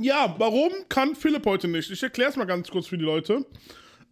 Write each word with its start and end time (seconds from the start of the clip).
Ja, 0.00 0.32
warum 0.38 0.70
kann 0.88 1.16
Philipp 1.16 1.44
heute 1.44 1.66
nicht? 1.66 1.90
Ich 1.90 2.00
erkläre 2.04 2.30
es 2.30 2.36
mal 2.36 2.44
ganz 2.44 2.70
kurz 2.70 2.86
für 2.86 2.96
die 2.96 3.04
Leute. 3.04 3.44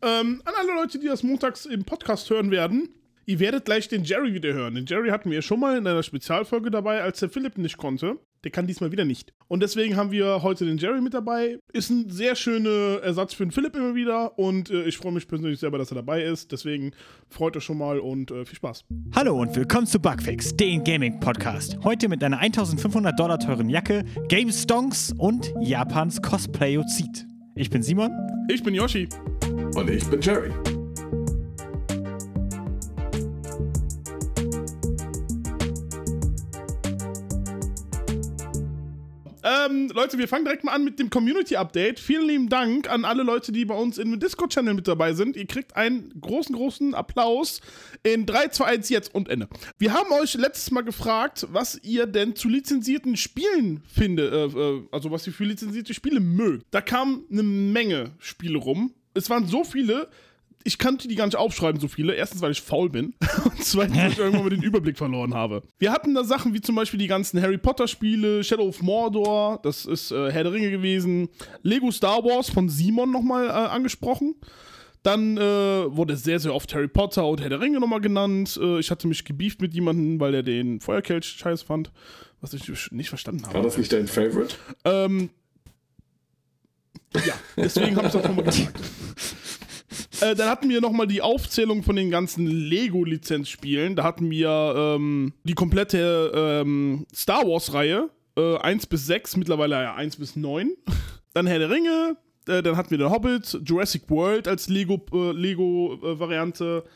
Ähm, 0.02 0.42
an 0.44 0.54
alle 0.58 0.74
Leute, 0.74 0.98
die 0.98 1.06
das 1.06 1.22
montags 1.22 1.64
im 1.64 1.84
Podcast 1.84 2.28
hören 2.28 2.50
werden. 2.50 2.88
Ihr 3.24 3.38
werdet 3.38 3.66
gleich 3.66 3.86
den 3.86 4.02
Jerry 4.02 4.34
wieder 4.34 4.52
hören. 4.52 4.74
Den 4.74 4.86
Jerry 4.86 5.10
hatten 5.10 5.30
wir 5.30 5.42
schon 5.42 5.60
mal 5.60 5.78
in 5.78 5.86
einer 5.86 6.02
Spezialfolge 6.02 6.72
dabei, 6.72 7.02
als 7.02 7.20
der 7.20 7.30
Philipp 7.30 7.56
nicht 7.56 7.76
konnte. 7.76 8.18
Der 8.44 8.50
kann 8.50 8.66
diesmal 8.66 8.92
wieder 8.92 9.04
nicht. 9.04 9.32
Und 9.48 9.62
deswegen 9.62 9.96
haben 9.96 10.10
wir 10.10 10.42
heute 10.42 10.64
den 10.64 10.78
Jerry 10.78 11.00
mit 11.00 11.14
dabei. 11.14 11.58
Ist 11.72 11.90
ein 11.90 12.10
sehr 12.10 12.36
schöner 12.36 13.00
Ersatz 13.02 13.34
für 13.34 13.44
den 13.44 13.50
Philipp 13.50 13.74
immer 13.76 13.94
wieder. 13.94 14.38
Und 14.38 14.70
äh, 14.70 14.84
ich 14.84 14.98
freue 14.98 15.12
mich 15.12 15.26
persönlich 15.26 15.58
selber, 15.58 15.78
dass 15.78 15.90
er 15.90 15.96
dabei 15.96 16.22
ist. 16.22 16.52
Deswegen 16.52 16.92
freut 17.28 17.56
euch 17.56 17.64
schon 17.64 17.78
mal 17.78 17.98
und 17.98 18.30
äh, 18.30 18.44
viel 18.44 18.56
Spaß. 18.56 18.84
Hallo 19.14 19.40
und 19.40 19.54
willkommen 19.56 19.86
zu 19.86 19.98
Bugfix, 20.00 20.56
den 20.56 20.84
Gaming-Podcast. 20.84 21.78
Heute 21.82 22.08
mit 22.08 22.22
einer 22.22 22.38
1500 22.38 23.18
Dollar 23.18 23.38
teuren 23.38 23.68
Jacke, 23.68 24.04
Game 24.28 24.50
Stonks 24.52 25.12
und 25.18 25.52
Japans 25.60 26.20
Cosplay-Ozid. 26.22 27.26
Ich 27.54 27.70
bin 27.70 27.82
Simon. 27.82 28.10
Ich 28.48 28.62
bin 28.62 28.74
Yoshi. 28.74 29.08
Und 29.74 29.90
ich 29.90 30.04
bin 30.06 30.20
Jerry. 30.20 30.50
Ähm, 39.46 39.92
Leute, 39.94 40.18
wir 40.18 40.26
fangen 40.26 40.44
direkt 40.44 40.64
mal 40.64 40.72
an 40.72 40.82
mit 40.82 40.98
dem 40.98 41.08
Community-Update. 41.08 42.00
Vielen 42.00 42.26
lieben 42.26 42.48
Dank 42.48 42.90
an 42.90 43.04
alle 43.04 43.22
Leute, 43.22 43.52
die 43.52 43.64
bei 43.64 43.76
uns 43.76 43.96
im 43.96 44.18
Discord-Channel 44.18 44.74
mit 44.74 44.88
dabei 44.88 45.12
sind. 45.12 45.36
Ihr 45.36 45.46
kriegt 45.46 45.76
einen 45.76 46.20
großen, 46.20 46.56
großen 46.56 46.94
Applaus 46.96 47.60
in 48.02 48.26
3, 48.26 48.48
2, 48.48 48.64
1 48.64 48.88
jetzt 48.88 49.14
und 49.14 49.28
Ende. 49.28 49.48
Wir 49.78 49.92
haben 49.92 50.10
euch 50.20 50.34
letztes 50.34 50.72
Mal 50.72 50.80
gefragt, 50.80 51.46
was 51.52 51.78
ihr 51.84 52.06
denn 52.06 52.34
zu 52.34 52.48
lizenzierten 52.48 53.16
Spielen 53.16 53.84
findet, 53.86 54.32
äh, 54.32 54.46
äh, 54.46 54.82
also 54.90 55.12
was 55.12 55.24
ihr 55.28 55.32
für 55.32 55.44
lizenzierte 55.44 55.94
Spiele 55.94 56.18
mögt. 56.18 56.66
Da 56.72 56.80
kam 56.80 57.24
eine 57.30 57.44
Menge 57.44 58.10
Spiele 58.18 58.58
rum. 58.58 58.94
Es 59.14 59.30
waren 59.30 59.46
so 59.46 59.62
viele, 59.62 60.08
ich 60.66 60.78
kannte 60.78 61.06
die 61.06 61.14
gar 61.14 61.26
nicht 61.26 61.36
aufschreiben, 61.36 61.80
so 61.80 61.88
viele. 61.88 62.14
Erstens, 62.14 62.42
weil 62.42 62.50
ich 62.50 62.60
faul 62.60 62.90
bin. 62.90 63.14
Und 63.44 63.64
zweitens, 63.64 63.96
weil 63.96 64.10
ich 64.10 64.18
irgendwann 64.18 64.42
mal 64.44 64.50
den 64.50 64.62
Überblick 64.62 64.98
verloren 64.98 65.32
habe. 65.34 65.62
Wir 65.78 65.92
hatten 65.92 66.14
da 66.14 66.24
Sachen 66.24 66.54
wie 66.54 66.60
zum 66.60 66.74
Beispiel 66.74 66.98
die 66.98 67.06
ganzen 67.06 67.40
Harry 67.40 67.58
Potter-Spiele, 67.58 68.42
Shadow 68.42 68.68
of 68.68 68.82
Mordor, 68.82 69.60
das 69.62 69.86
ist 69.86 70.10
äh, 70.10 70.32
Herr 70.32 70.42
der 70.42 70.52
Ringe 70.52 70.70
gewesen, 70.70 71.28
Lego 71.62 71.90
Star 71.90 72.24
Wars 72.24 72.50
von 72.50 72.68
Simon 72.68 73.12
nochmal 73.12 73.46
äh, 73.46 73.50
angesprochen. 73.50 74.34
Dann 75.04 75.36
äh, 75.36 75.40
wurde 75.40 76.16
sehr, 76.16 76.40
sehr 76.40 76.52
oft 76.52 76.74
Harry 76.74 76.88
Potter 76.88 77.26
und 77.26 77.40
Herr 77.40 77.48
der 77.48 77.60
Ringe 77.60 77.78
nochmal 77.78 78.00
genannt. 78.00 78.58
Äh, 78.60 78.80
ich 78.80 78.90
hatte 78.90 79.06
mich 79.06 79.24
gebieft 79.24 79.62
mit 79.62 79.72
jemandem, 79.72 80.18
weil 80.18 80.34
er 80.34 80.42
den 80.42 80.80
Feuerkelch 80.80 81.26
scheiß 81.26 81.62
fand, 81.62 81.92
was 82.40 82.54
ich 82.54 82.90
nicht 82.90 83.08
verstanden 83.08 83.44
habe. 83.46 83.54
War 83.54 83.62
das 83.62 83.78
nicht 83.78 83.92
dein 83.92 84.08
Favorite? 84.08 84.56
Ähm, 84.84 85.30
ja, 87.14 87.34
deswegen 87.56 87.96
habe 87.96 88.08
ich 88.08 88.12
das 88.12 88.24
nochmal 88.24 88.44
gesagt. 88.44 88.80
Äh, 90.20 90.34
dann 90.34 90.48
hatten 90.48 90.68
wir 90.68 90.80
nochmal 90.80 91.06
die 91.06 91.22
Aufzählung 91.22 91.82
von 91.82 91.96
den 91.96 92.10
ganzen 92.10 92.46
Lego-Lizenzspielen. 92.46 93.96
Da 93.96 94.04
hatten 94.04 94.30
wir 94.30 94.74
ähm, 94.76 95.32
die 95.44 95.54
komplette 95.54 96.32
ähm, 96.34 97.06
Star 97.14 97.46
Wars-Reihe. 97.46 98.10
Äh, 98.36 98.56
1 98.58 98.86
bis 98.86 99.06
6, 99.06 99.36
mittlerweile 99.36 99.82
ja 99.82 99.94
1 99.94 100.16
bis 100.16 100.36
9. 100.36 100.72
Dann 101.34 101.46
Herr 101.46 101.58
der 101.58 101.70
Ringe. 101.70 102.16
Äh, 102.48 102.62
dann 102.62 102.76
hatten 102.76 102.90
wir 102.90 102.98
den 102.98 103.10
Hobbit, 103.10 103.60
Jurassic 103.64 104.08
World 104.08 104.48
als 104.48 104.68
Lego-Variante. 104.68 106.64
Lego, 106.64 106.88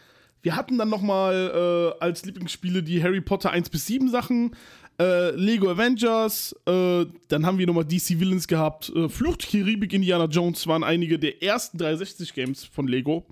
wir 0.42 0.56
hatten 0.56 0.78
dann 0.78 0.88
nochmal 0.88 1.94
äh, 2.00 2.02
als 2.02 2.24
Lieblingsspiele 2.24 2.82
die 2.82 3.02
Harry 3.02 3.20
Potter 3.20 3.50
1 3.50 3.68
bis 3.68 3.86
7 3.86 4.08
Sachen. 4.08 4.56
Äh, 5.00 5.30
Lego 5.34 5.70
Avengers, 5.70 6.54
äh, 6.66 7.06
dann 7.28 7.46
haben 7.46 7.56
wir 7.56 7.66
nochmal 7.66 7.86
DC 7.86 8.20
Villains 8.20 8.46
gehabt. 8.46 8.92
Äh, 8.94 9.08
Flucht, 9.08 9.48
Karibik, 9.50 9.94
Indiana 9.94 10.26
Jones 10.26 10.66
waren 10.66 10.84
einige 10.84 11.18
der 11.18 11.42
ersten 11.42 11.78
360-Games 11.78 12.66
von 12.66 12.86
Lego, 12.86 13.24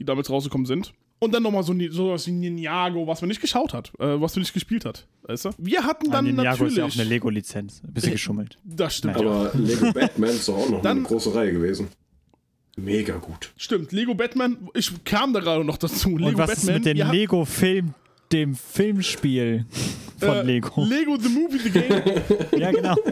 die 0.00 0.04
damals 0.04 0.28
rausgekommen 0.28 0.66
sind. 0.66 0.92
Und 1.20 1.32
dann 1.32 1.44
nochmal 1.44 1.62
so 1.62 1.72
sowas 1.90 2.26
wie 2.26 2.32
Ninjago, 2.32 3.06
was 3.06 3.20
man 3.22 3.28
nicht 3.28 3.40
geschaut 3.40 3.72
hat, 3.72 3.92
äh, 4.00 4.20
was 4.20 4.34
man 4.34 4.40
nicht 4.42 4.52
gespielt 4.52 4.84
hat. 4.84 5.06
Weißt 5.22 5.44
du? 5.44 5.50
Wir 5.56 5.84
hatten 5.84 6.10
dann 6.10 6.26
ah, 6.26 6.28
Ninjago 6.32 6.48
natürlich. 6.64 6.72
ist 6.72 6.78
ja 6.78 6.84
auch 6.84 6.94
eine 6.94 7.04
Lego-Lizenz. 7.04 7.80
Ein 7.86 7.92
bisschen 7.94 8.12
geschummelt. 8.12 8.58
Das 8.64 8.96
stimmt. 8.96 9.16
Aber 9.16 9.52
Lego 9.54 9.92
Batman 9.92 10.30
ist 10.30 10.48
doch 10.48 10.56
auch 10.56 10.68
noch 10.68 10.82
Dann- 10.82 10.98
eine 10.98 11.06
große 11.06 11.32
Reihe 11.32 11.52
gewesen. 11.52 11.88
Mega 12.76 13.18
gut. 13.18 13.52
Stimmt, 13.56 13.92
Lego 13.92 14.16
Batman, 14.16 14.68
ich 14.74 14.92
kam 15.04 15.32
da 15.32 15.38
gerade 15.38 15.64
noch 15.64 15.76
dazu. 15.76 16.16
Lego 16.18 16.30
Und 16.30 16.38
was 16.38 16.50
Batman. 16.56 16.76
ist 16.76 16.84
mit 16.84 16.98
dem 16.98 17.10
Lego-Film, 17.12 17.94
dem 18.32 18.56
Filmspiel 18.56 19.64
von 20.18 20.36
äh, 20.36 20.42
Lego? 20.42 20.84
Lego 20.84 21.16
The 21.16 21.28
Movie 21.28 21.58
The 21.58 21.70
Game. 21.70 22.02
ja, 22.58 22.70
genau. 22.70 22.96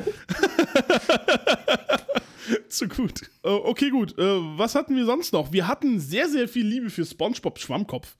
Zu 2.69 2.89
gut. 2.89 3.23
Äh, 3.45 3.49
okay, 3.49 3.91
gut. 3.91 4.19
Äh, 4.19 4.39
was 4.57 4.75
hatten 4.75 4.97
wir 4.97 5.05
sonst 5.05 5.33
noch? 5.33 5.53
Wir 5.53 5.69
hatten 5.69 6.01
sehr, 6.01 6.29
sehr 6.29 6.49
viel 6.49 6.67
Liebe 6.67 6.91
für 6.91 7.05
SpongeBob 7.05 7.59
Schwammkopf. 7.59 8.17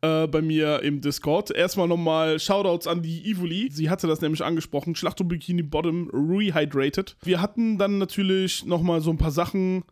Äh, 0.00 0.28
bei 0.28 0.42
mir 0.42 0.80
im 0.84 1.00
Discord. 1.00 1.50
Erstmal 1.50 1.88
nochmal 1.88 2.38
Shoutouts 2.38 2.86
an 2.86 3.02
die 3.02 3.28
Ivoli. 3.28 3.68
Sie 3.72 3.90
hatte 3.90 4.06
das 4.06 4.20
nämlich 4.20 4.44
angesprochen. 4.44 4.94
Schlachtung 4.94 5.26
Bikini 5.26 5.62
Bottom 5.62 6.08
Rehydrated. 6.12 7.16
Wir 7.22 7.40
hatten 7.40 7.78
dann 7.78 7.98
natürlich 7.98 8.64
nochmal 8.64 9.00
so 9.00 9.10
ein 9.10 9.18
paar 9.18 9.32
Sachen. 9.32 9.82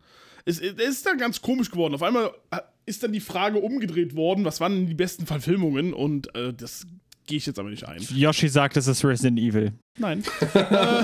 Es, 0.45 0.61
es 0.61 0.75
ist 0.75 1.05
dann 1.05 1.17
ganz 1.17 1.41
komisch 1.41 1.71
geworden. 1.71 1.93
Auf 1.93 2.03
einmal 2.03 2.31
äh, 2.51 2.59
ist 2.85 3.03
dann 3.03 3.11
die 3.11 3.19
Frage 3.19 3.59
umgedreht 3.59 4.15
worden, 4.15 4.45
was 4.45 4.61
waren 4.61 4.75
denn 4.75 4.87
die 4.87 4.93
besten 4.93 5.25
Verfilmungen? 5.25 5.93
Und 5.93 6.33
äh, 6.35 6.53
das 6.53 6.87
gehe 7.27 7.37
ich 7.37 7.45
jetzt 7.45 7.59
aber 7.59 7.69
nicht 7.69 7.87
ein. 7.87 8.01
Yoshi 8.09 8.47
sagt, 8.47 8.77
es 8.77 8.87
ist 8.87 9.05
Resident 9.05 9.37
Evil. 9.37 9.73
Nein. 9.97 10.23
äh, 10.53 11.03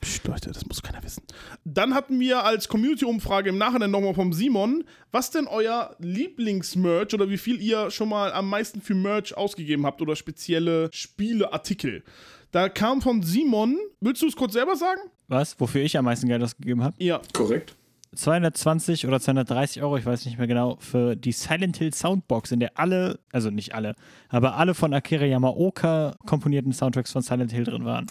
Psst, 0.00 0.26
Leute, 0.26 0.50
das 0.50 0.66
muss 0.66 0.82
keiner 0.82 1.02
wissen. 1.02 1.22
Dann 1.64 1.94
hatten 1.94 2.20
wir 2.20 2.44
als 2.44 2.68
Community-Umfrage 2.68 3.48
im 3.48 3.58
Nachhinein 3.58 3.90
nochmal 3.90 4.14
vom 4.14 4.32
Simon, 4.32 4.84
was 5.12 5.30
denn 5.30 5.46
euer 5.46 5.96
Lieblingsmerch 5.98 7.14
oder 7.14 7.30
wie 7.30 7.38
viel 7.38 7.60
ihr 7.60 7.90
schon 7.90 8.08
mal 8.08 8.32
am 8.32 8.50
meisten 8.50 8.80
für 8.80 8.94
Merch 8.94 9.36
ausgegeben 9.36 9.86
habt 9.86 10.02
oder 10.02 10.16
spezielle 10.16 10.90
Spieleartikel. 10.92 12.02
Da 12.50 12.68
kam 12.68 13.00
von 13.00 13.22
Simon, 13.22 13.78
willst 14.00 14.22
du 14.22 14.26
es 14.26 14.36
kurz 14.36 14.54
selber 14.54 14.76
sagen? 14.76 15.00
Was? 15.28 15.58
Wofür 15.60 15.82
ich 15.82 15.96
am 15.96 16.06
meisten 16.06 16.28
Geld 16.28 16.42
ausgegeben 16.42 16.82
habe? 16.82 16.96
Ja. 16.98 17.20
Korrekt? 17.32 17.76
220 18.14 19.06
oder 19.06 19.20
230 19.20 19.82
Euro, 19.82 19.96
ich 19.96 20.06
weiß 20.06 20.24
nicht 20.26 20.38
mehr 20.38 20.46
genau, 20.46 20.76
für 20.80 21.14
die 21.16 21.32
Silent 21.32 21.76
Hill 21.76 21.92
Soundbox, 21.92 22.52
in 22.52 22.60
der 22.60 22.78
alle, 22.78 23.18
also 23.32 23.50
nicht 23.50 23.74
alle, 23.74 23.94
aber 24.28 24.56
alle 24.56 24.74
von 24.74 24.92
Akira 24.94 25.24
Yamaoka 25.24 26.16
komponierten 26.26 26.72
Soundtracks 26.72 27.12
von 27.12 27.22
Silent 27.22 27.52
Hill 27.52 27.64
drin 27.64 27.84
waren. 27.84 28.06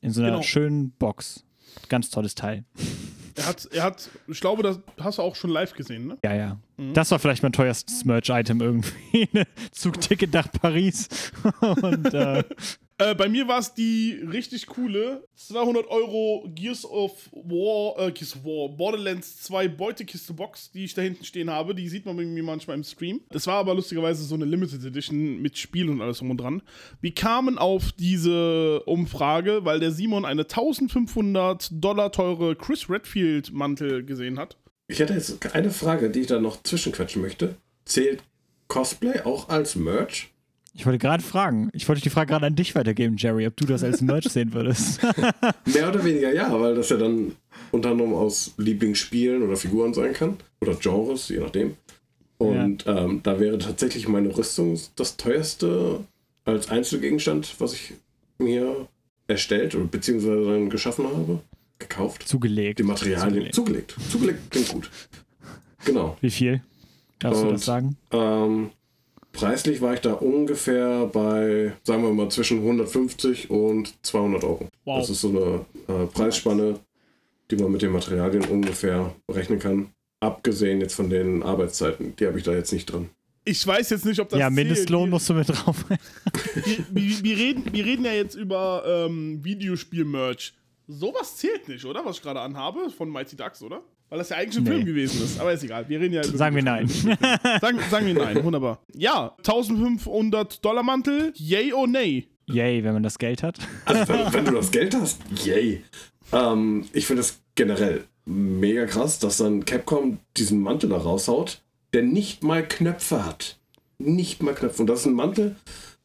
In 0.00 0.10
so 0.10 0.20
einer 0.22 0.30
Genau. 0.32 0.42
schönen 0.42 0.90
Box. 0.92 1.44
Ganz 1.88 2.10
tolles 2.10 2.34
Teil. 2.34 2.64
Er 3.34 3.46
hat, 3.46 3.66
er 3.72 3.82
hat, 3.84 4.10
ich 4.26 4.40
glaube, 4.40 4.62
das 4.62 4.78
hast 5.00 5.16
du 5.18 5.22
auch 5.22 5.36
schon 5.36 5.48
live 5.50 5.72
gesehen, 5.72 6.06
ne? 6.06 6.18
Ja, 6.22 6.34
ja. 6.34 6.58
Mhm. 6.76 6.92
Das 6.92 7.10
war 7.10 7.18
vielleicht 7.18 7.42
mein 7.42 7.52
teuerstes 7.52 8.04
Merch-Item 8.04 8.60
irgendwie. 8.60 9.28
Ein 9.34 9.46
Zugticket 9.70 10.34
nach 10.34 10.50
Paris. 10.52 11.08
Und 11.60 12.12
äh, 12.12 12.44
Äh, 13.02 13.14
bei 13.16 13.28
mir 13.28 13.48
war 13.48 13.58
es 13.58 13.74
die 13.74 14.20
richtig 14.30 14.66
coole 14.66 15.24
200 15.34 15.88
Euro 15.88 16.48
Gears 16.54 16.84
of 16.84 17.30
War, 17.32 17.98
äh, 17.98 18.12
Gears 18.12 18.36
of 18.36 18.44
War, 18.44 18.68
Borderlands 18.76 19.42
2 19.42 19.66
Beutekiste 19.68 20.32
Box, 20.32 20.70
die 20.70 20.84
ich 20.84 20.94
da 20.94 21.02
hinten 21.02 21.24
stehen 21.24 21.50
habe. 21.50 21.74
Die 21.74 21.88
sieht 21.88 22.06
man 22.06 22.16
bei 22.16 22.24
mir 22.24 22.44
manchmal 22.44 22.76
im 22.76 22.84
Stream. 22.84 23.20
Das 23.30 23.46
war 23.48 23.56
aber 23.56 23.74
lustigerweise 23.74 24.22
so 24.22 24.36
eine 24.36 24.44
Limited 24.44 24.84
Edition 24.84 25.42
mit 25.42 25.58
Spiel 25.58 25.88
und 25.90 26.00
alles 26.00 26.18
drum 26.18 26.30
und 26.30 26.36
dran. 26.36 26.62
Wir 27.00 27.12
kamen 27.12 27.58
auf 27.58 27.90
diese 27.90 28.82
Umfrage, 28.84 29.64
weil 29.64 29.80
der 29.80 29.90
Simon 29.90 30.24
eine 30.24 30.42
1500 30.42 31.70
Dollar 31.72 32.12
teure 32.12 32.54
Chris 32.54 32.88
Redfield 32.88 33.52
Mantel 33.52 34.04
gesehen 34.04 34.38
hat. 34.38 34.58
Ich 34.86 35.00
hätte 35.00 35.14
jetzt 35.14 35.54
eine 35.54 35.70
Frage, 35.70 36.10
die 36.10 36.20
ich 36.20 36.26
da 36.28 36.38
noch 36.38 36.62
zwischenquetschen 36.62 37.20
möchte. 37.20 37.56
Zählt 37.84 38.22
Cosplay 38.68 39.22
auch 39.22 39.48
als 39.48 39.74
Merch? 39.74 40.31
Ich 40.74 40.86
wollte 40.86 40.98
gerade 40.98 41.22
fragen, 41.22 41.68
ich 41.72 41.88
wollte 41.88 42.02
die 42.02 42.10
Frage 42.10 42.30
gerade 42.30 42.46
an 42.46 42.54
dich 42.56 42.74
weitergeben, 42.74 43.16
Jerry, 43.18 43.46
ob 43.46 43.56
du 43.56 43.66
das 43.66 43.84
als 43.84 44.00
Merch 44.00 44.24
sehen 44.24 44.52
würdest. 44.54 45.00
Mehr 45.66 45.88
oder 45.88 46.04
weniger 46.04 46.32
ja, 46.32 46.58
weil 46.60 46.74
das 46.74 46.88
ja 46.88 46.96
dann 46.96 47.36
unter 47.70 47.90
anderem 47.90 48.14
aus 48.14 48.54
Lieblingsspielen 48.56 49.42
oder 49.42 49.56
Figuren 49.56 49.92
sein 49.94 50.12
kann. 50.14 50.36
Oder 50.60 50.74
Genres, 50.74 51.28
je 51.28 51.40
nachdem. 51.40 51.76
Und 52.38 52.84
ähm, 52.86 53.20
da 53.22 53.38
wäre 53.38 53.58
tatsächlich 53.58 54.08
meine 54.08 54.36
Rüstung 54.36 54.78
das 54.96 55.16
teuerste 55.16 56.00
als 56.44 56.70
Einzelgegenstand, 56.70 57.54
was 57.58 57.74
ich 57.74 57.92
mir 58.38 58.88
erstellt 59.28 59.74
oder 59.74 59.84
beziehungsweise 59.84 60.44
dann 60.44 60.70
geschaffen 60.70 61.06
habe. 61.06 61.40
Gekauft. 61.78 62.26
Zugelegt. 62.26 62.78
Die 62.78 62.82
Materialien. 62.84 63.52
Zugelegt. 63.52 63.96
Zugelegt 64.10 64.50
klingt 64.50 64.68
gut. 64.68 64.90
Genau. 65.84 66.16
Wie 66.20 66.30
viel? 66.30 66.62
Darfst 67.18 67.42
du 67.42 67.46
Und- 67.46 67.54
das 67.54 67.64
sagen? 67.64 67.96
Ähm, 68.10 68.70
preislich 69.32 69.80
war 69.80 69.94
ich 69.94 70.00
da 70.00 70.12
ungefähr 70.14 71.06
bei, 71.06 71.72
sagen 71.82 72.02
wir 72.02 72.12
mal, 72.12 72.30
zwischen 72.30 72.58
150 72.58 73.50
und 73.50 73.94
200 74.04 74.44
Euro. 74.44 74.68
Wow. 74.84 75.00
Das 75.00 75.10
ist 75.10 75.20
so 75.20 75.28
eine 75.28 75.66
äh, 76.02 76.06
Preisspanne, 76.06 76.78
die 77.50 77.56
man 77.56 77.72
mit 77.72 77.82
den 77.82 77.92
Materialien 77.92 78.44
ungefähr 78.44 79.14
berechnen 79.26 79.58
kann. 79.58 79.90
Abgesehen 80.20 80.80
jetzt 80.80 80.94
von 80.94 81.10
den 81.10 81.42
Arbeitszeiten, 81.42 82.14
die 82.16 82.26
habe 82.26 82.38
ich 82.38 82.44
da 82.44 82.52
jetzt 82.52 82.72
nicht 82.72 82.86
drin. 82.86 83.10
Ich 83.44 83.66
weiß 83.66 83.90
jetzt 83.90 84.04
nicht, 84.04 84.20
ob 84.20 84.28
das 84.28 84.38
Ja. 84.38 84.50
Mindestlohn 84.50 85.10
musst 85.10 85.28
du 85.28 85.34
mit 85.34 85.48
drauf. 85.48 85.84
wir, 86.54 86.84
wir, 86.90 87.24
wir, 87.24 87.36
reden, 87.36 87.64
wir 87.72 87.84
reden 87.84 88.04
ja 88.04 88.12
jetzt 88.12 88.36
über 88.36 88.84
ähm, 88.86 89.42
Videospiel-Merch. 89.42 90.52
Sowas 90.86 91.36
zählt 91.36 91.68
nicht, 91.68 91.84
oder? 91.84 92.04
Was 92.04 92.16
ich 92.18 92.22
gerade 92.22 92.40
anhabe 92.40 92.90
von 92.90 93.08
Mighty 93.10 93.34
Ducks, 93.34 93.62
oder? 93.62 93.82
Weil 94.12 94.18
das 94.18 94.28
ja 94.28 94.36
eigentlich 94.36 94.58
ein 94.58 94.64
Nee. 94.64 94.70
Film 94.72 94.84
gewesen 94.84 95.24
ist. 95.24 95.40
Aber 95.40 95.54
ist 95.54 95.64
egal. 95.64 95.88
Wir 95.88 95.98
reden 95.98 96.12
ja 96.12 96.22
über 96.22 96.36
Sagen 96.36 96.54
wir 96.54 96.62
nein. 96.62 96.86
Sagen, 97.62 97.78
sagen 97.90 98.06
wir 98.06 98.12
nein. 98.12 98.44
Wunderbar. 98.44 98.82
Ja, 98.94 99.34
1500 99.38 100.62
Dollar 100.62 100.82
Mantel. 100.82 101.32
Yay 101.34 101.72
or 101.72 101.86
nay? 101.88 102.28
Yay, 102.44 102.84
wenn 102.84 102.92
man 102.92 103.02
das 103.02 103.18
Geld 103.18 103.42
hat. 103.42 103.58
Also, 103.86 104.12
wenn, 104.12 104.34
wenn 104.34 104.44
du 104.44 104.50
das 104.50 104.70
Geld 104.70 104.94
hast, 104.94 105.18
yay. 105.42 105.82
Ähm, 106.30 106.84
ich 106.92 107.06
finde 107.06 107.22
es 107.22 107.40
generell 107.54 108.04
mega 108.26 108.84
krass, 108.84 109.18
dass 109.18 109.38
dann 109.38 109.64
Capcom 109.64 110.18
diesen 110.36 110.60
Mantel 110.60 110.90
da 110.90 110.98
raushaut, 110.98 111.62
der 111.94 112.02
nicht 112.02 112.44
mal 112.44 112.68
Knöpfe 112.68 113.24
hat. 113.24 113.56
Nicht 113.96 114.42
mal 114.42 114.52
Knöpfe. 114.52 114.82
Und 114.82 114.88
das 114.88 115.00
ist 115.00 115.06
ein 115.06 115.14
Mantel, 115.14 115.56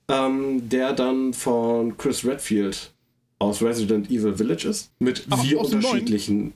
ähm, 0.08 0.70
der 0.70 0.94
dann 0.94 1.34
von 1.34 1.98
Chris 1.98 2.24
Redfield 2.24 2.94
aus 3.40 3.62
Resident 3.62 4.10
Evil 4.10 4.38
Village 4.38 4.66
ist, 4.66 4.92
mit 5.00 5.28
Ach, 5.30 5.42
vier 5.44 5.60
unterschiedlichen 5.60 6.54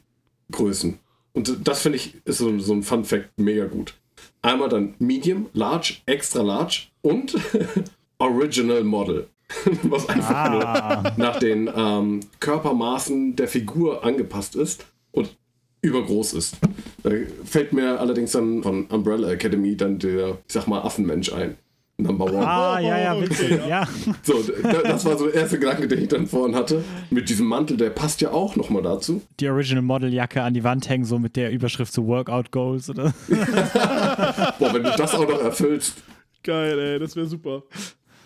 Größen. 0.49 0.97
Und 1.33 1.67
das 1.67 1.81
finde 1.81 1.97
ich 1.97 2.15
ist 2.25 2.39
so, 2.39 2.57
so 2.59 2.73
ein 2.73 2.83
Fun 2.83 3.05
Fact 3.05 3.29
mega 3.37 3.65
gut. 3.65 3.93
Einmal 4.41 4.69
dann 4.69 4.95
Medium, 4.99 5.47
Large, 5.53 5.97
Extra 6.05 6.41
Large 6.41 6.87
und 7.01 7.35
Original 8.19 8.83
Model. 8.83 9.27
Was 9.83 10.07
einfach 10.07 10.29
Ah. 10.35 11.01
nur 11.03 11.13
nach 11.17 11.39
den 11.39 11.69
ähm, 11.75 12.21
Körpermaßen 12.39 13.35
der 13.35 13.47
Figur 13.47 14.03
angepasst 14.05 14.55
ist 14.55 14.85
und 15.11 15.35
übergroß 15.81 16.33
ist. 16.33 16.57
Da 17.03 17.11
fällt 17.43 17.73
mir 17.73 17.99
allerdings 17.99 18.31
dann 18.31 18.63
von 18.63 18.85
Umbrella 18.85 19.31
Academy 19.31 19.75
dann 19.75 19.99
der, 19.99 20.37
ich 20.47 20.53
sag 20.53 20.67
mal, 20.67 20.81
Affenmensch 20.81 21.33
ein. 21.33 21.57
Number 22.01 22.25
One. 22.25 22.45
Ah, 22.47 22.79
ja, 22.79 22.99
ja, 22.99 23.13
Okay, 23.13 23.29
witzig. 23.29 23.51
ja. 23.51 23.67
Ja. 23.67 23.87
So, 24.23 24.33
das 24.83 25.05
war 25.05 25.17
so 25.17 25.25
der 25.27 25.41
erste 25.41 25.59
Gedanke, 25.59 25.87
den 25.87 26.01
ich 26.03 26.07
dann 26.09 26.27
vorhin 26.27 26.55
hatte. 26.55 26.83
Mit 27.09 27.29
diesem 27.29 27.47
Mantel, 27.47 27.77
der 27.77 27.89
passt 27.89 28.21
ja 28.21 28.31
auch 28.31 28.55
nochmal 28.55 28.81
dazu. 28.81 29.21
Die 29.39 29.47
Original 29.49 29.81
Model 29.83 30.13
Jacke 30.13 30.41
an 30.43 30.53
die 30.53 30.63
Wand 30.63 30.89
hängen, 30.89 31.05
so 31.05 31.19
mit 31.19 31.35
der 31.35 31.51
Überschrift 31.51 31.93
so 31.93 32.05
Workout 32.07 32.51
Goals 32.51 32.89
oder. 32.89 33.13
Boah, 33.27 34.73
wenn 34.73 34.83
du 34.83 34.91
das 34.97 35.13
auch 35.15 35.27
noch 35.27 35.41
erfüllst, 35.41 36.03
Geil, 36.43 36.79
ey. 36.79 36.99
Das 36.99 37.15
wäre 37.15 37.27
super. 37.27 37.63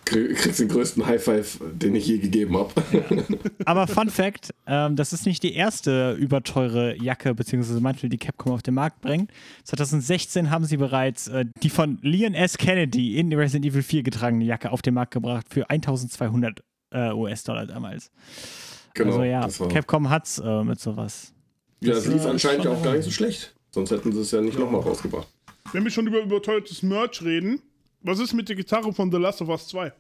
Krie- 0.06 0.34
kriegst 0.34 0.60
du 0.60 0.64
den 0.66 0.72
größten 0.72 1.06
High 1.06 1.24
Five, 1.24 1.60
den 1.74 1.96
ich 1.96 2.08
je 2.08 2.18
gegeben 2.20 2.58
habe. 2.58 2.72
Aber 3.66 3.88
Fun 3.88 4.10
Fact: 4.10 4.54
ähm, 4.68 4.96
Das 4.96 5.12
ist 5.14 5.26
nicht 5.26 5.44
die 5.44 5.54
erste 5.54 6.14
überteure 6.14 6.96
Jacke 7.02 7.34
bzw. 7.36 7.80
Mantel, 7.80 8.10
die 8.10 8.18
Capcom 8.18 8.54
auf 8.54 8.62
den 8.64 8.74
Markt 8.76 9.02
bringt. 9.02 9.32
2016 9.66 10.50
haben 10.50 10.66
sie 10.66 10.78
bereits 10.78 11.28
äh, 11.28 11.46
die 11.64 11.70
von 11.70 12.00
Leon 12.02 12.34
S. 12.34 12.58
Kennedy 12.58 13.18
in 13.18 13.34
Resident 13.34 13.66
Evil 13.66 13.84
4 13.84 14.04
getragene 14.04 14.46
Jacke 14.46 14.72
auf 14.72 14.82
den 14.82 14.94
Markt 14.94 15.12
gebracht 15.14 15.48
für 15.50 15.70
1200 15.70 16.62
äh, 16.92 17.12
US-Dollar 17.12 17.66
damals. 17.66 18.12
Genau. 18.94 19.12
also 19.12 19.24
ja, 19.24 19.42
das 19.42 19.60
war, 19.60 19.68
Capcom 19.68 20.10
hat's 20.10 20.40
äh, 20.40 20.64
mit 20.64 20.80
sowas. 20.80 21.34
ja, 21.82 21.94
das 21.94 22.06
das 22.06 22.14
lief 22.14 22.26
anscheinend 22.26 22.64
ja 22.66 22.72
auch 22.72 22.82
gar 22.84 22.94
nicht 22.94 23.04
so 23.04 23.12
schlecht. 23.12 23.54
Sonst 23.72 23.92
hätten 23.92 24.14
sie 24.14 24.22
es 24.22 24.32
ja 24.32 24.40
nicht 24.40 24.58
nochmal 24.58 24.82
rausgebracht. 24.82 25.28
Wenn 25.74 25.84
wir 25.84 25.92
schon 25.92 26.08
über 26.08 26.22
überteuertes 26.22 26.82
Merch 26.84 27.22
reden, 27.24 27.60
was 28.06 28.20
ist 28.20 28.34
mit 28.34 28.48
der 28.50 28.56
Gitarre 28.56 28.94
von 28.94 29.12
The 29.12 29.18
Last 29.18 29.42
of 29.42 29.50
Us 29.50 29.68
2? 29.68 29.92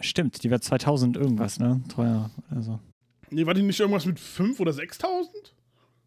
Stimmt, 0.00 0.42
die 0.42 0.50
war 0.50 0.60
2000 0.60 1.16
irgendwas, 1.16 1.58
ne? 1.58 1.80
Teuer 1.88 2.30
oder 2.50 2.62
so. 2.62 2.80
Nee, 3.30 3.46
war 3.46 3.54
die 3.54 3.62
nicht 3.62 3.78
irgendwas 3.80 4.06
mit 4.06 4.18
5 4.20 4.58
oder 4.60 4.72
6.000? 4.72 5.28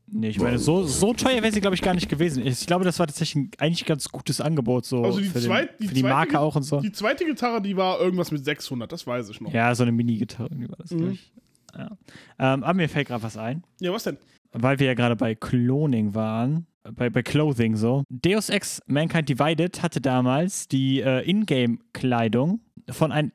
Nee, 0.09 0.29
ich 0.29 0.39
meine, 0.39 0.57
so, 0.57 0.83
so 0.83 1.13
teuer 1.13 1.41
wäre 1.41 1.51
sie, 1.51 1.59
glaube 1.59 1.75
ich, 1.75 1.81
gar 1.81 1.93
nicht 1.93 2.07
gewesen. 2.07 2.45
Ich 2.45 2.65
glaube, 2.65 2.85
das 2.85 2.97
war 2.99 3.07
tatsächlich 3.07 3.35
ein 3.43 3.51
eigentlich 3.57 3.85
ganz 3.85 4.07
gutes 4.09 4.39
Angebot, 4.39 4.85
so 4.85 5.03
Also 5.03 5.19
die 5.19 5.25
für, 5.27 5.41
zweit- 5.41 5.71
den, 5.71 5.77
die 5.81 5.87
für 5.89 5.93
die 5.95 6.01
zweite 6.01 6.13
Marke 6.13 6.39
auch 6.39 6.55
und 6.55 6.63
so. 6.63 6.79
Die 6.79 6.93
zweite 6.93 7.25
Gitarre, 7.25 7.61
die 7.61 7.75
war 7.75 7.99
irgendwas 7.99 8.31
mit 8.31 8.45
600, 8.45 8.89
das 8.89 9.05
weiß 9.05 9.29
ich 9.29 9.41
noch. 9.41 9.51
Ja, 9.51 9.67
Ja, 9.67 9.75
so 9.75 9.83
eine 9.83 9.91
Mini-Gitarre 9.91 10.47
irgendwie 10.49 10.69
war 10.69 10.77
das, 10.77 10.91
Mhm. 10.91 10.97
glaub 10.99 11.11
ich. 11.11 11.31
Ja. 11.77 11.91
Ähm, 12.39 12.63
aber 12.63 12.73
mir 12.73 12.87
fällt 12.87 13.07
gerade 13.09 13.21
was 13.23 13.35
ein, 13.37 13.63
was 13.81 14.03
denn? 14.03 14.17
weil 14.53 14.79
wir 14.79 14.87
ja 14.87 14.93
gerade 14.93 15.17
bei 15.17 15.35
Cloning 15.35 16.15
waren, 16.15 16.65
bei, 16.95 17.09
bei 17.09 17.23
Clothing 17.23 17.75
so. 17.75 18.03
Deus 18.09 18.49
Ex 18.49 18.81
Mankind 18.87 19.29
Divided 19.29 19.81
hatte 19.81 20.01
damals 20.01 20.67
die 20.67 21.01
äh, 21.01 21.27
Ingame-Kleidung 21.29 22.61
von 22.89 23.11
einem 23.11 23.31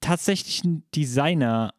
tatsächlichen 0.00 0.84
Designer, 0.94 1.74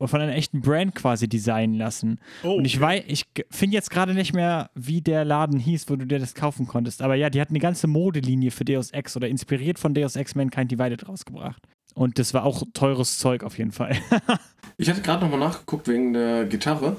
von 0.00 0.20
einer 0.20 0.34
echten 0.34 0.60
Brand 0.60 0.94
quasi 0.94 1.28
designen 1.28 1.76
lassen. 1.76 2.20
Oh, 2.42 2.54
Und 2.56 2.64
ich 2.64 2.78
weiß, 2.78 3.04
ich 3.06 3.24
finde 3.50 3.74
jetzt 3.74 3.90
gerade 3.90 4.14
nicht 4.14 4.34
mehr, 4.34 4.70
wie 4.74 5.00
der 5.00 5.24
Laden 5.24 5.58
hieß, 5.58 5.88
wo 5.88 5.96
du 5.96 6.06
dir 6.06 6.18
das 6.18 6.34
kaufen 6.34 6.66
konntest. 6.66 7.02
Aber 7.02 7.14
ja, 7.14 7.30
die 7.30 7.40
hatten 7.40 7.52
eine 7.52 7.60
ganze 7.60 7.86
Modelinie 7.86 8.50
für 8.50 8.64
Deus 8.64 8.90
Ex 8.90 9.16
oder 9.16 9.28
inspiriert 9.28 9.78
von 9.78 9.94
Deus 9.94 10.16
Ex 10.16 10.34
Mankind 10.34 10.70
Divided 10.70 11.08
rausgebracht. 11.08 11.62
Und 11.94 12.18
das 12.18 12.34
war 12.34 12.44
auch 12.44 12.62
teures 12.74 13.18
Zeug 13.18 13.42
auf 13.42 13.58
jeden 13.58 13.72
Fall. 13.72 13.96
Ich 14.78 14.90
hatte 14.90 15.00
gerade 15.00 15.24
nochmal 15.24 15.40
nachgeguckt 15.40 15.88
wegen 15.88 16.12
der 16.12 16.44
Gitarre. 16.44 16.98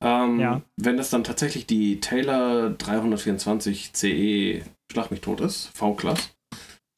Ähm, 0.00 0.40
Ja. 0.40 0.62
Wenn 0.76 0.96
das 0.96 1.10
dann 1.10 1.24
tatsächlich 1.24 1.66
die 1.66 2.00
Taylor 2.00 2.70
324 2.70 3.92
CE 3.94 4.62
Schlag 4.92 5.10
mich 5.10 5.20
tot 5.20 5.40
ist, 5.40 5.70
V-Class, 5.74 6.36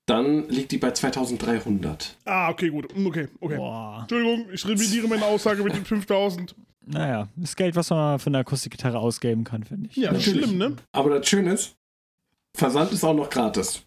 dann 0.07 0.49
liegt 0.49 0.73
die 0.73 0.79
bei 0.79 0.91
2300. 0.91 2.17
Ah, 2.25 2.51
okay, 2.51 2.69
gut. 2.71 2.95
Mm, 2.97 3.07
Okay, 3.07 3.29
okay. 3.41 3.57
Boah. 3.57 3.99
Entschuldigung, 4.03 4.47
ich 4.53 4.67
revidiere 4.67 5.09
meine 5.09 5.25
Aussage 5.25 5.63
mit 5.63 5.75
den 5.75 5.85
5000. 5.85 6.55
Naja, 6.87 7.29
das 7.37 7.55
Geld, 7.57 7.77
was 7.77 7.91
man 7.91 8.19
für 8.19 8.29
eine 8.29 8.39
Akustikgitarre 8.39 8.99
ausgeben 8.99 9.45
kann, 9.45 9.63
finde 9.65 9.89
ich. 9.91 9.97
Ja, 9.97 10.13
Natürlich. 10.13 10.45
schlimm, 10.45 10.59
ne? 10.59 10.77
Aber 10.93 11.11
das 11.19 11.29
Schöne 11.29 11.53
ist, 11.53 11.77
Versand 12.57 12.93
ist 12.93 13.05
auch 13.05 13.15
noch 13.15 13.29
gratis. 13.31 13.83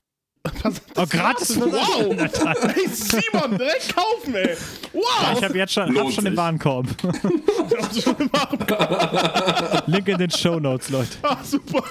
Oh, 0.98 1.06
gratis 1.06 1.56
Wow! 1.56 2.14
Ey, 2.76 2.88
Simon, 2.88 3.58
direkt 3.58 3.96
kaufen, 3.96 4.34
ey! 4.34 4.50
Ja, 4.50 4.56
Wow! 4.94 5.38
ich 5.38 5.44
habe 5.44 5.56
jetzt 5.58 5.74
schon, 5.74 5.84
hab 5.84 5.92
Lohnt 5.94 6.14
schon 6.16 6.26
den. 6.26 6.36
Warenkorb. 6.36 6.88
Link 9.86 10.08
in 10.08 10.18
den 10.18 10.32
Show 10.32 10.60
Notes, 10.60 10.90
Leute. 10.90 11.12
Ah, 11.22 11.38
super. 11.44 11.84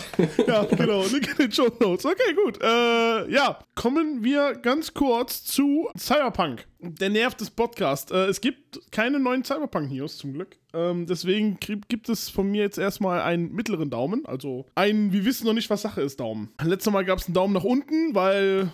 ja, 0.46 0.64
genau. 0.64 1.04
Link 1.04 1.28
in 1.30 1.36
den 1.36 1.52
Show 1.52 1.68
Notes. 1.80 2.04
Okay, 2.04 2.34
gut. 2.34 2.60
Äh, 2.62 3.30
ja, 3.30 3.58
kommen 3.74 4.24
wir 4.24 4.54
ganz 4.54 4.94
kurz 4.94 5.44
zu 5.44 5.88
Cyberpunk. 5.98 6.66
Der 6.80 7.10
Nerv 7.10 7.34
des 7.34 7.50
Podcasts. 7.50 8.10
Äh, 8.10 8.26
es 8.26 8.40
gibt 8.40 8.80
keine 8.90 9.20
neuen 9.20 9.44
Cyberpunk-News 9.44 10.18
zum 10.18 10.32
Glück. 10.32 10.56
Ähm, 10.74 11.06
deswegen 11.06 11.58
gibt 11.60 12.08
es 12.08 12.28
von 12.28 12.50
mir 12.50 12.62
jetzt 12.62 12.78
erstmal 12.78 13.20
einen 13.20 13.52
mittleren 13.52 13.90
Daumen. 13.90 14.24
Also 14.26 14.66
einen, 14.74 15.12
wir 15.12 15.24
wissen 15.24 15.46
noch 15.46 15.54
nicht, 15.54 15.70
was 15.70 15.82
Sache 15.82 16.00
ist, 16.02 16.20
Daumen. 16.20 16.50
Letztes 16.62 16.92
Mal 16.92 17.04
gab 17.04 17.18
es 17.18 17.26
einen 17.26 17.34
Daumen 17.34 17.54
nach 17.54 17.64
unten, 17.64 18.14
weil 18.14 18.70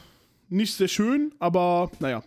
nicht 0.48 0.74
sehr 0.74 0.88
schön, 0.88 1.34
aber 1.38 1.90
naja. 2.00 2.22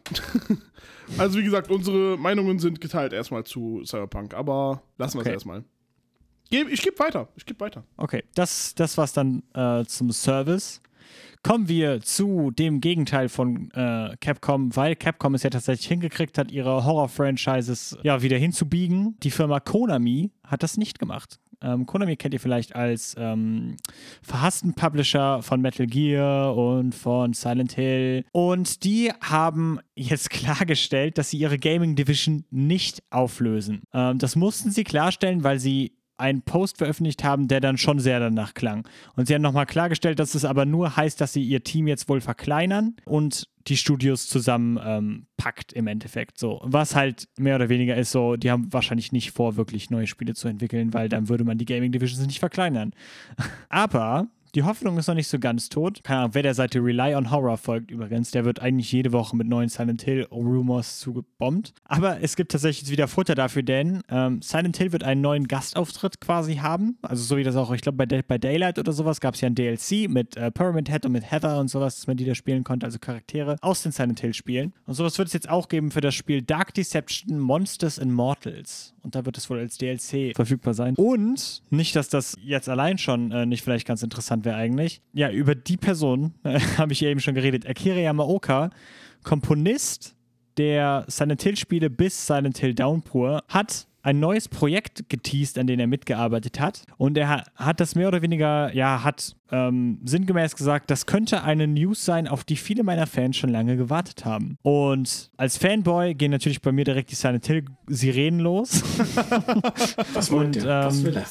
also 1.17 1.39
wie 1.39 1.43
gesagt, 1.43 1.71
unsere 1.71 2.17
Meinungen 2.17 2.59
sind 2.59 2.81
geteilt 2.81 3.13
erstmal 3.13 3.43
zu 3.43 3.81
Cyberpunk, 3.85 4.33
aber 4.33 4.83
lassen 4.97 5.17
wir 5.17 5.21
es 5.21 5.27
Okay. 5.27 5.33
erstmal. 5.33 5.63
Ich 6.51 6.81
gebe 6.81 7.00
weiter. 7.00 7.30
Ich 7.36 7.45
gebe 7.45 7.59
weiter. 7.59 7.83
Okay, 7.98 8.24
das, 8.36 8.75
das 8.75 8.98
war's 8.98 9.13
dann 9.13 9.43
äh, 9.53 9.86
zum 9.86 10.12
Service. 10.12 10.81
Kommen 11.43 11.67
wir 11.67 12.01
zu 12.01 12.51
dem 12.51 12.81
Gegenteil 12.81 13.27
von 13.27 13.72
äh, 13.72 14.15
Capcom, 14.20 14.75
weil 14.75 14.96
Capcom 14.96 15.34
es 15.34 15.41
ja 15.43 15.50
tatsächlich 15.50 15.88
hingekriegt 15.88 16.38
hat, 16.38 16.51
ihre 16.51 16.86
Horror-Franchises 16.86 17.98
ja 18.03 18.22
wieder 18.22 18.38
hinzubiegen. 18.38 19.17
Die 19.24 19.31
Firma 19.31 19.60
Konami 19.60 20.31
hat 20.46 20.62
das 20.62 20.77
nicht 20.77 21.00
gemacht. 21.00 21.39
Ähm, 21.63 21.86
Konami 21.86 22.15
kennt 22.15 22.34
ihr 22.34 22.39
vielleicht 22.39 22.75
als 22.75 23.15
ähm, 23.17 23.77
verhassten 24.22 24.74
Publisher 24.74 25.41
von 25.41 25.62
Metal 25.62 25.88
Gear 25.88 26.55
und 26.55 26.93
von 26.93 27.34
Silent 27.34 27.74
Hill. 27.74 28.25
Und 28.31 28.84
die 28.84 29.12
haben 29.22 29.79
jetzt 29.96 30.29
klargestellt, 30.31 31.17
dass 31.17 31.29
sie 31.31 31.38
ihre 31.38 31.58
Gaming 31.58 31.96
Division 31.96 32.46
nicht 32.51 33.01
auflösen. 33.10 33.84
Ähm, 33.93 34.17
das 34.17 34.36
mussten 34.36 34.72
sie 34.72 34.84
klarstellen, 34.84 35.43
weil 35.43 35.60
sie 35.60 35.93
einen 36.21 36.41
Post 36.43 36.77
veröffentlicht 36.77 37.23
haben, 37.23 37.47
der 37.47 37.59
dann 37.59 37.77
schon 37.77 37.99
sehr 37.99 38.19
danach 38.19 38.53
klang. 38.53 38.87
Und 39.15 39.27
sie 39.27 39.33
haben 39.33 39.41
nochmal 39.41 39.65
klargestellt, 39.65 40.19
dass 40.19 40.35
es 40.35 40.45
aber 40.45 40.65
nur 40.65 40.95
heißt, 40.95 41.19
dass 41.19 41.33
sie 41.33 41.43
ihr 41.43 41.63
Team 41.63 41.87
jetzt 41.87 42.07
wohl 42.07 42.21
verkleinern 42.21 42.95
und 43.05 43.49
die 43.67 43.77
Studios 43.77 44.27
zusammen 44.27 44.79
ähm, 44.83 45.27
packt 45.37 45.73
im 45.73 45.87
Endeffekt. 45.87 46.37
So, 46.37 46.61
was 46.63 46.95
halt 46.95 47.27
mehr 47.37 47.55
oder 47.55 47.69
weniger 47.69 47.95
ist 47.95 48.11
so, 48.11 48.35
die 48.35 48.49
haben 48.49 48.71
wahrscheinlich 48.71 49.11
nicht 49.11 49.31
vor, 49.31 49.55
wirklich 49.55 49.89
neue 49.89 50.07
Spiele 50.07 50.33
zu 50.33 50.47
entwickeln, 50.47 50.93
weil 50.93 51.09
dann 51.09 51.29
würde 51.29 51.43
man 51.43 51.57
die 51.57 51.65
Gaming 51.65 51.91
Divisions 51.91 52.25
nicht 52.25 52.39
verkleinern. 52.39 52.93
aber 53.69 54.29
die 54.55 54.63
Hoffnung 54.63 54.98
ist 54.98 55.08
noch 55.08 55.15
nicht 55.15 55.27
so 55.27 55.39
ganz 55.39 55.70
tot. 55.70 56.03
Keine 56.03 56.20
Ahnung, 56.20 56.31
wer 56.34 56.43
der 56.43 56.53
Seite 56.53 56.79
Rely 56.79 57.15
on 57.15 57.31
Horror 57.31 57.58
folgt 57.58 57.91
übrigens, 57.91 58.31
der 58.31 58.46
wird 58.46 58.60
eigentlich 58.60 58.91
jede 58.91 59.12
Woche 59.12 59.36
mit 59.36 59.48
neuen 59.48 59.70
Silent 59.70 60.01
Hill 60.01 60.27
Rumors 60.31 61.00
zugebombt. 61.00 61.74
Aber 61.86 62.22
es 62.22 62.36
gibt 62.36 62.51
tatsächlich 62.51 62.89
wieder 62.89 63.08
Futter 63.08 63.36
dafür, 63.36 63.63
denn 63.63 64.01
ähm, 64.10 64.41
Silent 64.41 64.77
Hill 64.77 64.91
wird 64.91 65.03
einen 65.03 65.22
neuen 65.22 65.48
Gastauftritt 65.48 66.20
quasi 66.20 66.55
haben. 66.55 66.98
Also 67.01 67.24
so 67.24 67.38
wie 67.38 67.43
das 67.43 67.55
auch, 67.55 67.72
ich 67.72 67.81
glaube, 67.81 68.05
bei, 68.05 68.22
bei 68.22 68.38
Daylight 68.38 68.77
oder 68.77 68.91
sowas 68.91 69.22
gab 69.22 69.36
es 69.36 69.41
ja 69.41 69.48
ein 69.48 69.55
DLC 69.55 70.10
mit 70.10 70.36
äh, 70.36 70.51
Pyramid 70.51 70.89
Head 70.89 71.05
und 71.05 71.13
mit 71.13 71.29
Heather 71.31 71.60
und 71.60 71.70
sowas, 71.70 71.96
dass 71.96 72.08
man 72.08 72.17
die 72.17 72.25
da 72.25 72.36
spielen 72.36 72.63
konnte, 72.63 72.86
also 72.86 73.00
Charaktere 73.00 73.55
aus 73.62 73.84
den 73.84 73.91
Silent 73.91 74.20
Hill 74.20 74.34
Spielen. 74.34 74.74
Und 74.86 74.96
sowas 74.96 75.17
wird 75.17 75.27
es 75.27 75.34
jetzt 75.34 75.50
auch 75.50 75.70
geben 75.70 75.91
für 75.91 76.01
das 76.01 76.15
Spiel 76.15 76.41
Dark 76.41 76.74
Deception 76.74 77.39
Monsters 77.39 78.00
and 78.00 78.12
Mortals. 78.12 78.93
Und 79.03 79.15
da 79.15 79.25
wird 79.25 79.38
es 79.38 79.50
wohl 79.50 79.60
als 79.60 79.77
DLC 79.77 80.36
verfügbar 80.36 80.74
sein. 80.74 80.96
Und 80.96 81.63
nicht, 81.70 81.96
dass 81.96 82.10
das 82.10 82.38
jetzt 82.43 82.70
allein 82.70 82.98
schon 82.98 83.31
äh, 83.31 83.46
nicht 83.46 83.63
vielleicht 83.63 83.88
ganz 83.88 84.03
interessant 84.03 84.46
wäre 84.46 84.55
eigentlich. 84.55 85.01
Ja, 85.13 85.31
über 85.31 85.55
die 85.55 85.77
Person 85.77 86.34
äh, 86.43 86.60
habe 86.77 86.93
ich 86.93 87.03
eben 87.03 87.20
schon 87.20 87.34
geredet. 87.34 87.67
Akira 87.67 87.98
Yamaoka, 87.98 88.70
Komponist 89.24 90.15
der 90.58 91.05
Silent 91.08 91.41
Hill 91.41 91.58
Spiele 91.58 91.89
bis 91.89 92.27
Silent 92.27 92.58
Hill 92.58 92.75
Downpour, 92.75 93.43
hat 93.48 93.88
ein 94.03 94.20
neues 94.20 94.48
Projekt 94.50 95.10
geteased, 95.10 95.58
an 95.58 95.67
dem 95.67 95.79
er 95.79 95.88
mitgearbeitet 95.88 96.60
hat. 96.60 96.84
Und 96.98 97.17
er 97.17 97.29
ha- 97.29 97.43
hat 97.55 97.79
das 97.79 97.96
mehr 97.96 98.08
oder 98.08 98.22
weniger, 98.22 98.74
ja, 98.74 99.03
hat 99.03 99.36
ähm, 99.51 100.00
sinngemäß 100.03 100.55
gesagt, 100.55 100.89
das 100.89 101.05
könnte 101.05 101.43
eine 101.43 101.67
News 101.67 102.03
sein, 102.05 102.27
auf 102.27 102.43
die 102.43 102.55
viele 102.55 102.84
meiner 102.84 103.05
Fans 103.08 103.38
schon 103.38 103.50
lange 103.50 103.77
gewartet 103.77 104.25
haben. 104.25 104.58
Und 104.63 105.29
als 105.38 105.58
Fanboy 105.58 106.13
gehen 106.15 106.31
natürlich 106.31 106.62
bei 106.62 106.72
mir 106.72 106.86
direkt 106.86 107.12
die 107.12 107.15
Silent 107.15 107.46
Hill 107.46 107.65
Sirenen 107.88 108.39
los. 108.39 108.81
Was 110.13 110.29
Und, 110.29 110.55
ihr? 110.55 110.65
Was 110.65 110.98
ähm, 111.00 111.03
will 111.05 111.17
er? 111.17 111.25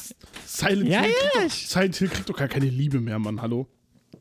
Silent, 0.45 0.89
Ja, 0.89 1.01
Hill 1.01 1.11
ja, 1.41 1.49
Silent 1.49 1.95
Hill 1.95 2.07
kriegt 2.09 2.29
doch 2.29 2.37
gar 2.37 2.47
keine 2.47 2.65
Liebe 2.67 2.99
mehr, 3.01 3.19
Mann. 3.19 3.41
Hallo? 3.41 3.67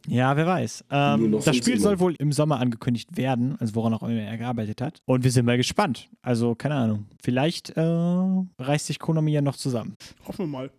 Ja, 0.07 0.37
wer 0.37 0.47
weiß. 0.47 0.85
Ähm, 0.91 1.33
das 1.45 1.57
Spiel 1.57 1.79
soll 1.79 2.01
wohl 2.01 2.15
im 2.19 2.33
Sommer 2.33 2.61
angekündigt 2.61 3.17
werden, 3.17 3.57
also 3.61 3.75
woran 3.75 3.95
auch 3.95 4.03
immer 4.03 4.13
er 4.13 4.39
gearbeitet 4.39 4.81
hat. 4.81 5.03
Und 5.07 5.25
wir 5.25 5.31
sind 5.31 5.47
mal 5.47 5.57
gespannt. 5.57 6.09
Also, 6.23 6.55
keine 6.55 6.75
Ahnung. 6.75 7.07
Vielleicht 7.23 7.71
äh, 7.71 7.81
reißt 7.83 8.87
sich 8.87 8.99
Konami 8.99 9.33
ja 9.33 9.43
noch 9.43 9.57
zusammen. 9.57 9.97
Hoffen 10.27 10.47
wir 10.47 10.47
mal. 10.47 10.71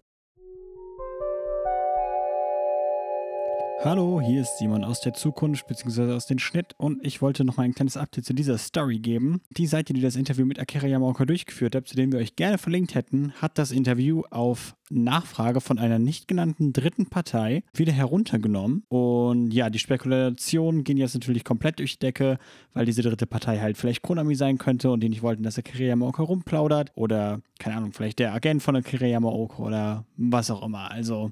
Hallo, 3.84 4.22
hier 4.22 4.42
ist 4.42 4.60
Simon 4.60 4.84
aus 4.84 5.02
der 5.02 5.16
Zukunft 5.16 5.66
bzw. 5.66 6.14
aus 6.14 6.28
dem 6.28 6.38
Schnitt 6.38 6.76
und 6.78 7.04
ich 7.04 7.20
wollte 7.20 7.44
noch 7.44 7.58
mal 7.58 7.64
ein 7.64 7.74
kleines 7.74 7.98
Update 7.98 8.26
zu 8.26 8.36
dieser 8.36 8.60
Story 8.60 9.00
geben. 9.00 9.42
Die 9.50 9.66
Seite, 9.66 9.94
die 9.94 10.02
das 10.02 10.16
Interview 10.16 10.46
mit 10.46 10.60
Akira 10.60 10.86
Yamaoka 10.86 11.26
durchgeführt 11.26 11.74
hat, 11.74 11.88
zu 11.88 11.96
dem 11.96 12.12
wir 12.12 12.20
euch 12.20 12.36
gerne 12.36 12.60
verlinkt 12.60 12.94
hätten, 12.94 13.34
hat 13.42 13.58
das 13.58 13.72
Interview 13.72 14.22
auf 14.30 14.76
Nachfrage 14.92 15.62
von 15.62 15.80
einer 15.80 15.98
nicht 15.98 16.28
genannten 16.28 16.74
dritten 16.74 17.08
Partei 17.08 17.64
wieder 17.74 17.92
heruntergenommen. 17.92 18.84
Und 18.88 19.52
ja, 19.52 19.72
die 19.72 19.80
Spekulationen 19.80 20.84
gehen 20.84 20.98
jetzt 20.98 21.16
natürlich 21.16 21.44
komplett 21.44 21.80
durch 21.80 21.94
die 21.94 22.06
Decke, 22.06 22.38
weil 22.74 22.86
diese 22.86 23.02
dritte 23.02 23.26
Partei 23.26 23.58
halt 23.62 23.78
vielleicht 23.78 24.04
Konami 24.04 24.36
sein 24.36 24.60
könnte 24.60 24.92
und 24.92 25.00
die 25.00 25.10
nicht 25.10 25.24
wollten, 25.24 25.42
dass 25.42 25.58
Akira 25.58 25.86
Yamaoka 25.86 26.22
rumplaudert 26.22 26.92
oder, 26.94 27.42
keine 27.58 27.78
Ahnung, 27.78 27.94
vielleicht 27.94 28.20
der 28.20 28.32
Agent 28.36 28.62
von 28.62 28.76
Akira 28.76 29.08
Yamaoka 29.08 29.64
oder 29.64 30.06
was 30.18 30.52
auch 30.52 30.64
immer. 30.64 30.92
Also, 30.92 31.32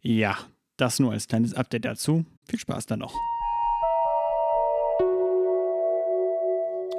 ja, 0.00 0.38
das 0.76 0.98
nur 0.98 1.12
als 1.12 1.28
kleines 1.28 1.54
Update 1.54 1.84
dazu. 1.84 2.24
Viel 2.48 2.58
Spaß 2.58 2.86
dann 2.86 3.00
noch. 3.00 3.14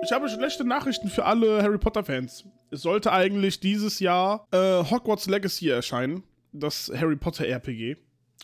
Ich 0.03 0.12
habe 0.12 0.29
schlechte 0.29 0.63
Nachrichten 0.63 1.10
für 1.10 1.25
alle 1.25 1.63
Harry 1.63 1.79
Potter-Fans. 1.79 2.46
Es 2.70 2.84
sollte 2.84 3.12
eigentlich 3.12 3.60
dieses 3.60 4.00
Jahr 4.00 4.48
äh, 4.51 4.84
Hogwarts 4.84 5.25
Legacy 5.25 5.70
erscheinen, 5.70 6.22
das 6.53 6.91
Harry 6.96 7.15
Potter 7.15 7.48
RPG, 7.48 7.98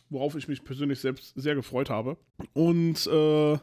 worauf 0.09 0.35
ich 0.35 0.47
mich 0.47 0.63
persönlich 0.63 0.99
selbst 0.99 1.33
sehr 1.35 1.53
gefreut 1.53 1.91
habe. 1.91 2.17
Und 2.53 3.05
äh, 3.05 3.59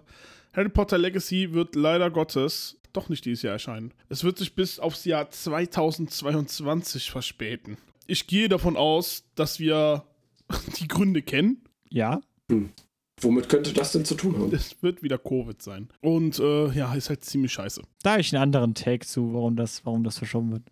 Harry 0.53 0.69
Potter 0.69 0.97
Legacy 0.97 1.53
wird 1.53 1.75
leider 1.75 2.09
Gottes 2.11 2.79
doch 2.93 3.09
nicht 3.09 3.25
dieses 3.25 3.43
Jahr 3.43 3.55
erscheinen. 3.55 3.93
Es 4.09 4.23
wird 4.23 4.39
sich 4.39 4.55
bis 4.55 4.79
aufs 4.79 5.05
Jahr 5.05 5.29
2022 5.31 7.11
verspäten. 7.11 7.79
Ich 8.07 8.27
gehe 8.29 8.49
davon 8.49 8.77
aus, 8.77 9.25
dass 9.35 9.59
wir 9.59 10.05
die 10.78 10.88
Gründe 10.88 11.23
kennen. 11.23 11.62
Ja, 11.90 12.21
Womit 13.21 13.49
könnte 13.49 13.73
das 13.73 13.93
denn 13.93 14.05
zu 14.05 14.14
tun 14.14 14.38
haben? 14.38 14.55
Es 14.55 14.81
wird 14.83 15.02
wieder 15.02 15.19
Covid 15.19 15.61
sein. 15.61 15.88
Und 16.00 16.38
äh, 16.38 16.71
ja, 16.71 16.95
ist 16.95 17.09
halt 17.09 17.25
ziemlich 17.25 17.52
scheiße. 17.52 17.83
da 18.02 18.12
habe 18.12 18.21
ich 18.21 18.35
einen 18.35 18.43
anderen 18.43 18.75
Take 18.75 19.07
zu, 19.07 19.35
warum 19.35 19.57
das, 19.57 19.85
warum 19.85 20.05
das 20.05 20.19
verschoben 20.19 20.52
wird. 20.52 20.62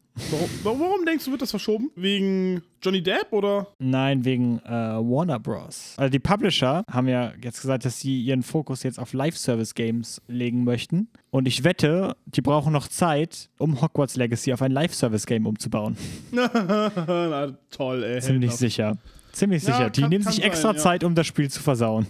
Warum, 0.63 0.81
warum, 0.81 1.05
denkst 1.05 1.27
du, 1.27 1.31
wird 1.31 1.43
das 1.43 1.51
verschoben? 1.51 1.91
Wegen 1.95 2.63
Johnny 2.81 3.03
Depp 3.03 3.33
oder? 3.33 3.67
Nein, 3.79 4.25
wegen 4.25 4.61
äh, 4.61 4.71
Warner 4.71 5.39
Bros. 5.39 5.93
Also 5.99 6.11
die 6.11 6.19
Publisher 6.19 6.85
haben 6.91 7.09
ja 7.09 7.35
jetzt 7.43 7.61
gesagt, 7.61 7.85
dass 7.85 8.01
sie 8.01 8.23
ihren 8.23 8.43
Fokus 8.43 8.83
jetzt 8.83 8.99
auf 8.99 9.13
Live-Service-Games 9.13 10.23
legen 10.27 10.65
möchten. 10.65 11.09
Und 11.31 11.47
ich 11.47 11.65
wette, 11.65 12.17
die 12.25 12.41
brauchen 12.41 12.73
noch 12.73 12.89
Zeit, 12.89 13.51
um 13.59 13.83
Hogwarts 13.83 14.17
Legacy 14.17 14.55
auf 14.55 14.63
ein 14.63 14.73
Live-Service-Game 14.73 15.47
umzubauen. 15.47 15.99
Na 16.33 17.59
toll, 17.71 18.03
ey. 18.03 18.21
Ziemlich 18.23 18.53
sicher. 18.53 18.97
Ziemlich 19.37 19.63
Ja, 19.65 19.73
sicher. 19.77 19.91
Die 19.91 20.01
kann- 20.01 20.11
nehmen 20.11 20.25
kann 20.25 20.33
sich 20.33 20.43
sein, 20.43 20.51
extra 20.51 20.73
ja. 20.73 20.77
Zeit, 20.79 21.05
um 21.05 21.15
das 21.15 21.27
Spiel 21.27 21.51
zu 21.51 21.63
versauen. 21.63 22.07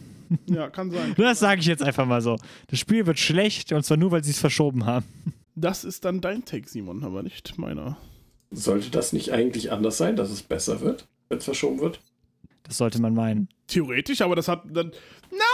Ja, 0.46 0.70
kann 0.70 0.90
sein. 0.92 1.12
Das 1.18 1.40
sage 1.40 1.60
ich 1.60 1.66
jetzt 1.66 1.82
einfach 1.82 2.06
mal 2.06 2.20
so. 2.20 2.36
Das 2.68 2.78
Spiel 2.78 3.04
wird 3.06 3.18
schlecht 3.18 3.72
und 3.72 3.84
zwar 3.84 3.96
nur, 3.96 4.12
weil 4.12 4.22
sie 4.22 4.30
es 4.30 4.38
verschoben 4.38 4.86
haben. 4.86 5.04
Das 5.56 5.82
ist 5.84 6.04
dann 6.04 6.20
dein 6.20 6.44
Take, 6.44 6.68
Simon, 6.68 7.02
aber 7.02 7.22
nicht 7.24 7.58
meiner. 7.58 7.96
Sollte 8.52 8.90
das 8.90 9.12
nicht 9.12 9.32
eigentlich 9.32 9.72
anders 9.72 9.98
sein, 9.98 10.14
dass 10.14 10.30
es 10.30 10.42
besser 10.42 10.80
wird, 10.82 11.08
wenn 11.28 11.38
es 11.38 11.44
verschoben 11.44 11.80
wird? 11.80 12.00
Das 12.62 12.76
sollte 12.78 13.00
man 13.00 13.12
meinen. 13.14 13.48
Theoretisch, 13.66 14.20
aber 14.20 14.36
das 14.36 14.46
hat 14.46 14.62
dann. 14.72 14.92
Na, 15.32 15.44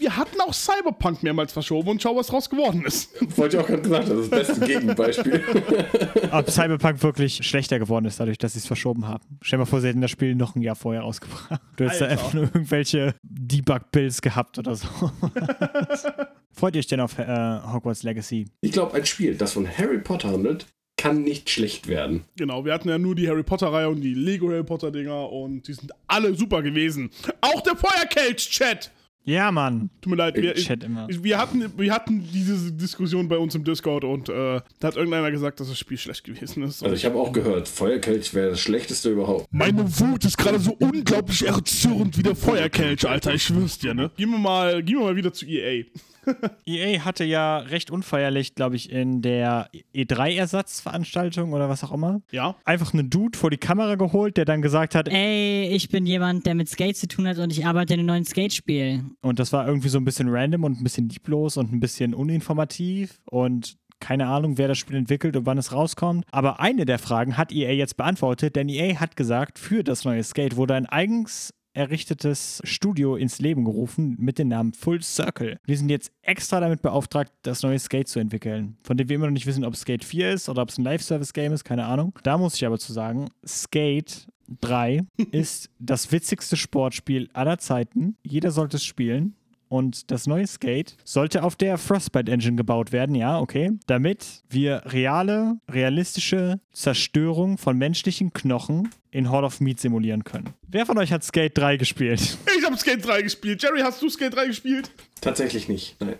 wir 0.00 0.16
hatten 0.16 0.40
auch 0.40 0.54
Cyberpunk 0.54 1.22
mehrmals 1.22 1.52
verschoben 1.52 1.90
und 1.90 2.02
schau, 2.02 2.16
was 2.16 2.28
draus 2.28 2.48
geworden 2.48 2.84
ist. 2.84 3.10
Wollte 3.36 3.56
ich 3.56 3.62
auch 3.62 3.66
gerade 3.66 3.82
gesagt, 3.82 4.08
das 4.08 4.18
ist 4.18 4.32
das 4.32 4.46
beste 4.46 4.66
Gegenbeispiel. 4.66 5.44
Ob 6.32 6.50
Cyberpunk 6.50 7.02
wirklich 7.02 7.46
schlechter 7.46 7.78
geworden 7.78 8.06
ist, 8.06 8.18
dadurch, 8.18 8.38
dass 8.38 8.54
sie 8.54 8.60
es 8.60 8.66
verschoben 8.66 9.06
haben. 9.06 9.22
Stell 9.42 9.58
dir 9.58 9.64
mal 9.64 9.66
vor, 9.66 9.80
sie 9.80 9.88
hätten 9.88 10.00
das 10.00 10.10
Spiel 10.10 10.34
noch 10.34 10.56
ein 10.56 10.62
Jahr 10.62 10.74
vorher 10.74 11.02
rausgebracht. 11.02 11.60
Du 11.76 11.84
hättest 11.84 12.00
da 12.00 12.06
einfach 12.06 12.32
nur 12.32 12.44
irgendwelche 12.44 13.14
Debug-Builds 13.22 14.22
gehabt 14.22 14.58
oder 14.58 14.74
so. 14.74 14.88
Freut 16.52 16.74
ihr 16.74 16.80
euch 16.80 16.86
denn 16.86 17.00
auf 17.00 17.18
äh, 17.18 17.24
Hogwarts 17.72 18.02
Legacy? 18.02 18.46
Ich 18.62 18.72
glaube, 18.72 18.94
ein 18.94 19.06
Spiel, 19.06 19.36
das 19.36 19.52
von 19.52 19.68
Harry 19.68 19.98
Potter 19.98 20.30
handelt, 20.30 20.66
kann 20.96 21.22
nicht 21.22 21.48
schlecht 21.48 21.88
werden. 21.88 22.24
Genau, 22.36 22.64
wir 22.64 22.74
hatten 22.74 22.88
ja 22.88 22.98
nur 22.98 23.14
die 23.14 23.28
Harry 23.28 23.42
Potter-Reihe 23.42 23.88
und 23.88 24.00
die 24.00 24.14
Lego 24.14 24.48
Harry 24.50 24.64
Potter-Dinger 24.64 25.30
und 25.30 25.66
die 25.66 25.72
sind 25.72 25.92
alle 26.06 26.34
super 26.34 26.62
gewesen. 26.62 27.10
Auch 27.40 27.60
der 27.62 27.76
Feuerkelch-Chat! 27.76 28.90
Ja, 29.30 29.50
Mann. 29.52 29.90
Tut 30.00 30.10
mir 30.10 30.16
leid, 30.16 30.36
wir, 30.36 30.56
ich- 30.56 31.22
wir, 31.22 31.38
hatten, 31.38 31.72
wir 31.76 31.92
hatten 31.94 32.24
diese 32.32 32.72
Diskussion 32.72 33.28
bei 33.28 33.38
uns 33.38 33.54
im 33.54 33.64
Discord 33.64 34.04
und 34.04 34.28
äh, 34.28 34.60
da 34.80 34.88
hat 34.88 34.96
irgendeiner 34.96 35.30
gesagt, 35.30 35.60
dass 35.60 35.68
das 35.68 35.78
Spiel 35.78 35.98
schlecht 35.98 36.24
gewesen 36.24 36.62
ist. 36.64 36.82
Also 36.82 36.94
ich 36.96 37.04
habe 37.04 37.16
auch 37.18 37.32
gehört, 37.32 37.68
Feuerkelch 37.68 38.34
wäre 38.34 38.50
das 38.50 38.60
schlechteste 38.60 39.10
überhaupt. 39.10 39.46
Meine 39.52 39.84
Wut 40.00 40.24
ist 40.24 40.36
gerade 40.38 40.58
so 40.58 40.76
unglaublich 40.80 41.46
erzürnt 41.46 42.18
wie 42.18 42.22
der 42.22 42.34
Feuerkelch, 42.36 43.08
Alter. 43.08 43.34
Ich 43.34 43.44
schwör's 43.44 43.78
dir, 43.78 43.94
ne? 43.94 44.10
Gehen 44.16 44.30
wir 44.30 44.38
mal, 44.38 44.82
gehen 44.82 44.98
wir 44.98 45.04
mal 45.04 45.16
wieder 45.16 45.32
zu 45.32 45.46
EA. 45.46 45.84
EA 46.66 47.04
hatte 47.04 47.24
ja 47.24 47.58
recht 47.58 47.90
unfeierlich, 47.90 48.54
glaube 48.54 48.76
ich, 48.76 48.90
in 48.90 49.22
der 49.22 49.68
E3-Ersatzveranstaltung 49.94 51.52
oder 51.52 51.68
was 51.68 51.84
auch 51.84 51.92
immer, 51.92 52.20
Ja? 52.30 52.56
einfach 52.64 52.92
einen 52.92 53.10
Dude 53.10 53.38
vor 53.38 53.50
die 53.50 53.56
Kamera 53.56 53.94
geholt, 53.94 54.36
der 54.36 54.44
dann 54.44 54.62
gesagt 54.62 54.94
hat, 54.94 55.08
Ey, 55.08 55.68
ich 55.68 55.88
bin 55.88 56.06
jemand, 56.06 56.46
der 56.46 56.54
mit 56.54 56.68
Skate 56.68 56.96
zu 56.96 57.08
tun 57.08 57.26
hat 57.26 57.38
und 57.38 57.52
ich 57.52 57.66
arbeite 57.66 57.94
in 57.94 58.00
einem 58.00 58.06
neuen 58.06 58.24
Skate-Spiel. 58.24 59.04
Und 59.22 59.38
das 59.38 59.52
war 59.52 59.66
irgendwie 59.66 59.88
so 59.88 59.98
ein 59.98 60.04
bisschen 60.04 60.28
random 60.28 60.64
und 60.64 60.80
ein 60.80 60.84
bisschen 60.84 61.08
lieblos 61.08 61.56
und 61.56 61.72
ein 61.72 61.80
bisschen 61.80 62.14
uninformativ 62.14 63.20
und 63.30 63.76
keine 64.00 64.28
Ahnung, 64.28 64.56
wer 64.56 64.66
das 64.66 64.78
Spiel 64.78 64.96
entwickelt 64.96 65.36
und 65.36 65.44
wann 65.44 65.58
es 65.58 65.72
rauskommt. 65.72 66.24
Aber 66.30 66.58
eine 66.58 66.86
der 66.86 66.98
Fragen 66.98 67.36
hat 67.36 67.52
EA 67.52 67.72
jetzt 67.72 67.98
beantwortet, 67.98 68.56
denn 68.56 68.68
EA 68.70 68.98
hat 68.98 69.14
gesagt, 69.14 69.58
für 69.58 69.84
das 69.84 70.06
neue 70.06 70.24
Skate 70.24 70.56
wurde 70.56 70.74
ein 70.74 70.86
eigens 70.86 71.52
errichtetes 71.72 72.60
Studio 72.64 73.16
ins 73.16 73.38
Leben 73.38 73.64
gerufen 73.64 74.16
mit 74.18 74.38
dem 74.38 74.48
Namen 74.48 74.72
Full 74.72 75.02
Circle. 75.02 75.58
Wir 75.64 75.76
sind 75.76 75.88
jetzt 75.88 76.12
extra 76.22 76.60
damit 76.60 76.82
beauftragt, 76.82 77.32
das 77.42 77.62
neue 77.62 77.78
Skate 77.78 78.08
zu 78.08 78.18
entwickeln, 78.18 78.76
von 78.82 78.96
dem 78.96 79.08
wir 79.08 79.16
immer 79.16 79.26
noch 79.26 79.32
nicht 79.32 79.46
wissen, 79.46 79.64
ob 79.64 79.74
es 79.74 79.80
Skate 79.80 80.04
4 80.04 80.32
ist 80.32 80.48
oder 80.48 80.62
ob 80.62 80.68
es 80.68 80.78
ein 80.78 80.84
Live-Service-Game 80.84 81.52
ist, 81.52 81.64
keine 81.64 81.86
Ahnung. 81.86 82.18
Da 82.22 82.38
muss 82.38 82.54
ich 82.54 82.66
aber 82.66 82.78
zu 82.78 82.92
sagen, 82.92 83.28
Skate 83.46 84.26
3 84.60 85.02
ist 85.30 85.70
das 85.78 86.10
witzigste 86.12 86.56
Sportspiel 86.56 87.28
aller 87.32 87.58
Zeiten. 87.58 88.16
Jeder 88.22 88.50
sollte 88.50 88.76
es 88.76 88.84
spielen. 88.84 89.36
Und 89.70 90.10
das 90.10 90.26
neue 90.26 90.48
Skate 90.48 90.96
sollte 91.04 91.44
auf 91.44 91.54
der 91.54 91.78
Frostbite 91.78 92.30
Engine 92.30 92.56
gebaut 92.56 92.90
werden, 92.90 93.14
ja, 93.14 93.38
okay. 93.38 93.70
Damit 93.86 94.42
wir 94.50 94.82
reale, 94.86 95.58
realistische 95.70 96.58
Zerstörung 96.72 97.56
von 97.56 97.78
menschlichen 97.78 98.32
Knochen 98.32 98.90
in 99.12 99.30
Hall 99.30 99.44
of 99.44 99.60
Meat 99.60 99.78
simulieren 99.78 100.24
können. 100.24 100.50
Wer 100.66 100.86
von 100.86 100.98
euch 100.98 101.12
hat 101.12 101.22
Skate 101.22 101.56
3 101.56 101.76
gespielt? 101.76 102.36
Ich 102.58 102.64
hab 102.66 102.76
Skate 102.78 103.06
3 103.06 103.22
gespielt. 103.22 103.62
Jerry, 103.62 103.80
hast 103.80 104.02
du 104.02 104.08
Skate 104.10 104.34
3 104.34 104.46
gespielt? 104.48 104.90
Tatsächlich 105.20 105.68
nicht. 105.68 105.96
Nein. 106.00 106.16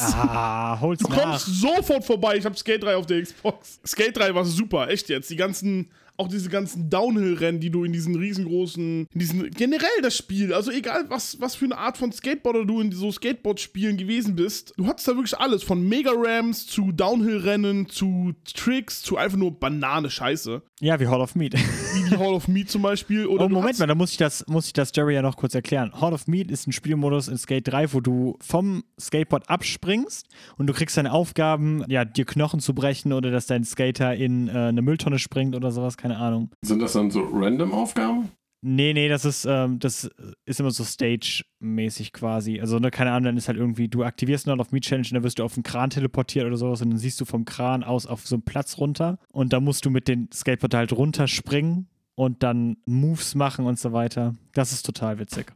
Ah, 0.00 0.78
hol's 0.80 0.98
Du 1.00 1.08
nach. 1.08 1.22
kommst 1.22 1.46
sofort 1.46 2.04
vorbei. 2.04 2.36
Ich 2.36 2.44
hab 2.44 2.58
Skate 2.58 2.82
3 2.82 2.96
auf 2.96 3.06
der 3.06 3.22
Xbox. 3.22 3.80
Skate 3.86 4.16
3 4.16 4.34
war 4.34 4.44
super, 4.44 4.88
echt 4.88 5.08
jetzt. 5.08 5.30
Die 5.30 5.36
ganzen, 5.36 5.90
auch 6.20 6.28
diese 6.28 6.50
ganzen 6.50 6.90
Downhill-Rennen, 6.90 7.60
die 7.60 7.70
du 7.70 7.82
in 7.82 7.92
diesen 7.92 8.14
riesengroßen, 8.14 9.06
in 9.10 9.18
diesen, 9.18 9.50
generell 9.50 9.88
das 10.02 10.16
Spiel, 10.16 10.52
also 10.52 10.70
egal 10.70 11.06
was, 11.08 11.40
was 11.40 11.54
für 11.54 11.64
eine 11.64 11.78
Art 11.78 11.96
von 11.96 12.12
Skateboarder 12.12 12.66
du 12.66 12.80
in 12.80 12.92
so 12.92 13.10
Skateboard-Spielen 13.10 13.96
gewesen 13.96 14.36
bist, 14.36 14.74
du 14.76 14.86
hattest 14.86 15.08
da 15.08 15.12
wirklich 15.12 15.38
alles, 15.38 15.62
von 15.62 15.88
Mega-Rams 15.88 16.66
zu 16.66 16.92
Downhill-Rennen, 16.92 17.88
zu 17.88 18.34
Tricks, 18.44 19.02
zu 19.02 19.16
einfach 19.16 19.38
nur 19.38 19.58
Banane-Scheiße. 19.58 20.62
Ja, 20.82 20.98
wie 20.98 21.08
Hall 21.08 21.20
of 21.20 21.34
Meat. 21.34 21.52
Wie 21.54 22.08
die 22.08 22.16
Hall 22.16 22.32
of 22.32 22.48
Meat 22.48 22.70
zum 22.70 22.80
Beispiel. 22.80 23.26
Oder 23.26 23.44
Oh, 23.44 23.48
Moment 23.50 23.78
mal, 23.78 23.86
da 23.86 23.94
muss 23.94 24.12
ich, 24.12 24.16
das, 24.16 24.46
muss 24.48 24.66
ich 24.66 24.72
das 24.72 24.92
Jerry 24.94 25.14
ja 25.14 25.20
noch 25.20 25.36
kurz 25.36 25.54
erklären. 25.54 25.92
Hall 26.00 26.14
of 26.14 26.26
Meat 26.26 26.50
ist 26.50 26.66
ein 26.66 26.72
Spielmodus 26.72 27.28
in 27.28 27.36
Skate 27.36 27.68
3, 27.68 27.92
wo 27.92 28.00
du 28.00 28.38
vom 28.40 28.84
Skateboard 28.98 29.48
abspringst 29.50 30.26
und 30.56 30.66
du 30.68 30.72
kriegst 30.72 30.96
deine 30.96 31.12
Aufgaben, 31.12 31.84
ja, 31.88 32.06
dir 32.06 32.24
Knochen 32.24 32.60
zu 32.60 32.74
brechen 32.74 33.12
oder 33.12 33.30
dass 33.30 33.46
dein 33.46 33.64
Skater 33.64 34.14
in 34.14 34.48
äh, 34.48 34.52
eine 34.52 34.80
Mülltonne 34.80 35.18
springt 35.18 35.54
oder 35.54 35.70
sowas, 35.70 35.98
keine 35.98 36.16
Ahnung. 36.16 36.50
Sind 36.62 36.80
das 36.80 36.94
dann 36.94 37.10
so 37.10 37.28
random 37.30 37.72
Aufgaben? 37.72 38.30
Nee, 38.62 38.92
nee, 38.92 39.08
das 39.08 39.24
ist, 39.24 39.46
ähm, 39.46 39.78
das 39.78 40.10
ist 40.44 40.60
immer 40.60 40.70
so 40.70 40.84
Stage-mäßig 40.84 42.12
quasi. 42.12 42.60
Also, 42.60 42.78
ne, 42.78 42.90
keine 42.90 43.12
Ahnung, 43.12 43.24
dann 43.24 43.36
ist 43.38 43.48
halt 43.48 43.56
irgendwie, 43.56 43.88
du 43.88 44.04
aktivierst 44.04 44.46
einen 44.48 44.60
auf 44.60 44.70
Meet 44.70 44.84
Challenge 44.84 45.06
und 45.08 45.14
dann 45.14 45.22
wirst 45.22 45.38
du 45.38 45.44
auf 45.44 45.54
einen 45.54 45.62
Kran 45.62 45.88
teleportiert 45.88 46.44
oder 46.44 46.58
sowas 46.58 46.82
und 46.82 46.90
dann 46.90 46.98
siehst 46.98 47.18
du 47.20 47.24
vom 47.24 47.46
Kran 47.46 47.82
aus 47.82 48.06
auf 48.06 48.26
so 48.26 48.36
einen 48.36 48.42
Platz 48.42 48.76
runter 48.76 49.18
und 49.32 49.54
da 49.54 49.60
musst 49.60 49.86
du 49.86 49.90
mit 49.90 50.08
den 50.08 50.28
Skateboard 50.32 50.74
halt 50.74 50.92
runterspringen 50.92 51.88
und 52.16 52.42
dann 52.42 52.76
Moves 52.84 53.34
machen 53.34 53.64
und 53.64 53.78
so 53.78 53.94
weiter. 53.94 54.34
Das 54.52 54.72
ist 54.72 54.84
total 54.84 55.18
witzig. 55.18 55.52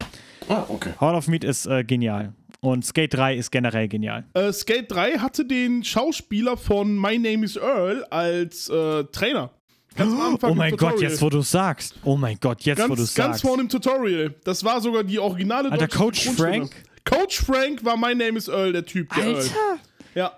Ah, 0.48 0.64
okay. 0.68 0.94
Hall 0.98 1.14
of 1.14 1.28
Meat 1.28 1.44
ist 1.44 1.66
äh, 1.66 1.84
genial. 1.84 2.32
Und 2.60 2.86
Skate 2.86 3.12
3 3.12 3.36
ist 3.36 3.50
generell 3.50 3.88
genial. 3.88 4.24
Äh, 4.32 4.50
Skate 4.50 4.90
3 4.90 5.18
hatte 5.18 5.44
den 5.44 5.84
Schauspieler 5.84 6.56
von 6.56 6.98
My 6.98 7.18
Name 7.18 7.44
is 7.44 7.56
Earl 7.56 8.04
als 8.04 8.70
äh, 8.70 9.04
Trainer. 9.04 9.50
Ganz 9.96 10.12
am 10.12 10.20
Anfang 10.20 10.50
Oh 10.50 10.52
im 10.52 10.58
mein 10.58 10.76
Gott, 10.76 11.00
jetzt 11.00 11.22
wo 11.22 11.30
du 11.30 11.40
sagst. 11.42 11.94
Oh 12.02 12.16
mein 12.16 12.38
Gott, 12.40 12.62
jetzt 12.62 12.82
wo 12.82 12.88
du 12.88 12.96
ganz, 12.96 13.14
sagst. 13.14 13.16
ganz 13.16 13.40
vorne 13.40 13.62
im 13.62 13.68
Tutorial. 13.68 14.34
Das 14.44 14.64
war 14.64 14.80
sogar 14.80 15.04
die 15.04 15.18
originale 15.18 15.70
Alter, 15.70 15.86
deutsche 15.86 15.98
Coach. 15.98 16.30
Frank? 16.36 16.72
Coach 17.04 17.40
Frank 17.40 17.84
war 17.84 17.96
My 17.96 18.14
Name 18.14 18.36
is 18.38 18.48
Earl, 18.48 18.72
der 18.72 18.84
Typ. 18.84 19.14
Der 19.14 19.24
Earl. 19.24 19.36
Alter! 19.36 19.78
Ja. 20.14 20.32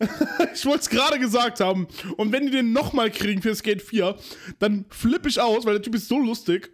ich 0.54 0.64
wollte 0.64 0.80
es 0.80 0.88
gerade 0.88 1.18
gesagt 1.18 1.60
haben. 1.60 1.86
Und 2.16 2.32
wenn 2.32 2.46
die 2.46 2.52
den 2.52 2.72
nochmal 2.72 3.10
kriegen 3.10 3.42
für 3.42 3.54
Skate 3.54 3.82
4, 3.82 4.16
dann 4.58 4.86
flippe 4.88 5.28
ich 5.28 5.38
aus, 5.40 5.66
weil 5.66 5.74
der 5.74 5.82
Typ 5.82 5.94
ist 5.94 6.08
so 6.08 6.18
lustig. 6.18 6.70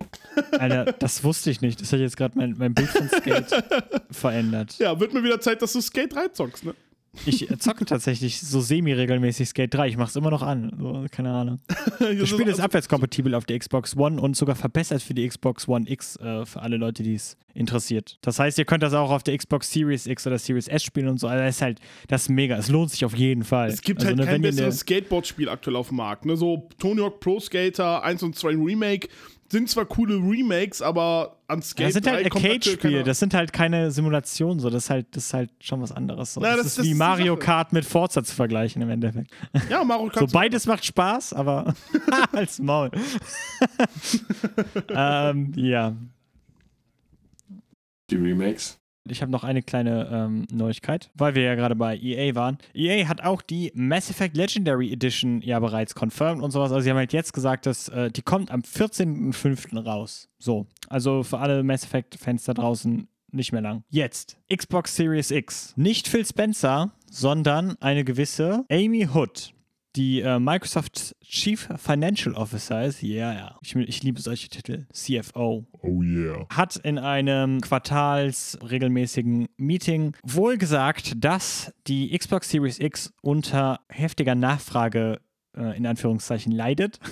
Alter, 0.52 0.92
das 0.92 1.24
wusste 1.24 1.50
ich 1.50 1.60
nicht. 1.60 1.80
Das 1.80 1.92
hat 1.92 1.98
jetzt 1.98 2.16
gerade 2.16 2.38
mein, 2.38 2.54
mein 2.56 2.72
Bild 2.72 2.88
von 2.88 3.08
Skate 3.08 3.64
verändert. 4.10 4.76
Ja, 4.78 4.98
wird 5.00 5.12
mir 5.12 5.24
wieder 5.24 5.40
Zeit, 5.40 5.60
dass 5.60 5.72
du 5.72 5.80
Skate 5.80 6.14
3 6.14 6.28
zockst, 6.28 6.64
ne? 6.64 6.74
Ich 7.24 7.48
zocke 7.58 7.84
tatsächlich 7.84 8.40
so 8.40 8.60
semi-regelmäßig 8.60 9.48
Skate 9.48 9.72
3. 9.74 9.88
Ich 9.88 9.96
mache 9.96 10.10
es 10.10 10.16
immer 10.16 10.30
noch 10.30 10.42
an. 10.42 10.72
So, 10.78 11.06
keine 11.10 11.32
Ahnung. 11.32 11.60
Das 11.98 12.28
Spiel 12.28 12.46
ist 12.46 12.60
abwärtskompatibel 12.60 13.34
auf 13.34 13.46
der 13.46 13.58
Xbox 13.58 13.96
One 13.96 14.20
und 14.20 14.36
sogar 14.36 14.54
verbessert 14.54 15.02
für 15.02 15.14
die 15.14 15.26
Xbox 15.26 15.66
One 15.66 15.88
X 15.88 16.16
äh, 16.16 16.44
für 16.44 16.60
alle 16.60 16.76
Leute, 16.76 17.02
die 17.02 17.14
es 17.14 17.36
interessiert. 17.54 18.18
Das 18.20 18.38
heißt, 18.38 18.58
ihr 18.58 18.64
könnt 18.64 18.82
das 18.82 18.92
auch 18.92 19.10
auf 19.10 19.22
der 19.22 19.36
Xbox 19.36 19.72
Series 19.72 20.06
X 20.06 20.26
oder 20.26 20.38
Series 20.38 20.68
S 20.68 20.82
spielen 20.82 21.08
und 21.08 21.18
so. 21.18 21.26
Also 21.26 21.42
das 21.42 21.56
ist 21.56 21.62
halt, 21.62 21.80
das 22.08 22.22
ist 22.22 22.28
mega. 22.28 22.56
Es 22.56 22.68
lohnt 22.68 22.90
sich 22.90 23.04
auf 23.04 23.16
jeden 23.16 23.44
Fall. 23.44 23.68
Es 23.68 23.80
gibt 23.80 24.00
also, 24.00 24.08
halt 24.08 24.18
ne, 24.18 24.26
kein 24.26 24.42
besseres 24.42 24.80
Skateboard-Spiel 24.80 25.48
aktuell 25.48 25.76
auf 25.76 25.88
dem 25.88 25.96
Markt. 25.96 26.26
Ne? 26.26 26.36
So 26.36 26.68
Tony 26.78 27.00
Hawk 27.00 27.20
Pro 27.20 27.40
Skater 27.40 28.02
1 28.04 28.22
und 28.22 28.36
2 28.36 28.48
Remake 28.50 29.08
sind 29.48 29.68
zwar 29.70 29.84
coole 29.84 30.14
Remakes, 30.16 30.82
aber 30.82 31.36
an 31.48 31.62
Skate 31.62 31.86
Das 31.88 31.94
sind 31.94 32.06
3 32.06 32.10
halt 32.12 32.34
Arcade-Spiele, 32.34 33.04
das 33.04 33.18
sind 33.18 33.34
halt 33.34 33.52
keine 33.52 33.90
Simulationen, 33.90 34.58
so. 34.60 34.68
Das 34.70 34.84
ist 34.84 34.90
halt, 34.90 35.06
das 35.14 35.26
ist 35.26 35.34
halt 35.34 35.50
schon 35.60 35.80
was 35.80 35.92
anderes. 35.92 36.34
So. 36.34 36.40
Na, 36.40 36.48
das, 36.50 36.56
das- 36.58 36.66
ist 36.66 36.78
das 36.78 36.84
wie 36.86 36.90
ist 36.92 36.98
Mario. 36.98 37.36
Kart 37.36 37.72
mit 37.72 37.84
Forza 37.84 38.22
zu 38.24 38.34
vergleichen 38.34 38.82
im 38.82 38.90
Endeffekt. 38.90 39.30
Ja, 39.70 39.84
Mario 39.84 40.06
So, 40.12 40.20
Kart. 40.20 40.32
beides 40.32 40.66
macht 40.66 40.84
Spaß, 40.84 41.32
aber 41.34 41.74
als 42.32 42.58
Maul. 42.58 42.90
ähm, 44.88 45.52
ja. 45.56 45.94
Die 48.10 48.16
Remakes. 48.16 48.78
Ich 49.10 49.22
habe 49.22 49.32
noch 49.32 49.44
eine 49.44 49.62
kleine 49.62 50.08
ähm, 50.12 50.46
Neuigkeit, 50.52 51.10
weil 51.14 51.34
wir 51.34 51.42
ja 51.42 51.54
gerade 51.54 51.74
bei 51.74 51.96
EA 51.96 52.34
waren. 52.34 52.58
EA 52.74 53.08
hat 53.08 53.22
auch 53.22 53.42
die 53.42 53.72
Mass 53.74 54.10
Effect 54.10 54.36
Legendary 54.36 54.92
Edition 54.92 55.40
ja 55.42 55.58
bereits 55.58 55.94
confirmed 55.94 56.42
und 56.42 56.50
sowas. 56.50 56.72
Also 56.72 56.82
sie 56.82 56.90
haben 56.90 56.96
halt 56.96 57.12
jetzt 57.12 57.32
gesagt, 57.32 57.66
dass 57.66 57.88
äh, 57.88 58.10
die 58.10 58.22
kommt 58.22 58.50
am 58.50 58.60
14.05. 58.60 59.84
raus. 59.84 60.28
So, 60.38 60.66
also 60.88 61.22
für 61.22 61.38
alle 61.38 61.62
Mass 61.62 61.84
Effect-Fans 61.84 62.44
da 62.44 62.54
draußen 62.54 63.08
nicht 63.32 63.52
mehr 63.52 63.62
lang. 63.62 63.84
Jetzt, 63.90 64.38
Xbox 64.54 64.96
Series 64.96 65.30
X. 65.30 65.74
Nicht 65.76 66.08
Phil 66.08 66.24
Spencer, 66.24 66.92
sondern 67.10 67.76
eine 67.80 68.04
gewisse 68.04 68.64
Amy 68.70 69.08
Hood 69.12 69.52
die 69.96 70.20
äh, 70.20 70.38
Microsoft 70.38 71.16
Chief 71.22 71.68
Financial 71.76 72.34
Officer 72.34 72.84
ist, 72.84 73.02
ja, 73.02 73.32
ja, 73.32 73.58
ich, 73.62 73.74
ich 73.74 74.02
liebe 74.02 74.20
solche 74.20 74.48
Titel, 74.48 74.86
CFO, 74.92 75.66
Oh 75.82 76.02
yeah. 76.02 76.46
hat 76.54 76.76
in 76.76 76.98
einem 76.98 77.60
quartalsregelmäßigen 77.60 79.48
Meeting 79.56 80.14
wohl 80.22 80.58
gesagt, 80.58 81.14
dass 81.16 81.72
die 81.86 82.16
Xbox 82.16 82.50
Series 82.50 82.78
X 82.78 83.12
unter 83.22 83.80
heftiger 83.88 84.34
Nachfrage 84.34 85.20
äh, 85.56 85.76
in 85.76 85.86
Anführungszeichen 85.86 86.52
leidet. 86.52 87.00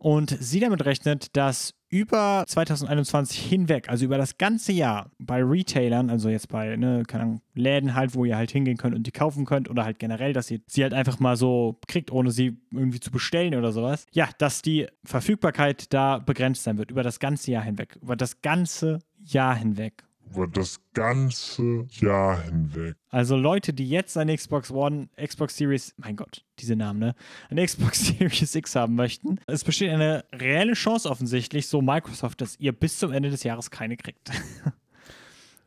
Und 0.00 0.36
sie 0.38 0.60
damit 0.60 0.84
rechnet, 0.84 1.34
dass 1.34 1.72
über 1.94 2.42
2021 2.48 3.38
hinweg, 3.38 3.88
also 3.88 4.04
über 4.04 4.18
das 4.18 4.36
ganze 4.36 4.72
Jahr, 4.72 5.12
bei 5.20 5.40
Retailern, 5.40 6.10
also 6.10 6.28
jetzt 6.28 6.48
bei, 6.48 6.74
ne, 6.74 7.04
keine 7.06 7.22
Ahnung, 7.22 7.40
Läden 7.54 7.94
halt, 7.94 8.16
wo 8.16 8.24
ihr 8.24 8.36
halt 8.36 8.50
hingehen 8.50 8.76
könnt 8.76 8.96
und 8.96 9.06
die 9.06 9.12
kaufen 9.12 9.44
könnt 9.44 9.70
oder 9.70 9.84
halt 9.84 10.00
generell, 10.00 10.32
dass 10.32 10.50
ihr 10.50 10.58
sie 10.66 10.82
halt 10.82 10.92
einfach 10.92 11.20
mal 11.20 11.36
so 11.36 11.78
kriegt, 11.86 12.10
ohne 12.10 12.32
sie 12.32 12.58
irgendwie 12.72 12.98
zu 12.98 13.12
bestellen 13.12 13.54
oder 13.54 13.70
sowas. 13.70 14.06
Ja, 14.10 14.28
dass 14.38 14.60
die 14.60 14.88
Verfügbarkeit 15.04 15.94
da 15.94 16.18
begrenzt 16.18 16.64
sein 16.64 16.78
wird, 16.78 16.90
über 16.90 17.04
das 17.04 17.20
ganze 17.20 17.52
Jahr 17.52 17.62
hinweg. 17.62 17.96
Über 18.02 18.16
das 18.16 18.42
ganze 18.42 18.98
Jahr 19.22 19.54
hinweg. 19.54 20.02
Über 20.34 20.48
das 20.48 20.80
ganze 20.94 21.86
Jahr 21.90 22.42
hinweg. 22.42 22.96
Also 23.10 23.36
Leute, 23.36 23.72
die 23.72 23.88
jetzt 23.88 24.16
eine 24.16 24.36
Xbox 24.36 24.70
One, 24.70 25.08
Xbox 25.16 25.56
Series, 25.56 25.94
mein 25.96 26.16
Gott, 26.16 26.44
diese 26.58 26.74
Namen, 26.74 26.98
ne? 26.98 27.14
Eine 27.50 27.64
Xbox 27.64 28.06
Series 28.18 28.54
X 28.54 28.74
haben 28.74 28.96
möchten. 28.96 29.38
Es 29.46 29.62
besteht 29.62 29.90
eine 29.90 30.24
reelle 30.32 30.72
Chance 30.72 31.08
offensichtlich, 31.08 31.68
so 31.68 31.80
Microsoft, 31.82 32.40
dass 32.40 32.58
ihr 32.58 32.72
bis 32.72 32.98
zum 32.98 33.12
Ende 33.12 33.30
des 33.30 33.44
Jahres 33.44 33.70
keine 33.70 33.96
kriegt. 33.96 34.30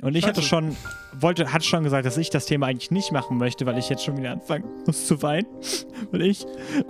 Und 0.02 0.16
ich 0.16 0.28
hatte 0.28 0.44
schon, 0.44 0.78
wollte, 1.14 1.52
hatte 1.52 1.66
schon 1.66 1.84
gesagt, 1.84 2.06
dass 2.06 2.18
ich 2.18 2.30
das 2.30 2.46
Thema 2.46 2.68
eigentlich 2.68 2.92
nicht 2.92 3.12
machen 3.12 3.38
möchte, 3.38 3.66
weil 3.66 3.80
ich 3.80 3.90
jetzt 3.90 4.04
schon 4.04 4.16
wieder 4.18 4.32
anfangen 4.32 4.66
muss 4.86 5.08
zu 5.08 5.22
weinen. 5.24 5.48
Weil 6.12 6.22
ich 6.22 6.46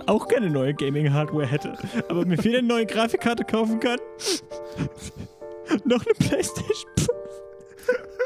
auch 0.06 0.28
keine 0.28 0.50
neue 0.50 0.74
Gaming-Hardware 0.74 1.46
hätte. 1.46 1.78
Aber 2.10 2.26
mir 2.26 2.36
viel 2.36 2.58
eine 2.58 2.68
neue 2.68 2.84
Grafikkarte 2.84 3.44
kaufen 3.44 3.80
kann. 3.80 3.98
Noch 5.84 6.04
eine 6.04 6.14
Playstation 6.14 6.90
5. 6.98 7.17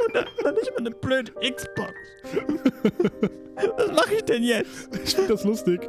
Und 0.07 0.15
dann 0.15 0.25
noch 0.45 0.53
nicht 0.53 0.71
mal 0.73 0.79
eine 0.79 0.91
blöde 0.91 1.33
Xbox. 1.33 1.93
Was 3.55 3.93
mache 3.93 4.15
ich 4.17 4.23
denn 4.23 4.43
jetzt? 4.43 4.89
Ich 5.05 5.15
finde 5.15 5.33
das 5.33 5.45
lustig. 5.45 5.89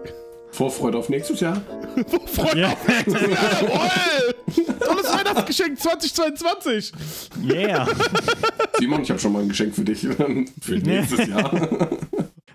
Vorfreude 0.51 0.99
auf 0.99 1.09
nächstes 1.09 1.39
Jahr. 1.39 1.61
Freut 2.27 2.55
Ja. 2.55 2.75
Jawohl! 3.07 4.35
Tolles 4.79 5.11
Weihnachtsgeschenk 5.11 5.79
2022! 5.79 6.91
Yeah. 7.43 7.87
Simon, 8.77 9.01
ich 9.01 9.09
habe 9.09 9.19
schon 9.19 9.33
mal 9.33 9.41
ein 9.41 9.49
Geschenk 9.49 9.73
für 9.73 9.83
dich 9.83 10.01
für 10.61 10.73
nächstes 10.77 11.27
Jahr. 11.27 11.89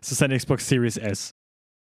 Es 0.01 0.13
ist 0.13 0.23
eine 0.23 0.37
Xbox 0.37 0.69
Series 0.69 0.97
S. 0.97 1.35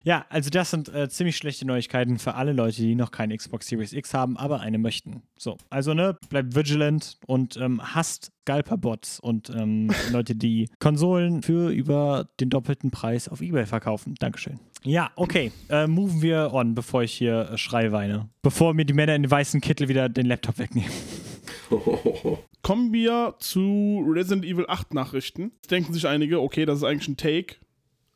Ja, 0.04 0.26
also 0.28 0.50
das 0.50 0.70
sind 0.70 0.92
äh, 0.92 1.08
ziemlich 1.08 1.36
schlechte 1.36 1.66
Neuigkeiten 1.66 2.18
für 2.18 2.34
alle 2.34 2.52
Leute, 2.52 2.82
die 2.82 2.94
noch 2.94 3.12
keine 3.12 3.36
Xbox 3.36 3.68
Series 3.68 3.92
X 3.92 4.14
haben, 4.14 4.36
aber 4.36 4.60
eine 4.60 4.78
möchten. 4.78 5.22
So, 5.38 5.56
also 5.70 5.94
ne, 5.94 6.18
bleibt 6.28 6.56
vigilant 6.56 7.18
und 7.26 7.56
ähm, 7.56 7.80
hasst 7.94 8.32
Scalper-Bots 8.42 9.20
und 9.20 9.50
ähm, 9.50 9.90
Leute, 10.12 10.34
die 10.34 10.68
Konsolen 10.80 11.42
für 11.42 11.70
über 11.70 12.28
den 12.40 12.50
doppelten 12.50 12.90
Preis 12.90 13.28
auf 13.28 13.40
Ebay 13.40 13.66
verkaufen. 13.66 14.14
Dankeschön. 14.18 14.58
Ja, 14.84 15.12
okay, 15.14 15.52
äh, 15.68 15.86
moven 15.86 16.22
wir 16.22 16.52
on, 16.52 16.74
bevor 16.74 17.04
ich 17.04 17.12
hier 17.12 17.50
äh, 17.52 17.58
Schrei 17.58 17.92
weine. 17.92 18.28
Bevor 18.42 18.74
mir 18.74 18.84
die 18.84 18.94
Männer 18.94 19.14
in 19.14 19.22
den 19.22 19.30
weißen 19.30 19.60
Kittel 19.60 19.88
wieder 19.88 20.08
den 20.08 20.26
Laptop 20.26 20.58
wegnehmen. 20.58 20.90
Kommen 22.62 22.92
wir 22.92 23.36
zu 23.38 24.04
Resident 24.08 24.44
Evil 24.44 24.66
8 24.68 24.94
Nachrichten. 24.94 25.52
Jetzt 25.56 25.70
denken 25.70 25.92
sich 25.92 26.06
einige, 26.06 26.40
okay, 26.40 26.64
das 26.64 26.78
ist 26.78 26.84
eigentlich 26.84 27.08
ein 27.08 27.16
Take, 27.16 27.56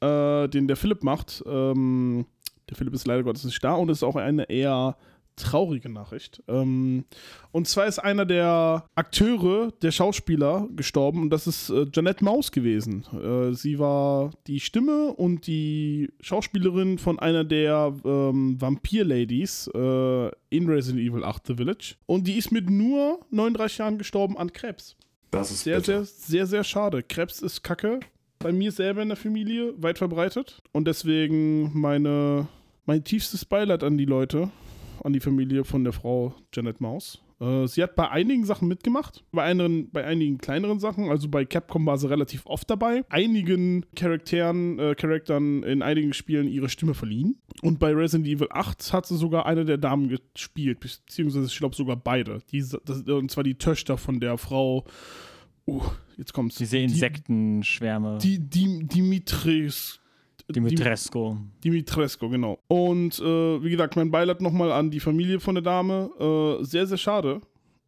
äh, 0.00 0.48
den 0.48 0.68
der 0.68 0.76
Philipp 0.76 1.02
macht. 1.02 1.42
Ähm, 1.46 2.26
der 2.68 2.76
Philipp 2.76 2.94
ist 2.94 3.06
leider 3.06 3.22
Gottes 3.22 3.44
nicht 3.44 3.62
da 3.62 3.74
und 3.74 3.90
es 3.90 3.98
ist 3.98 4.02
auch 4.02 4.16
eine 4.16 4.48
eher 4.50 4.96
traurige 5.36 5.90
Nachricht. 5.90 6.42
Ähm, 6.48 7.04
und 7.52 7.68
zwar 7.68 7.86
ist 7.86 7.98
einer 7.98 8.24
der 8.24 8.86
Akteure, 8.94 9.70
der 9.82 9.90
Schauspieler, 9.90 10.66
gestorben 10.74 11.20
und 11.22 11.30
das 11.30 11.46
ist 11.46 11.68
äh, 11.70 11.86
Janette 11.92 12.24
Maus 12.24 12.50
gewesen. 12.52 13.04
Äh, 13.12 13.52
sie 13.52 13.78
war 13.78 14.30
die 14.46 14.60
Stimme 14.60 15.12
und 15.12 15.46
die 15.46 16.10
Schauspielerin 16.20 16.96
von 16.98 17.18
einer 17.18 17.44
der 17.44 17.94
ähm, 18.04 18.60
Vampir-Ladies 18.60 19.68
äh, 19.74 20.30
in 20.48 20.68
Resident 20.68 21.02
Evil 21.06 21.22
8 21.22 21.46
The 21.48 21.54
Village. 21.56 21.96
Und 22.06 22.26
die 22.26 22.38
ist 22.38 22.50
mit 22.50 22.70
nur 22.70 23.20
39 23.30 23.78
Jahren 23.78 23.98
gestorben 23.98 24.38
an 24.38 24.52
Krebs. 24.52 24.96
Das 25.30 25.50
ist 25.50 25.64
Sehr, 25.64 25.76
bitter. 25.76 26.04
sehr, 26.04 26.24
sehr, 26.28 26.46
sehr 26.46 26.64
schade. 26.64 27.02
Krebs 27.02 27.42
ist 27.42 27.62
Kacke. 27.62 28.00
Bei 28.46 28.52
mir 28.52 28.70
selber 28.70 29.02
in 29.02 29.08
der 29.08 29.16
Familie 29.16 29.74
weit 29.76 29.98
verbreitet. 29.98 30.62
Und 30.70 30.86
deswegen 30.86 31.76
meine, 31.76 32.46
mein 32.84 33.02
tiefstes 33.02 33.44
Beileid 33.44 33.82
an 33.82 33.98
die 33.98 34.04
Leute, 34.04 34.50
an 35.02 35.12
die 35.12 35.18
Familie 35.18 35.64
von 35.64 35.82
der 35.82 35.92
Frau 35.92 36.32
Janet 36.54 36.80
Maus. 36.80 37.20
Äh, 37.40 37.66
sie 37.66 37.82
hat 37.82 37.96
bei 37.96 38.08
einigen 38.08 38.44
Sachen 38.44 38.68
mitgemacht, 38.68 39.24
bei, 39.32 39.50
anderen, 39.50 39.90
bei 39.90 40.04
einigen 40.04 40.38
kleineren 40.38 40.78
Sachen. 40.78 41.10
Also 41.10 41.28
bei 41.28 41.44
Capcom 41.44 41.84
war 41.86 41.98
sie 41.98 42.08
relativ 42.08 42.46
oft 42.46 42.70
dabei. 42.70 43.02
Einigen 43.08 43.84
Charakteren, 43.96 44.78
äh, 44.78 44.94
Charakteren 44.94 45.64
in 45.64 45.82
einigen 45.82 46.12
Spielen 46.12 46.46
ihre 46.46 46.68
Stimme 46.68 46.94
verliehen. 46.94 47.40
Und 47.62 47.80
bei 47.80 47.92
Resident 47.92 48.28
Evil 48.28 48.46
8 48.50 48.92
hat 48.92 49.06
sie 49.06 49.16
sogar 49.16 49.46
eine 49.46 49.64
der 49.64 49.78
Damen 49.78 50.08
gespielt, 50.08 50.78
beziehungsweise 50.78 51.46
ich 51.46 51.58
glaube 51.58 51.74
sogar 51.74 51.96
beide. 51.96 52.42
Die, 52.52 52.60
das, 52.60 53.02
und 53.08 53.28
zwar 53.28 53.42
die 53.42 53.56
Töchter 53.56 53.98
von 53.98 54.20
der 54.20 54.38
Frau. 54.38 54.84
Uh, 55.66 55.82
jetzt 56.16 56.32
kommt's. 56.32 56.56
Diese 56.56 56.78
Insektenschwärme. 56.78 58.18
Die, 58.18 58.38
die, 58.38 58.86
Dimitris. 58.86 60.00
Dimitrescu. 60.48 61.36
Dimitrescu, 61.64 62.28
genau. 62.28 62.58
Und 62.68 63.18
äh, 63.18 63.62
wie 63.62 63.70
gesagt, 63.70 63.96
mein 63.96 64.10
Beileid 64.10 64.40
nochmal 64.40 64.70
an 64.70 64.90
die 64.90 65.00
Familie 65.00 65.40
von 65.40 65.56
der 65.56 65.62
Dame. 65.62 66.10
Äh, 66.60 66.64
sehr, 66.64 66.86
sehr 66.86 66.98
schade. 66.98 67.40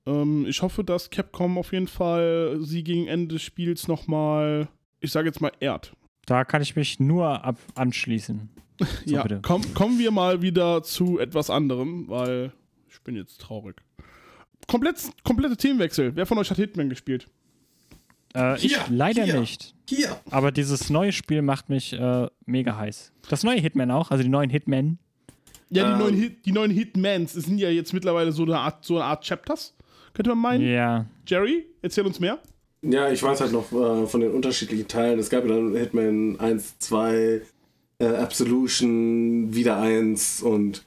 Ähm, 0.07 0.45
ich 0.49 0.63
hoffe, 0.63 0.83
dass 0.83 1.11
Capcom 1.11 1.59
auf 1.59 1.73
jeden 1.73 1.87
Fall 1.87 2.59
sie 2.61 2.83
gegen 2.83 3.07
Ende 3.07 3.35
des 3.35 3.43
Spiels 3.43 3.87
nochmal, 3.87 4.69
ich 5.01 5.13
sage 5.13 5.29
jetzt 5.29 5.41
mal, 5.41 5.53
ehrt. 5.61 5.93
Da 6.27 6.45
kann 6.45 6.63
ich 6.63 6.77
mich 6.77 6.99
nur 6.99 7.45
ab 7.45 7.59
anschließen. 7.75 8.49
So, 9.05 9.13
ja, 9.13 9.25
bitte. 9.25 9.41
komm, 9.43 9.75
kommen 9.75 9.99
wir 9.99 10.13
mal 10.13 10.41
wieder 10.41 10.85
zu 10.85 11.19
etwas 11.19 11.51
anderem, 11.51 12.09
weil 12.09 12.53
ich 12.89 13.01
bin 13.01 13.17
jetzt 13.17 13.41
traurig. 13.41 13.75
Komplett, 14.69 15.11
komplette 15.25 15.57
Themenwechsel. 15.57 16.15
Wer 16.15 16.27
von 16.27 16.39
euch 16.39 16.49
hat 16.49 16.59
Hitman 16.59 16.89
gespielt? 16.89 17.27
Äh, 18.35 18.57
ich 18.57 18.75
Hier, 18.77 18.85
leider 18.91 19.25
hier. 19.25 19.41
nicht. 19.41 19.75
Hier. 19.89 20.21
Aber 20.31 20.53
dieses 20.53 20.91
neue 20.91 21.13
Spiel 21.13 21.43
macht 21.43 21.69
mich 21.69 21.93
äh, 21.93 22.27
mega 22.47 22.77
heiß. 22.77 23.13
Das 23.29 23.43
neue 23.45 23.59
Hitman 23.59 23.91
auch, 23.91 24.11
also 24.11 24.23
die 24.23 24.29
neuen 24.29 24.51
Hitmen. 24.51 24.99
Ja, 25.71 25.85
die, 25.85 25.93
Ähm. 25.93 25.99
neuen, 25.99 26.15
Hit, 26.15 26.47
die 26.47 26.53
neuen 26.53 26.71
Hitmans, 26.71 27.33
sind 27.33 27.59
ja 27.59 27.69
jetzt 27.71 27.93
mittlerweile 27.93 28.33
so 28.33 28.43
eine 28.45 28.59
Art, 28.59 28.85
so 28.85 28.97
eine 28.97 29.05
Art 29.05 29.25
Chapters, 29.27 29.75
könnte 30.15 30.31
man 30.31 30.39
meinen. 30.39 30.69
Ja. 30.69 31.07
Jerry, 31.27 31.67
erzähl 31.83 32.07
uns 32.07 32.21
mehr. 32.21 32.39
Ja, 32.83 33.11
ich 33.11 33.23
weiß 33.23 33.41
halt 33.41 33.53
noch 33.53 33.73
äh, 33.73 34.07
von 34.07 34.21
den 34.21 34.31
unterschiedlichen 34.31 34.87
Teilen. 34.89 35.19
Es 35.19 35.31
gab 35.31 35.45
ja 35.47 35.55
dann 35.55 35.75
Hitman 35.75 36.39
1, 36.39 36.79
2, 36.79 37.43
äh, 37.99 38.07
Absolution, 38.07 39.55
wieder 39.55 39.79
1 39.79 40.43
und 40.43 40.85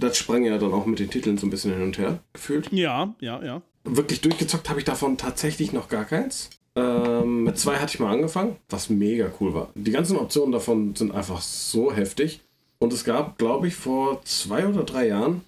das 0.00 0.16
sprang 0.18 0.44
ja 0.44 0.58
dann 0.58 0.72
auch 0.72 0.86
mit 0.86 0.98
den 0.98 1.10
Titeln 1.10 1.38
so 1.38 1.46
ein 1.46 1.50
bisschen 1.50 1.72
hin 1.72 1.82
und 1.82 1.98
her 1.98 2.18
gefühlt. 2.32 2.70
Ja, 2.72 3.14
ja, 3.20 3.42
ja. 3.44 3.62
Wirklich 3.84 4.22
durchgezockt 4.22 4.68
habe 4.70 4.80
ich 4.80 4.84
davon 4.84 5.18
tatsächlich 5.18 5.72
noch 5.72 5.88
gar 5.88 6.04
keins. 6.04 6.50
Ähm, 6.76 7.44
mit 7.44 7.58
zwei 7.58 7.76
hatte 7.76 7.94
ich 7.94 8.00
mal 8.00 8.12
angefangen, 8.12 8.56
was 8.68 8.90
mega 8.90 9.30
cool 9.40 9.54
war. 9.54 9.68
Die 9.74 9.92
ganzen 9.92 10.16
Optionen 10.16 10.52
davon 10.52 10.96
sind 10.96 11.14
einfach 11.14 11.40
so 11.40 11.92
heftig. 11.92 12.40
Und 12.78 12.92
es 12.92 13.04
gab, 13.04 13.38
glaube 13.38 13.68
ich, 13.68 13.76
vor 13.76 14.22
zwei 14.24 14.66
oder 14.66 14.82
drei 14.82 15.08
Jahren 15.08 15.42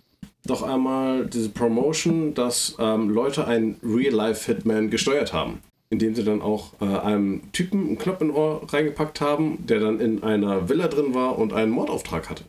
doch 0.46 0.62
einmal 0.62 1.26
diese 1.26 1.48
Promotion, 1.48 2.34
dass 2.34 2.76
ähm, 2.78 3.10
Leute 3.10 3.46
einen 3.46 3.76
Real-Life-Hitman 3.82 4.90
gesteuert 4.90 5.32
haben. 5.32 5.60
Indem 5.90 6.14
sie 6.14 6.24
dann 6.24 6.42
auch 6.42 6.72
äh, 6.80 6.84
einem 6.84 7.52
Typen 7.52 7.86
einen 7.86 7.98
Knopf 7.98 8.20
in 8.20 8.30
Ohr 8.30 8.62
reingepackt 8.72 9.20
haben, 9.20 9.66
der 9.66 9.80
dann 9.80 10.00
in 10.00 10.22
einer 10.22 10.68
Villa 10.68 10.88
drin 10.88 11.14
war 11.14 11.38
und 11.38 11.52
einen 11.52 11.70
Mordauftrag 11.70 12.28
hatte. 12.30 12.44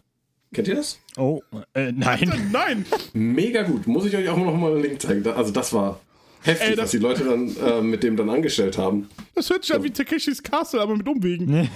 Kennt 0.54 0.68
ihr 0.68 0.76
das? 0.76 1.00
Oh, 1.18 1.42
äh, 1.74 1.92
nein. 1.92 2.32
Nein! 2.52 2.86
Mega 3.14 3.64
gut. 3.64 3.86
Muss 3.88 4.06
ich 4.06 4.16
euch 4.16 4.30
auch 4.30 4.38
noch 4.38 4.56
mal 4.56 4.72
einen 4.74 4.82
Link 4.82 5.02
zeigen. 5.02 5.28
Also 5.28 5.52
das 5.52 5.74
war 5.74 6.00
heftig, 6.42 6.70
Ey, 6.70 6.76
das- 6.76 6.84
was 6.86 6.92
die 6.92 6.98
Leute 7.00 7.24
dann 7.26 7.56
äh, 7.58 7.82
mit 7.82 8.02
dem 8.04 8.16
dann 8.16 8.30
angestellt 8.30 8.78
haben. 8.78 9.10
Das 9.36 9.50
hört 9.50 9.66
sich 9.66 9.76
an 9.76 9.84
wie 9.84 9.90
Takeshis 9.92 10.42
Castle, 10.42 10.80
aber 10.82 10.96
mit 10.96 11.08
Umwegen. 11.08 11.48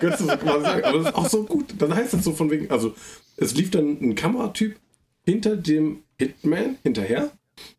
Könntest 0.00 0.20
du 0.20 0.26
so 0.26 0.36
quasi 0.36 0.64
sagen. 0.64 0.84
Aber 0.84 0.98
das 0.98 1.06
ist 1.08 1.14
auch 1.14 1.28
so 1.28 1.44
gut. 1.44 1.66
Dann 1.78 1.94
heißt 1.94 2.12
das 2.12 2.24
so 2.24 2.32
von 2.32 2.50
wegen, 2.50 2.70
also 2.70 2.94
es 3.36 3.54
lief 3.54 3.70
dann 3.70 3.98
ein 4.00 4.14
Kameratyp 4.14 4.76
hinter 5.24 5.56
dem 5.56 6.00
Hitman 6.18 6.76
hinterher 6.82 7.30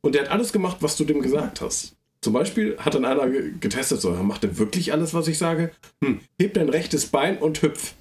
und 0.02 0.16
der 0.16 0.24
hat 0.24 0.32
alles 0.32 0.52
gemacht, 0.54 0.78
was 0.82 0.96
du 0.98 1.04
dem 1.06 1.22
gesagt 1.22 1.62
hast. 1.62 1.94
Zum 2.22 2.34
Beispiel 2.34 2.78
hat 2.78 2.96
dann 2.96 3.04
einer 3.06 3.28
ge- 3.30 3.52
getestet, 3.60 4.00
so, 4.02 4.12
macht 4.12 4.44
er 4.46 4.58
wirklich 4.58 4.94
alles, 4.94 5.14
was 5.14 5.28
ich 5.28 5.38
sage? 5.38 5.72
Hm, 6.04 6.22
heb 6.40 6.54
dein 6.54 6.70
rechtes 6.70 7.08
Bein 7.08 7.38
und 7.38 7.62
hüpf. 7.62 7.94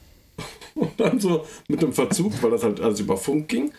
Und 0.74 0.98
dann 0.98 1.20
so 1.20 1.44
mit 1.68 1.82
einem 1.82 1.92
Verzug, 1.92 2.32
weil 2.42 2.50
das 2.50 2.64
halt 2.64 2.80
alles 2.80 3.00
über 3.00 3.16
Funk 3.16 3.48
ging, 3.48 3.72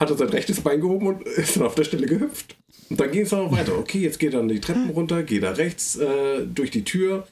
hat 0.00 0.10
er 0.10 0.16
sein 0.16 0.28
rechtes 0.28 0.60
Bein 0.60 0.80
gehoben 0.80 1.06
und 1.06 1.22
ist 1.28 1.56
dann 1.56 1.64
auf 1.64 1.74
der 1.74 1.84
Stelle 1.84 2.06
gehüpft. 2.06 2.56
Und 2.90 3.00
dann 3.00 3.10
ging 3.10 3.22
es 3.22 3.32
auch 3.32 3.50
weiter. 3.50 3.78
Okay, 3.78 4.00
jetzt 4.00 4.18
geht 4.18 4.34
dann 4.34 4.48
die 4.48 4.60
Treppen 4.60 4.90
runter, 4.90 5.22
geh 5.22 5.40
da 5.40 5.52
rechts 5.52 5.96
äh, 5.96 6.46
durch 6.46 6.70
die 6.70 6.84
Tür, 6.84 7.26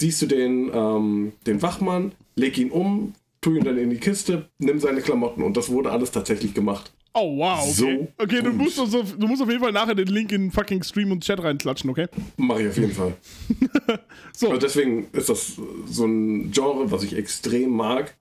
siehst 0.00 0.22
du 0.22 0.26
den, 0.26 0.70
ähm, 0.72 1.32
den 1.46 1.62
Wachmann, 1.62 2.12
leg 2.34 2.56
ihn 2.58 2.70
um, 2.70 3.14
tu 3.40 3.54
ihn 3.54 3.64
dann 3.64 3.78
in 3.78 3.90
die 3.90 3.98
Kiste, 3.98 4.48
nimm 4.58 4.80
seine 4.80 5.02
Klamotten. 5.02 5.42
Und 5.42 5.56
das 5.56 5.70
wurde 5.70 5.90
alles 5.90 6.10
tatsächlich 6.10 6.54
gemacht. 6.54 6.92
Oh, 7.18 7.38
wow, 7.38 7.62
okay. 7.62 7.72
So 7.72 8.08
okay, 8.18 8.42
du 8.42 8.52
musst, 8.52 8.78
also, 8.78 9.02
du 9.02 9.26
musst 9.26 9.40
auf 9.40 9.48
jeden 9.48 9.62
Fall 9.62 9.72
nachher 9.72 9.94
den 9.94 10.08
Link 10.08 10.32
in 10.32 10.42
den 10.42 10.50
fucking 10.50 10.82
Stream 10.82 11.12
und 11.12 11.24
Chat 11.24 11.42
reinklatschen, 11.42 11.88
okay? 11.88 12.08
Mache 12.36 12.64
ich 12.64 12.68
auf 12.68 12.76
jeden 12.76 12.92
Fall. 12.92 13.14
So. 14.34 14.48
Also 14.48 14.60
deswegen 14.60 15.08
ist 15.12 15.30
das 15.30 15.58
so 15.86 16.04
ein 16.04 16.50
Genre, 16.50 16.90
was 16.90 17.02
ich 17.02 17.16
extrem 17.16 17.70
mag, 17.70 18.14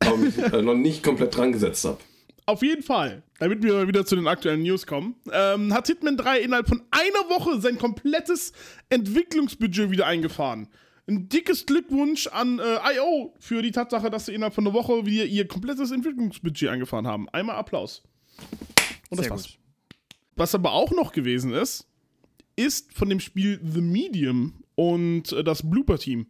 aber 0.00 0.16
mich 0.16 0.38
äh, 0.38 0.62
noch 0.62 0.74
nicht 0.74 1.02
komplett 1.02 1.36
dran 1.36 1.52
gesetzt 1.52 1.84
habe. 1.84 1.98
Auf 2.46 2.62
jeden 2.62 2.82
Fall, 2.82 3.22
damit 3.38 3.62
wir 3.62 3.86
wieder 3.86 4.06
zu 4.06 4.16
den 4.16 4.26
aktuellen 4.26 4.62
News 4.62 4.86
kommen, 4.86 5.14
ähm, 5.30 5.74
hat 5.74 5.88
Hitman 5.88 6.16
3 6.16 6.40
innerhalb 6.40 6.68
von 6.68 6.80
einer 6.90 7.28
Woche 7.28 7.60
sein 7.60 7.76
komplettes 7.76 8.54
Entwicklungsbudget 8.88 9.90
wieder 9.90 10.06
eingefahren. 10.06 10.68
Ein 11.06 11.28
dickes 11.28 11.66
Glückwunsch 11.66 12.28
an 12.28 12.58
äh, 12.58 12.94
IO 12.96 13.34
für 13.38 13.60
die 13.60 13.72
Tatsache, 13.72 14.08
dass 14.08 14.24
sie 14.24 14.32
innerhalb 14.32 14.54
von 14.54 14.66
einer 14.66 14.74
Woche 14.74 15.04
wieder 15.04 15.26
ihr 15.26 15.46
komplettes 15.46 15.90
Entwicklungsbudget 15.90 16.70
eingefahren 16.70 17.06
haben. 17.06 17.28
Einmal 17.28 17.56
Applaus. 17.56 18.02
Und 19.10 19.18
das 19.18 19.26
Sehr 19.26 19.30
war's. 19.30 19.42
gut. 19.44 19.58
Was 20.36 20.54
aber 20.54 20.72
auch 20.72 20.90
noch 20.92 21.12
gewesen 21.12 21.52
ist, 21.52 21.86
ist 22.56 22.92
von 22.94 23.08
dem 23.08 23.20
Spiel 23.20 23.60
The 23.62 23.80
Medium 23.80 24.54
und 24.74 25.32
äh, 25.32 25.44
das 25.44 25.68
Blooper-Team. 25.68 26.26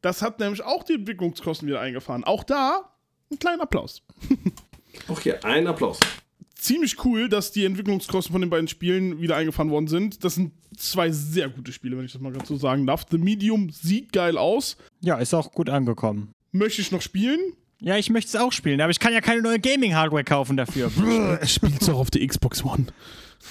Das 0.00 0.22
hat 0.22 0.40
nämlich 0.40 0.62
auch 0.62 0.82
die 0.82 0.94
Entwicklungskosten 0.94 1.68
wieder 1.68 1.80
eingefahren. 1.80 2.24
Auch 2.24 2.42
da 2.44 2.92
ein 3.30 3.38
kleiner 3.38 3.62
Applaus. 3.62 4.02
Auch 5.08 5.20
hier 5.20 5.44
ein 5.44 5.68
Applaus. 5.68 6.00
ziemlich 6.56 7.04
cool, 7.04 7.28
dass 7.28 7.52
die 7.52 7.64
Entwicklungskosten 7.64 8.32
von 8.32 8.40
den 8.40 8.50
beiden 8.50 8.66
Spielen 8.66 9.20
wieder 9.20 9.36
eingefahren 9.36 9.70
worden 9.70 9.86
sind. 9.86 10.24
Das 10.24 10.34
sind 10.34 10.52
zwei 10.76 11.12
sehr 11.12 11.48
gute 11.48 11.72
Spiele, 11.72 11.96
wenn 11.96 12.06
ich 12.06 12.12
das 12.12 12.20
mal 12.20 12.32
ganz 12.32 12.48
so 12.48 12.56
sagen 12.56 12.86
darf. 12.86 13.06
The 13.08 13.18
Medium 13.18 13.70
sieht 13.70 14.12
geil 14.12 14.36
aus. 14.36 14.76
Ja, 15.00 15.18
ist 15.18 15.32
auch 15.32 15.52
gut 15.52 15.70
angekommen. 15.70 16.32
Möchte 16.50 16.82
ich 16.82 16.90
noch 16.90 17.02
spielen? 17.02 17.38
Ja, 17.80 17.96
ich 17.96 18.10
möchte 18.10 18.36
es 18.36 18.42
auch 18.42 18.52
spielen, 18.52 18.80
aber 18.80 18.90
ich 18.90 19.00
kann 19.00 19.12
ja 19.12 19.20
keine 19.20 19.40
neue 19.40 19.58
Gaming-Hardware 19.58 20.24
kaufen 20.24 20.56
dafür. 20.56 20.90
Spielt's 21.46 21.88
auch 21.88 21.98
auf 21.98 22.10
der 22.10 22.26
Xbox 22.26 22.62
One. 22.62 22.86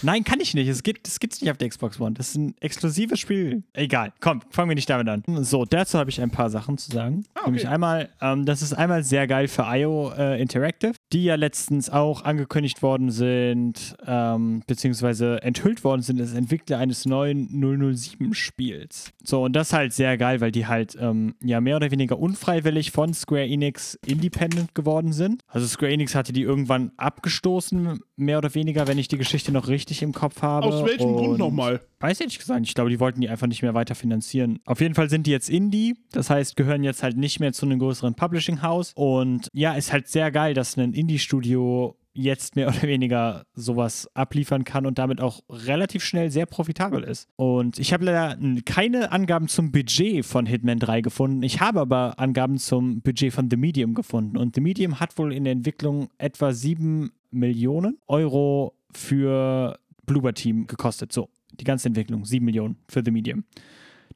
Nein, 0.02 0.24
kann 0.24 0.40
ich 0.40 0.54
nicht. 0.54 0.68
Es 0.68 0.84
geht, 0.84 1.06
das 1.06 1.20
gibt's 1.20 1.42
nicht 1.42 1.52
auf 1.52 1.58
der 1.58 1.70
Xbox 1.70 2.00
One. 2.00 2.14
Das 2.14 2.30
ist 2.30 2.36
ein 2.36 2.56
exklusives 2.60 3.20
Spiel. 3.20 3.64
Egal, 3.74 4.14
komm, 4.20 4.42
fangen 4.50 4.70
wir 4.70 4.76
nicht 4.76 4.90
damit 4.90 5.08
an. 5.10 5.24
So, 5.44 5.66
dazu 5.66 5.98
habe 5.98 6.10
ich 6.10 6.22
ein 6.22 6.32
paar 6.32 6.50
Sachen 6.50 6.78
zu 6.78 6.92
sagen. 6.92 7.26
Ah, 7.34 7.42
okay. 7.42 7.46
Nämlich 7.48 7.68
einmal, 7.68 8.10
ähm, 8.22 8.46
das 8.46 8.62
ist 8.62 8.74
einmal 8.74 9.04
sehr 9.04 9.28
geil 9.28 9.48
für 9.48 9.64
IO 9.64 10.12
äh, 10.18 10.42
Interactive, 10.42 10.94
die 11.12 11.26
ja 11.26 11.36
letztens 11.36 11.90
auch 11.90 12.24
angekündigt 12.24 12.82
worden 12.82 13.12
sind, 13.12 13.96
ähm, 14.06 14.64
beziehungsweise 14.68 15.42
enthüllt 15.42 15.84
worden 15.84 16.02
sind 16.02 16.22
als 16.22 16.34
Entwickler 16.34 16.78
eines 16.78 17.06
neuen 17.06 17.50
007-Spiels. 17.50 19.12
So, 19.24 19.44
und 19.44 19.54
das 19.54 19.70
ist 19.70 19.74
halt 19.74 19.94
sehr 19.94 20.18
geil, 20.18 20.42
weil 20.42 20.52
die 20.52 20.68
halt 20.68 20.98
ähm, 21.00 21.36
ja 21.44 21.62
mehr 21.62 21.76
oder 21.76 21.92
weniger 21.92 22.20
unfreiwillig 22.20 22.92
von 22.92 23.14
Square 23.14 23.48
Enix 23.48 23.96
independent 24.06 24.76
geworden 24.76 25.14
sind. 25.14 25.44
Also 25.48 25.68
Square 25.68 25.92
Enix 25.92 26.16
hatte 26.16 26.34
die 26.34 26.42
irgendwann 26.42 26.92
abgestoßen, 26.98 28.00
mehr 28.20 28.38
oder 28.38 28.54
weniger, 28.56 28.88
wenn 28.88 28.98
ich 28.98 29.08
die 29.08 29.18
Geschichte 29.18 29.52
noch 29.52 29.68
richtig 29.68 30.02
im 30.02 30.14
Kopf 30.14 30.42
habe. 30.42 30.68
Aus 30.68 30.86
welchem 30.86 31.14
Grund 31.14 31.30
Und- 31.30 31.40
nochmal? 31.40 31.82
Weiß 32.02 32.18
ich 32.18 32.22
ehrlich 32.22 32.40
gesagt. 32.40 32.60
nicht. 32.62 32.70
Ich 32.70 32.76
glaube, 32.76 32.90
die 32.90 33.00
wollten 33.00 33.20
die 33.22 33.28
einfach 33.30 33.48
nicht 33.48 33.62
mehr 33.62 33.74
weiter 33.74 33.94
finanzieren. 33.96 34.60
Auf 34.66 34.80
jeden 34.80 34.96
Fall 34.96 35.10
sind 35.10 35.28
die 35.28 35.32
jetzt 35.32 35.50
Indie. 35.50 35.96
Das 36.12 36.30
heißt, 36.30 36.56
gehören 36.56 36.84
jetzt 36.84 37.04
halt 37.04 37.18
nicht 37.18 37.40
mehr 37.42 37.52
zu 37.52 37.66
einem 37.66 37.80
größeren 37.80 38.16
Publishing-Haus. 38.16 38.94
Und 38.96 39.50
ja, 39.54 39.74
ist 39.74 39.92
halt 39.92 40.08
sehr 40.08 40.32
geil, 40.32 40.54
dass 40.54 40.78
ein 40.78 40.94
Indie-Studio 40.94 41.96
jetzt 42.14 42.56
mehr 42.56 42.68
oder 42.70 42.82
weniger 42.84 43.46
sowas 43.54 44.10
abliefern 44.14 44.64
kann 44.64 44.86
und 44.86 45.00
damit 45.00 45.22
auch 45.22 45.42
relativ 45.50 46.04
schnell 46.04 46.32
sehr 46.32 46.46
profitabel 46.46 47.04
ist. 47.04 47.28
Und 47.36 47.80
ich 47.80 47.94
habe 47.94 48.06
leider 48.06 48.38
keine 48.66 49.12
Angaben 49.12 49.48
zum 49.48 49.72
Budget 49.72 50.26
von 50.26 50.46
Hitman 50.46 50.80
3 50.80 51.02
gefunden. 51.02 51.44
Ich 51.44 51.60
habe 51.60 51.80
aber 51.82 52.20
Angaben 52.20 52.58
zum 52.58 53.02
Budget 53.02 53.34
von 53.34 53.50
The 53.50 53.58
Medium 53.58 53.94
gefunden. 53.94 54.38
Und 54.38 54.56
The 54.56 54.62
Medium 54.62 55.00
hat 55.00 55.18
wohl 55.18 55.34
in 55.34 55.44
der 55.44 55.54
Entwicklung 55.54 56.10
etwa 56.18 56.54
7 56.54 57.12
Millionen 57.32 57.98
Euro 58.08 58.74
für 58.92 59.78
Bloober 60.06 60.34
Team 60.34 60.68
gekostet. 60.68 61.14
So, 61.14 61.30
die 61.60 61.64
ganze 61.64 61.88
Entwicklung, 61.88 62.26
7 62.26 62.44
Millionen 62.44 62.78
für 62.88 63.04
The 63.04 63.12
Medium. 63.12 63.44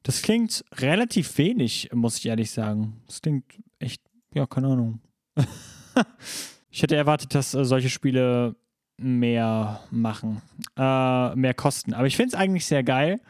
Das 0.02 0.20
klingt 0.20 0.64
relativ 0.74 1.38
wenig, 1.38 1.88
muss 1.92 2.18
ich 2.18 2.26
ehrlich 2.26 2.50
sagen. 2.50 3.00
Das 3.06 3.22
klingt 3.22 3.44
echt, 3.78 4.02
ja, 4.34 4.46
keine 4.46 4.68
Ahnung. 4.68 5.00
ich 6.74 6.82
hätte 6.82 6.96
erwartet, 6.96 7.36
dass 7.36 7.54
äh, 7.54 7.64
solche 7.64 7.88
Spiele 7.88 8.56
mehr 8.96 9.80
machen, 9.92 10.42
äh, 10.76 11.34
mehr 11.36 11.54
kosten. 11.54 11.94
Aber 11.94 12.08
ich 12.08 12.16
finde 12.16 12.30
es 12.30 12.34
eigentlich 12.34 12.66
sehr 12.66 12.82
geil, 12.82 13.20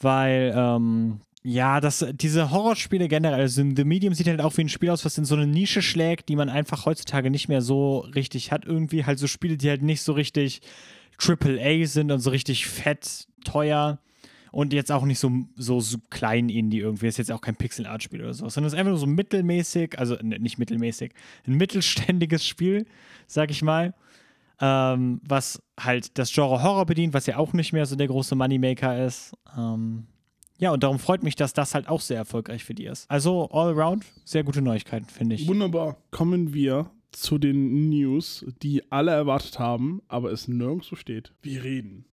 weil, 0.00 0.52
ähm, 0.56 1.20
ja, 1.44 1.80
das, 1.80 2.04
diese 2.12 2.50
Horrorspiele 2.50 3.06
generell, 3.06 3.38
also 3.38 3.62
The 3.62 3.84
Medium 3.84 4.14
sieht 4.14 4.26
halt 4.26 4.40
auch 4.40 4.56
wie 4.56 4.62
ein 4.62 4.68
Spiel 4.68 4.90
aus, 4.90 5.04
was 5.04 5.16
in 5.16 5.24
so 5.24 5.36
eine 5.36 5.46
Nische 5.46 5.80
schlägt, 5.80 6.28
die 6.28 6.34
man 6.34 6.48
einfach 6.48 6.86
heutzutage 6.86 7.30
nicht 7.30 7.48
mehr 7.48 7.62
so 7.62 7.98
richtig 7.98 8.50
hat. 8.50 8.64
Irgendwie 8.64 9.04
halt 9.04 9.20
so 9.20 9.28
Spiele, 9.28 9.56
die 9.56 9.68
halt 9.68 9.82
nicht 9.82 10.02
so 10.02 10.12
richtig 10.12 10.60
AAA 11.24 11.86
sind 11.86 12.10
und 12.10 12.18
so 12.18 12.30
richtig 12.30 12.66
fett, 12.66 13.28
teuer 13.44 14.00
und 14.56 14.72
jetzt 14.72 14.90
auch 14.90 15.04
nicht 15.04 15.18
so, 15.18 15.30
so, 15.56 15.80
so 15.80 15.98
klein 16.08 16.48
Indie 16.48 16.78
irgendwie. 16.78 17.08
Ist 17.08 17.18
jetzt 17.18 17.30
auch 17.30 17.42
kein 17.42 17.56
Pixel-Art-Spiel 17.56 18.22
oder 18.22 18.32
so, 18.32 18.48
sondern 18.48 18.68
es 18.68 18.72
ist 18.72 18.78
einfach 18.78 18.88
nur 18.88 18.98
so 18.98 19.06
mittelmäßig, 19.06 19.98
also 19.98 20.16
ne, 20.22 20.38
nicht 20.38 20.56
mittelmäßig, 20.56 21.12
ein 21.46 21.56
mittelständiges 21.56 22.42
Spiel, 22.46 22.86
sag 23.26 23.50
ich 23.50 23.60
mal. 23.60 23.92
Ähm, 24.58 25.20
was 25.28 25.62
halt 25.78 26.16
das 26.16 26.32
Genre 26.32 26.62
Horror 26.62 26.86
bedient, 26.86 27.12
was 27.12 27.26
ja 27.26 27.36
auch 27.36 27.52
nicht 27.52 27.74
mehr 27.74 27.84
so 27.84 27.96
der 27.96 28.06
große 28.06 28.34
Moneymaker 28.34 29.04
ist. 29.04 29.34
Ähm, 29.54 30.06
ja, 30.56 30.70
und 30.70 30.82
darum 30.82 31.00
freut 31.00 31.22
mich, 31.22 31.36
dass 31.36 31.52
das 31.52 31.74
halt 31.74 31.86
auch 31.86 32.00
sehr 32.00 32.16
erfolgreich 32.16 32.64
für 32.64 32.72
die 32.72 32.86
ist. 32.86 33.10
Also 33.10 33.50
all 33.50 33.78
around 33.78 34.06
sehr 34.24 34.42
gute 34.42 34.62
Neuigkeiten, 34.62 35.10
finde 35.10 35.34
ich. 35.34 35.46
Wunderbar. 35.46 35.98
Kommen 36.12 36.54
wir 36.54 36.90
zu 37.12 37.36
den 37.36 37.90
News, 37.90 38.46
die 38.62 38.90
alle 38.90 39.10
erwartet 39.10 39.58
haben, 39.58 40.00
aber 40.08 40.32
es 40.32 40.48
nirgendwo 40.48 40.96
steht. 40.96 41.34
Wir 41.42 41.62
reden. 41.62 42.06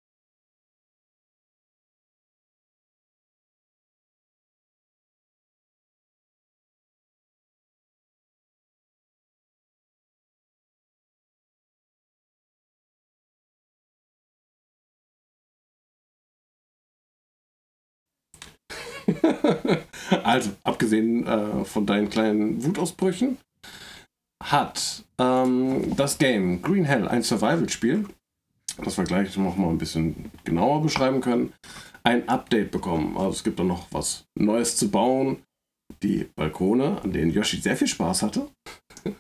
also, 20.23 20.51
abgesehen 20.63 21.25
äh, 21.27 21.65
von 21.65 21.85
deinen 21.85 22.09
kleinen 22.09 22.63
Wutausbrüchen, 22.63 23.37
hat 24.43 25.03
ähm, 25.19 25.95
das 25.95 26.17
Game 26.17 26.61
Green 26.61 26.85
Hell, 26.85 27.07
ein 27.07 27.23
Survival-Spiel, 27.23 28.05
das 28.83 28.97
wir 28.97 29.05
gleich 29.05 29.35
noch 29.37 29.55
mal 29.55 29.69
ein 29.69 29.77
bisschen 29.77 30.31
genauer 30.43 30.81
beschreiben 30.81 31.21
können, 31.21 31.53
ein 32.03 32.27
Update 32.27 32.71
bekommen. 32.71 33.17
Also 33.17 33.31
es 33.31 33.43
gibt 33.43 33.59
da 33.59 33.63
noch 33.63 33.87
was 33.91 34.25
Neues 34.35 34.75
zu 34.77 34.89
bauen. 34.89 35.37
Die 36.01 36.27
Balkone, 36.35 37.01
an 37.01 37.13
denen 37.13 37.31
Yoshi 37.31 37.57
sehr 37.57 37.77
viel 37.77 37.87
Spaß 37.87 38.23
hatte. 38.23 38.49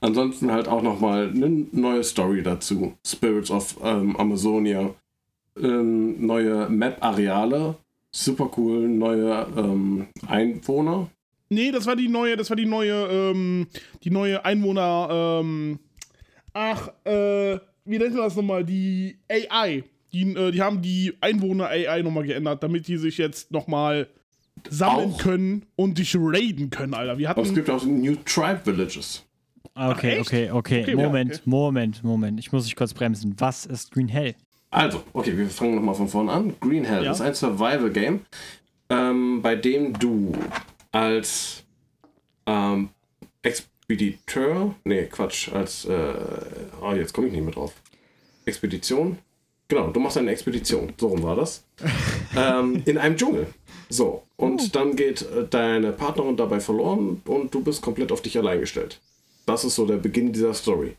Ansonsten 0.00 0.52
halt 0.52 0.68
auch 0.68 0.82
noch 0.82 1.00
mal 1.00 1.30
eine 1.30 1.48
neue 1.72 2.04
Story 2.04 2.42
dazu. 2.42 2.94
Spirits 3.06 3.50
of 3.50 3.76
ähm, 3.82 4.16
Amazonia. 4.16 4.94
Ähm, 5.60 6.24
neue 6.24 6.68
Map-Areale. 6.68 7.76
Super 8.16 8.48
cool. 8.56 8.86
Neue 8.88 9.44
ähm, 9.56 10.06
Einwohner. 10.28 11.10
Nee, 11.48 11.72
das 11.72 11.84
war 11.86 11.96
die 11.96 12.06
neue, 12.08 12.36
das 12.36 12.48
war 12.48 12.56
die 12.56 12.64
neue, 12.64 12.92
ähm, 13.10 13.66
die 14.04 14.10
neue 14.10 14.44
Einwohner, 14.44 15.40
ähm, 15.42 15.80
ach, 16.52 16.88
äh, 17.04 17.58
wie 17.84 17.98
nennt 17.98 18.14
man 18.14 18.22
das 18.24 18.36
nochmal? 18.36 18.64
Die 18.64 19.18
AI. 19.28 19.82
Die, 20.12 20.32
äh, 20.32 20.52
die 20.52 20.62
haben 20.62 20.80
die 20.80 21.12
Einwohner-AI 21.20 22.02
nochmal 22.02 22.22
geändert, 22.24 22.62
damit 22.62 22.86
die 22.86 22.98
sich 22.98 23.18
jetzt 23.18 23.50
nochmal 23.50 24.06
sammeln 24.70 25.10
Auch? 25.14 25.18
können 25.18 25.66
und 25.74 25.98
dich 25.98 26.14
raiden 26.16 26.70
können, 26.70 26.94
Alter. 26.94 27.18
Wir 27.18 27.30
Aber 27.30 27.42
es 27.42 27.48
hatten. 27.48 27.56
gibt 27.56 27.68
auch 27.68 27.84
New 27.84 28.14
Tribe 28.24 28.60
Villages. 28.64 29.24
Ah, 29.74 29.90
Okay, 29.90 30.12
echt? 30.12 30.20
okay, 30.20 30.50
okay. 30.52 30.82
Okay, 30.82 30.90
ja, 30.92 30.96
Moment, 30.96 31.32
okay. 31.32 31.42
Moment, 31.46 32.04
Moment. 32.04 32.38
Ich 32.38 32.52
muss 32.52 32.64
dich 32.64 32.76
kurz 32.76 32.94
bremsen. 32.94 33.34
Was 33.38 33.66
ist 33.66 33.90
Green 33.90 34.06
Hell? 34.06 34.36
Also, 34.74 35.02
okay, 35.12 35.36
wir 35.38 35.48
fangen 35.48 35.76
nochmal 35.76 35.94
von 35.94 36.08
vorne 36.08 36.32
an. 36.32 36.54
Green 36.60 36.84
Hell 36.84 37.04
Ja. 37.04 37.12
ist 37.12 37.20
ein 37.20 37.34
Survival-Game, 37.34 38.26
ähm, 38.90 39.40
bei 39.40 39.54
dem 39.54 39.96
du 39.98 40.32
als 40.90 41.62
ähm, 42.46 42.88
Expediteur, 43.42 44.74
nee, 44.82 45.04
Quatsch, 45.04 45.52
als, 45.52 45.84
äh, 45.84 46.14
oh, 46.82 46.92
jetzt 46.92 47.12
komme 47.12 47.28
ich 47.28 47.32
nicht 47.32 47.44
mehr 47.44 47.54
drauf. 47.54 47.72
Expedition? 48.46 49.18
Genau, 49.68 49.90
du 49.90 50.00
machst 50.00 50.18
eine 50.18 50.32
Expedition, 50.32 50.92
so 50.98 51.06
rum 51.08 51.22
war 51.22 51.36
das. 51.36 51.64
ähm, 52.36 52.82
in 52.84 52.98
einem 52.98 53.16
Dschungel. 53.16 53.46
So, 53.88 54.24
und 54.36 54.74
dann 54.74 54.96
geht 54.96 55.22
äh, 55.22 55.46
deine 55.48 55.92
Partnerin 55.92 56.36
dabei 56.36 56.58
verloren 56.58 57.22
und 57.26 57.54
du 57.54 57.62
bist 57.62 57.80
komplett 57.80 58.10
auf 58.10 58.22
dich 58.22 58.36
allein 58.36 58.60
gestellt. 58.60 59.00
Das 59.46 59.64
ist 59.64 59.76
so 59.76 59.86
der 59.86 59.98
Beginn 59.98 60.32
dieser 60.32 60.52
Story. 60.52 60.96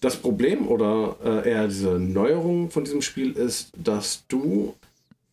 Das 0.00 0.16
Problem 0.16 0.68
oder 0.68 1.16
äh, 1.24 1.50
eher 1.50 1.66
diese 1.66 1.98
Neuerung 1.98 2.70
von 2.70 2.84
diesem 2.84 3.02
Spiel 3.02 3.32
ist, 3.32 3.72
dass 3.76 4.24
du 4.28 4.74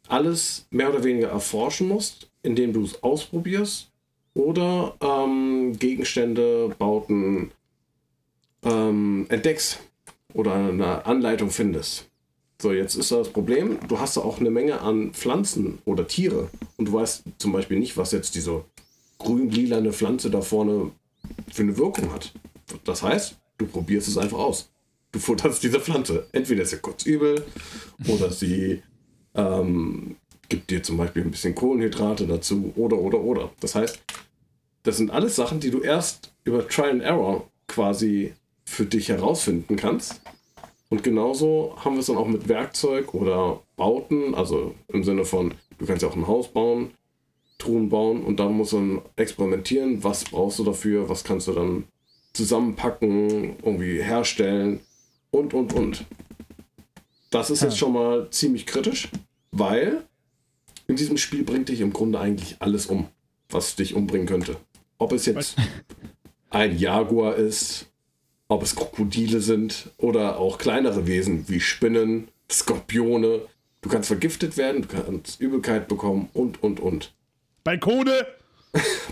alles 0.07 0.65
mehr 0.71 0.89
oder 0.89 1.03
weniger 1.03 1.29
erforschen 1.29 1.87
musst, 1.87 2.29
indem 2.41 2.73
du 2.73 2.83
es 2.83 3.03
ausprobierst 3.03 3.89
oder 4.33 4.95
ähm, 5.01 5.77
Gegenstände, 5.77 6.73
Bauten 6.77 7.51
ähm, 8.63 9.25
entdeckst 9.29 9.79
oder 10.33 10.55
eine 10.55 11.05
Anleitung 11.05 11.49
findest. 11.49 12.07
So, 12.61 12.71
jetzt 12.71 12.95
ist 12.95 13.11
das 13.11 13.29
Problem, 13.29 13.77
du 13.87 13.99
hast 13.99 14.17
da 14.17 14.21
auch 14.21 14.39
eine 14.39 14.49
Menge 14.49 14.81
an 14.81 15.13
Pflanzen 15.13 15.79
oder 15.85 16.07
Tiere 16.07 16.49
und 16.77 16.87
du 16.87 16.93
weißt 16.93 17.23
zum 17.37 17.51
Beispiel 17.51 17.79
nicht, 17.79 17.97
was 17.97 18.11
jetzt 18.11 18.35
diese 18.35 18.63
grün-lilane 19.19 19.93
Pflanze 19.93 20.29
da 20.29 20.41
vorne 20.41 20.91
für 21.51 21.63
eine 21.63 21.77
Wirkung 21.77 22.13
hat. 22.13 22.33
Das 22.83 23.03
heißt, 23.03 23.37
du 23.57 23.67
probierst 23.67 24.07
es 24.07 24.17
einfach 24.17 24.37
aus. 24.37 24.69
Du 25.11 25.19
futterst 25.19 25.63
diese 25.63 25.79
Pflanze. 25.79 26.27
Entweder 26.31 26.63
ist 26.63 26.71
sie 26.71 26.77
kurz 26.77 27.05
übel 27.05 27.43
oder 28.07 28.31
sie 28.31 28.81
ähm, 29.33 30.17
gibt 30.49 30.69
dir 30.69 30.83
zum 30.83 30.97
Beispiel 30.97 31.23
ein 31.23 31.31
bisschen 31.31 31.55
Kohlenhydrate 31.55 32.27
dazu 32.27 32.73
oder 32.75 32.97
oder 32.97 33.21
oder. 33.21 33.51
Das 33.59 33.75
heißt, 33.75 33.99
das 34.83 34.97
sind 34.97 35.11
alles 35.11 35.35
Sachen, 35.35 35.59
die 35.59 35.71
du 35.71 35.81
erst 35.81 36.33
über 36.43 36.67
Trial 36.67 36.91
and 36.91 37.03
Error 37.03 37.49
quasi 37.67 38.33
für 38.65 38.85
dich 38.85 39.09
herausfinden 39.09 39.75
kannst. 39.75 40.21
Und 40.89 41.03
genauso 41.03 41.75
haben 41.83 41.95
wir 41.95 42.01
es 42.01 42.05
dann 42.05 42.17
auch 42.17 42.27
mit 42.27 42.47
Werkzeug 42.47 43.13
oder 43.13 43.61
Bauten, 43.75 44.35
also 44.35 44.75
im 44.87 45.03
Sinne 45.03 45.25
von, 45.25 45.53
du 45.77 45.85
kannst 45.85 46.03
ja 46.03 46.09
auch 46.09 46.15
ein 46.15 46.27
Haus 46.27 46.47
bauen, 46.49 46.91
Truhen 47.57 47.89
bauen 47.89 48.23
und 48.23 48.39
dann 48.39 48.53
musst 48.53 48.73
du 48.73 48.77
dann 48.77 49.01
experimentieren, 49.15 50.03
was 50.03 50.25
brauchst 50.25 50.59
du 50.59 50.63
dafür, 50.63 51.09
was 51.09 51.23
kannst 51.23 51.47
du 51.47 51.53
dann 51.53 51.85
zusammenpacken, 52.35 53.55
irgendwie 53.63 54.01
herstellen 54.01 54.81
und 55.31 55.53
und 55.53 55.73
und. 55.73 56.05
Das 57.31 57.49
ist 57.49 57.63
jetzt 57.63 57.77
schon 57.77 57.93
mal 57.93 58.29
ziemlich 58.29 58.65
kritisch, 58.65 59.09
weil 59.51 60.03
in 60.87 60.95
diesem 60.95 61.17
Spiel 61.17 61.43
bringt 61.43 61.69
dich 61.69 61.81
im 61.81 61.93
Grunde 61.93 62.19
eigentlich 62.19 62.57
alles 62.59 62.85
um, 62.85 63.07
was 63.49 63.75
dich 63.75 63.95
umbringen 63.95 64.27
könnte. 64.27 64.57
Ob 64.97 65.11
es 65.11 65.25
jetzt 65.25 65.55
ein 66.49 66.77
Jaguar 66.77 67.35
ist, 67.35 67.87
ob 68.47 68.63
es 68.63 68.75
Krokodile 68.75 69.41
sind 69.41 69.89
oder 69.97 70.37
auch 70.37 70.57
kleinere 70.57 71.07
Wesen 71.07 71.49
wie 71.49 71.59
Spinnen, 71.59 72.29
Skorpione. 72.51 73.41
Du 73.81 73.89
kannst 73.89 74.07
vergiftet 74.07 74.57
werden, 74.57 74.83
du 74.83 74.87
kannst 74.87 75.41
Übelkeit 75.41 75.87
bekommen 75.87 76.29
und, 76.33 76.61
und, 76.63 76.79
und. 76.79 77.13
Balkone! 77.63 78.25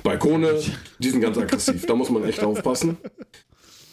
Balkone, 0.03 0.61
die 0.99 1.09
sind 1.09 1.21
ganz 1.21 1.37
aggressiv, 1.37 1.85
da 1.85 1.95
muss 1.95 2.09
man 2.09 2.23
echt 2.25 2.43
aufpassen. 2.43 2.97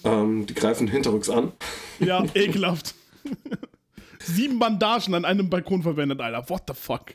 Ähm, 0.04 0.46
die 0.46 0.54
greifen 0.54 0.88
hinterrücks 0.88 1.28
an. 1.28 1.52
Ja, 1.98 2.24
ekelhaft. 2.34 2.94
Sieben 4.22 4.58
Bandagen 4.58 5.14
an 5.14 5.24
einem 5.24 5.50
Balkon 5.50 5.82
verwendet, 5.82 6.20
Alter. 6.20 6.48
What 6.48 6.62
the 6.68 6.74
fuck? 6.74 7.14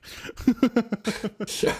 Ja. 1.61 1.75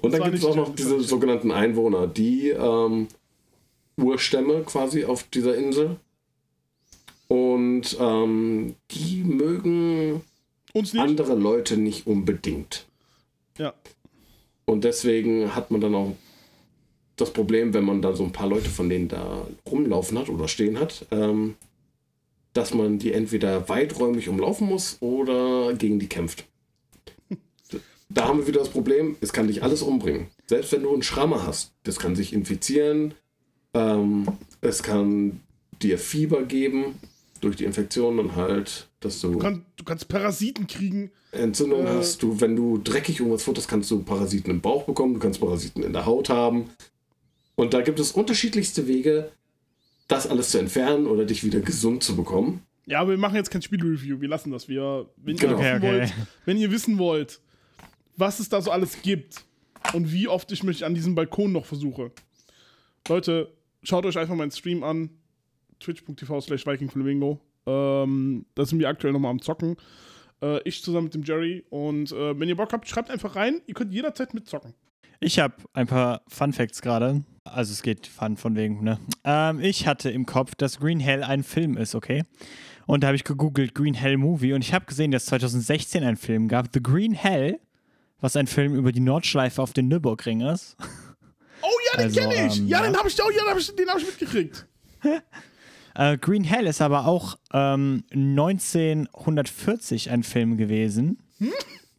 Und 0.00 0.12
dann 0.12 0.20
war 0.20 0.30
gibt 0.30 0.42
es 0.42 0.44
auch 0.44 0.56
noch 0.56 0.68
das 0.68 0.76
diese 0.76 1.00
sogenannten 1.00 1.50
Einwohner, 1.50 2.06
die 2.06 2.50
ähm, 2.50 3.08
Urstämme 3.96 4.62
quasi 4.62 5.04
auf 5.04 5.24
dieser 5.24 5.56
Insel. 5.56 5.96
Und 7.28 7.96
ähm, 8.00 8.76
die 8.90 9.24
mögen 9.24 10.22
andere 10.96 11.34
Leute 11.34 11.76
nicht 11.76 12.06
unbedingt. 12.06 12.86
Ja. 13.58 13.72
Und 14.66 14.84
deswegen 14.84 15.54
hat 15.54 15.70
man 15.70 15.80
dann 15.80 15.94
auch 15.94 16.16
das 17.16 17.32
Problem, 17.32 17.74
wenn 17.74 17.84
man 17.84 18.02
dann 18.02 18.16
so 18.16 18.24
ein 18.24 18.32
paar 18.32 18.48
Leute 18.48 18.70
von 18.70 18.88
denen 18.88 19.08
da 19.08 19.46
rumlaufen 19.70 20.18
hat 20.18 20.28
oder 20.28 20.48
stehen 20.48 20.80
hat, 20.80 21.06
ähm, 21.10 21.54
dass 22.54 22.74
man 22.74 22.98
die 22.98 23.12
entweder 23.12 23.68
weiträumig 23.68 24.28
umlaufen 24.28 24.68
muss 24.68 24.96
oder 25.00 25.74
gegen 25.74 25.98
die 25.98 26.08
kämpft. 26.08 26.44
Da 28.08 28.28
haben 28.28 28.38
wir 28.38 28.46
wieder 28.46 28.60
das 28.60 28.68
Problem, 28.68 29.16
es 29.20 29.32
kann 29.32 29.48
dich 29.48 29.62
alles 29.62 29.82
umbringen. 29.82 30.28
Selbst 30.46 30.72
wenn 30.72 30.82
du 30.82 30.92
einen 30.92 31.02
Schrammer 31.02 31.46
hast, 31.46 31.72
das 31.82 31.98
kann 31.98 32.14
sich 32.14 32.32
infizieren, 32.32 33.14
ähm, 33.72 34.26
es 34.60 34.82
kann 34.82 35.40
dir 35.82 35.98
Fieber 35.98 36.44
geben, 36.44 37.00
durch 37.40 37.56
die 37.56 37.64
Infektion 37.64 38.16
dann 38.16 38.36
halt, 38.36 38.88
dass 39.04 39.20
du 39.20 39.32
Du, 39.32 39.38
kannst, 39.38 39.62
du 39.76 39.84
kannst 39.84 40.08
Parasiten 40.08 40.66
kriegen. 40.66 41.10
Entzündung 41.32 41.86
Äh. 41.86 41.90
hast. 41.90 42.22
Du, 42.22 42.40
wenn 42.40 42.56
du 42.56 42.78
dreckig 42.78 43.18
irgendwas 43.20 43.42
futterst, 43.42 43.68
kannst 43.68 43.90
du 43.90 44.02
Parasiten 44.02 44.50
im 44.50 44.60
Bauch 44.60 44.84
bekommen, 44.84 45.14
du 45.14 45.20
kannst 45.20 45.40
Parasiten 45.40 45.82
in 45.82 45.92
der 45.92 46.06
Haut 46.06 46.28
haben. 46.28 46.70
Und 47.56 47.74
da 47.74 47.82
gibt 47.82 48.00
es 48.00 48.12
unterschiedlichste 48.12 48.88
Wege, 48.88 49.30
das 50.08 50.26
alles 50.26 50.50
zu 50.50 50.58
entfernen 50.58 51.06
oder 51.06 51.24
dich 51.24 51.44
wieder 51.44 51.60
gesund 51.60 52.02
zu 52.02 52.16
bekommen. 52.16 52.62
Ja, 52.86 53.00
aber 53.00 53.10
wir 53.10 53.18
machen 53.18 53.36
jetzt 53.36 53.50
kein 53.50 53.62
Spielreview. 53.62 54.20
Wir 54.20 54.28
lassen 54.28 54.50
das. 54.50 54.68
Wir, 54.68 55.08
wenn, 55.16 55.36
Genau. 55.36 55.52
ihr 55.52 55.58
wissen 55.58 55.76
Okay, 55.76 55.86
okay. 55.86 55.98
Wollt, 56.00 56.14
wenn 56.44 56.56
ihr 56.58 56.70
wissen 56.70 56.98
wollt, 56.98 57.40
was 58.16 58.40
es 58.40 58.48
da 58.48 58.60
so 58.60 58.70
alles 58.70 59.00
gibt 59.02 59.44
und 59.94 60.12
wie 60.12 60.28
oft 60.28 60.50
ich 60.52 60.62
mich 60.62 60.84
an 60.84 60.94
diesem 60.94 61.14
Balkon 61.14 61.52
noch 61.52 61.64
versuche. 61.64 62.10
Leute, 63.08 63.52
schaut 63.82 64.04
euch 64.06 64.18
einfach 64.18 64.34
meinen 64.34 64.50
Stream 64.50 64.82
an. 64.82 65.10
Twitch.tv 65.80 66.40
slash 66.40 66.66
VikingFlamingo. 66.66 67.40
Ähm, 67.66 68.46
da 68.54 68.64
sind 68.64 68.78
wir 68.78 68.88
aktuell 68.88 69.12
nochmal 69.12 69.30
am 69.30 69.40
Zocken. 69.40 69.76
Äh, 70.42 70.60
ich 70.68 70.82
zusammen 70.82 71.04
mit 71.04 71.14
dem 71.14 71.22
Jerry. 71.22 71.64
Und 71.70 72.12
äh, 72.12 72.38
wenn 72.38 72.48
ihr 72.48 72.56
Bock 72.56 72.72
habt, 72.72 72.88
schreibt 72.88 73.10
einfach 73.10 73.36
rein. 73.36 73.60
Ihr 73.66 73.74
könnt 73.74 73.92
jederzeit 73.92 74.34
mitzocken. 74.34 74.74
Ich 75.20 75.38
habe 75.38 75.54
ein 75.72 75.86
paar 75.86 76.22
Fun 76.28 76.52
Facts 76.52 76.82
gerade. 76.82 77.24
Also 77.44 77.72
es 77.72 77.82
geht 77.82 78.06
Fun 78.06 78.36
von 78.36 78.56
wegen, 78.56 78.82
ne? 78.82 78.98
Ähm, 79.24 79.60
ich 79.60 79.86
hatte 79.86 80.10
im 80.10 80.26
Kopf, 80.26 80.54
dass 80.54 80.80
Green 80.80 81.00
Hell 81.00 81.22
ein 81.22 81.42
Film 81.42 81.76
ist, 81.76 81.94
okay? 81.94 82.24
Und 82.86 83.02
da 83.02 83.08
habe 83.08 83.16
ich 83.16 83.24
gegoogelt 83.24 83.74
Green 83.74 83.94
Hell 83.94 84.16
Movie 84.16 84.52
und 84.54 84.62
ich 84.62 84.74
habe 84.74 84.86
gesehen, 84.86 85.10
dass 85.10 85.22
es 85.22 85.28
2016 85.28 86.02
einen 86.02 86.16
Film 86.16 86.48
gab, 86.48 86.68
The 86.72 86.82
Green 86.82 87.12
Hell, 87.12 87.60
was 88.20 88.36
ein 88.36 88.46
Film 88.46 88.74
über 88.74 88.92
die 88.92 89.00
Nordschleife 89.00 89.62
auf 89.62 89.72
den 89.72 89.88
Nürburgring 89.88 90.40
ist. 90.42 90.76
Oh 91.62 91.66
ja, 91.92 91.98
den 91.98 92.04
Also, 92.06 92.20
kenne 92.20 92.46
ich. 92.46 92.58
ähm, 92.58 92.66
ja, 92.66 92.78
ja. 92.80 92.86
den 92.86 92.96
habe 92.96 93.08
ich 93.08 93.22
auch, 93.22 93.30
ja, 93.30 93.38
den 93.42 93.48
habe 93.50 93.60
ich, 93.60 93.74
den 93.74 93.88
hab 93.88 93.98
ich 93.98 94.06
mitgekriegt. 94.06 94.66
Äh, 95.94 96.18
Green 96.18 96.44
Hell 96.44 96.66
ist 96.66 96.80
aber 96.82 97.06
auch 97.06 97.36
ähm, 97.52 98.04
1940 98.12 100.10
ein 100.10 100.22
Film 100.22 100.56
gewesen, 100.56 101.18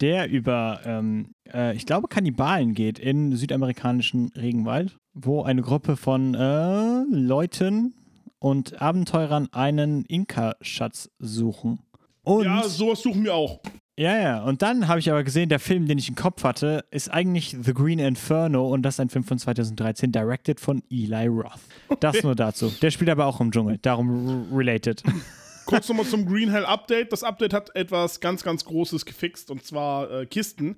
der 0.00 0.28
über, 0.28 0.80
ähm, 0.84 1.32
äh, 1.52 1.74
ich 1.74 1.86
glaube, 1.86 2.08
Kannibalen 2.08 2.74
geht 2.74 2.98
in 2.98 3.34
südamerikanischen 3.34 4.30
Regenwald, 4.36 4.98
wo 5.14 5.42
eine 5.42 5.62
Gruppe 5.62 5.96
von 5.96 6.34
äh, 6.34 7.04
Leuten 7.10 7.94
und 8.38 8.80
Abenteurern 8.82 9.48
einen 9.52 10.04
Inka-Schatz 10.04 11.08
suchen. 11.18 11.80
Und 12.22 12.44
Ja, 12.44 12.62
sowas 12.64 13.00
suchen 13.00 13.24
wir 13.24 13.34
auch. 13.34 13.60
Ja, 13.96 14.18
ja. 14.18 14.42
Und 14.42 14.62
dann 14.62 14.88
habe 14.88 15.00
ich 15.00 15.10
aber 15.10 15.24
gesehen, 15.24 15.48
der 15.48 15.58
Film, 15.58 15.86
den 15.86 15.98
ich 15.98 16.08
im 16.08 16.14
Kopf 16.14 16.44
hatte, 16.44 16.84
ist 16.90 17.10
eigentlich 17.10 17.56
The 17.60 17.72
Green 17.72 17.98
Inferno 17.98 18.68
und 18.68 18.82
das 18.82 18.94
ist 18.94 19.00
ein 19.00 19.08
Film 19.08 19.24
von 19.24 19.38
2013, 19.38 20.12
directed 20.12 20.60
von 20.60 20.82
Eli 20.90 21.26
Roth. 21.26 21.60
Das 22.00 22.22
nur 22.22 22.34
dazu. 22.34 22.70
Der 22.82 22.90
spielt 22.90 23.10
aber 23.10 23.26
auch 23.26 23.40
im 23.40 23.50
Dschungel, 23.50 23.78
darum 23.78 24.48
related. 24.52 25.02
Kurz 25.66 25.88
nochmal 25.88 26.06
zum 26.06 26.26
Green 26.26 26.50
Hell 26.50 26.64
Update. 26.64 27.12
Das 27.12 27.24
Update 27.24 27.52
hat 27.52 27.74
etwas 27.74 28.20
ganz, 28.20 28.44
ganz 28.44 28.64
Großes 28.64 29.04
gefixt 29.04 29.50
und 29.50 29.64
zwar 29.64 30.10
äh, 30.10 30.26
Kisten. 30.26 30.76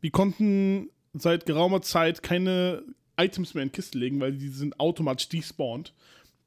Wir 0.00 0.10
konnten 0.10 0.90
seit 1.14 1.46
geraumer 1.46 1.80
Zeit 1.80 2.22
keine 2.22 2.82
Items 3.16 3.54
mehr 3.54 3.62
in 3.62 3.72
Kisten 3.72 3.98
legen, 3.98 4.20
weil 4.20 4.32
die 4.32 4.48
sind 4.48 4.78
automatisch 4.78 5.28
despawned. 5.28 5.94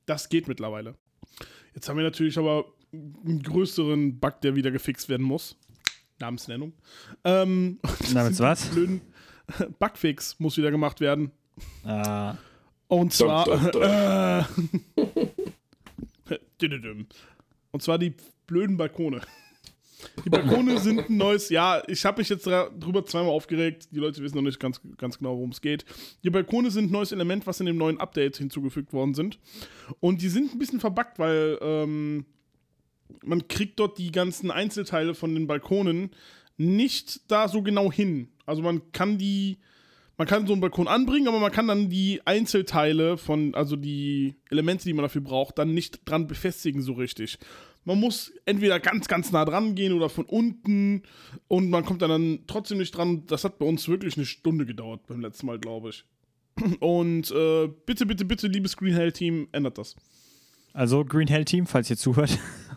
Das 0.06 0.30
geht 0.30 0.48
mittlerweile. 0.48 0.96
Jetzt 1.74 1.90
haben 1.90 1.98
wir 1.98 2.04
natürlich 2.04 2.38
aber 2.38 2.66
einen 2.92 3.42
größeren 3.42 4.20
Bug, 4.20 4.42
der 4.42 4.56
wieder 4.56 4.72
gefixt 4.72 5.10
werden 5.10 5.26
muss. 5.26 5.58
Namensnennung. 6.22 6.74
Ähm, 7.24 7.80
Namens 8.14 8.40
was? 8.40 8.68
blöden 8.68 9.02
Bugfix 9.80 10.40
muss 10.40 10.56
wieder 10.58 10.72
gemacht 10.72 11.02
werden. 11.02 11.32
Ah, 11.84 12.36
Und 12.88 13.12
zwar. 13.14 13.46
Dum, 13.46 13.72
dum, 13.72 13.82
Äh, 13.84 14.44
Dididum. 16.62 17.08
Und 17.72 17.84
zwar 17.84 17.98
die 17.98 18.14
blöden 18.48 18.78
Balkone. 18.78 19.22
Die 20.26 20.30
Balkone 20.30 20.80
sind 20.80 21.10
ein 21.10 21.18
neues. 21.18 21.50
Ja, 21.50 21.84
ich 21.88 22.04
habe 22.06 22.22
mich 22.22 22.30
jetzt 22.30 22.46
drüber 22.46 23.06
zweimal 23.06 23.32
aufgeregt. 23.32 23.90
Die 23.92 24.00
Leute 24.00 24.22
wissen 24.24 24.36
noch 24.36 24.42
nicht 24.42 24.60
ganz, 24.60 24.82
ganz 24.98 25.18
genau, 25.20 25.36
worum 25.36 25.52
es 25.52 25.62
geht. 25.62 25.86
Die 26.24 26.30
Balkone 26.30 26.72
sind 26.72 26.86
ein 26.86 26.92
neues 26.92 27.12
Element, 27.12 27.46
was 27.46 27.60
in 27.60 27.66
dem 27.68 27.78
neuen 27.78 28.00
Update 28.00 28.38
hinzugefügt 28.38 28.94
worden 28.94 29.14
sind. 29.14 29.38
Und 30.00 30.22
die 30.22 30.30
sind 30.30 30.54
ein 30.54 30.60
bisschen 30.60 30.80
verbuggt, 30.80 31.20
weil 31.20 31.58
ähm, 31.62 32.26
man 33.24 33.48
kriegt 33.48 33.80
dort 33.80 33.98
die 33.98 34.12
ganzen 34.12 34.52
Einzelteile 34.52 35.14
von 35.14 35.34
den 35.34 35.48
Balkonen 35.48 36.12
nicht 36.58 37.32
da 37.32 37.48
so 37.48 37.62
genau 37.62 37.92
hin. 37.92 38.30
Also 38.46 38.62
man 38.62 38.92
kann 38.92 39.18
die 39.18 39.58
man 40.22 40.28
kann 40.28 40.46
so 40.46 40.54
einen 40.54 40.62
Balkon 40.62 40.88
anbringen, 40.88 41.28
aber 41.28 41.40
man 41.40 41.52
kann 41.52 41.68
dann 41.68 41.90
die 41.90 42.22
Einzelteile 42.26 43.18
von, 43.18 43.56
also 43.56 43.76
die 43.76 44.36
Elemente, 44.52 44.84
die 44.84 44.94
man 44.94 45.02
dafür 45.02 45.22
braucht, 45.22 45.58
dann 45.58 45.74
nicht 45.74 46.02
dran 46.06 46.28
befestigen 46.28 46.84
so 46.84 46.94
richtig. 46.94 47.40
Man 47.86 48.00
muss 48.00 48.32
entweder 48.46 48.80
ganz, 48.80 49.08
ganz 49.08 49.32
nah 49.32 49.46
dran 49.46 49.74
gehen 49.74 49.94
oder 49.94 50.10
von 50.10 50.26
unten 50.26 51.02
und 51.48 51.72
man 51.72 51.84
kommt 51.86 52.04
dann, 52.04 52.12
dann 52.12 52.40
trotzdem 52.46 52.78
nicht 52.78 52.96
dran. 52.96 53.26
Das 53.26 53.44
hat 53.44 53.58
bei 53.58 53.66
uns 53.66 53.88
wirklich 53.88 54.16
eine 54.16 54.28
Stunde 54.28 54.68
gedauert 54.68 55.08
beim 55.08 55.22
letzten 55.22 55.48
Mal, 55.48 55.58
glaube 55.58 55.90
ich. 55.90 56.06
Und 56.80 57.32
äh, 57.32 57.68
bitte, 57.88 58.06
bitte, 58.06 58.26
bitte, 58.26 58.48
liebes 58.48 58.78
Green 58.78 58.94
Hell 58.94 59.12
Team, 59.12 59.48
ändert 59.54 59.80
das. 59.80 59.96
also 60.74 61.04
Green 61.04 61.30
Hell 61.30 61.46
Team, 61.46 61.66
falls 61.66 61.90
ihr 61.90 61.98
zuhört. 61.98 62.38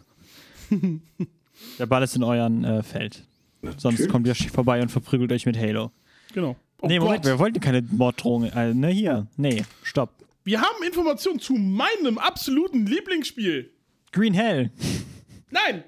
Der 1.79 1.87
Ball 1.87 2.03
ist 2.03 2.17
in 2.17 2.23
euren 2.23 2.65
äh, 2.65 2.83
Feld. 2.83 3.25
Sonst 3.63 3.85
Natürlich. 3.85 4.11
kommt 4.11 4.27
ihr 4.27 4.35
vorbei 4.35 4.83
und 4.83 4.91
verprügelt 4.91 5.33
euch 5.33 5.47
mit 5.47 5.59
Halo. 5.59 5.91
Genau. 6.33 6.57
Oh 6.81 6.87
nee, 6.87 6.99
Moment, 6.99 7.23
Gott. 7.23 7.33
wir 7.33 7.39
wollten 7.39 7.61
keine 7.61 7.83
Morddrohung. 7.83 8.45
Äh, 8.45 8.75
ne, 8.75 8.89
hier. 8.89 9.27
Nee, 9.37 9.65
stopp. 9.83 10.11
Wir 10.45 10.61
haben 10.61 10.83
Informationen 10.87 11.39
zu 11.39 11.55
meinem 11.55 12.19
absoluten 12.19 12.87
Lieblingsspiel. 12.87 13.71
Green 14.13 14.35
Hell. 14.35 14.71
Nein! 15.51 15.85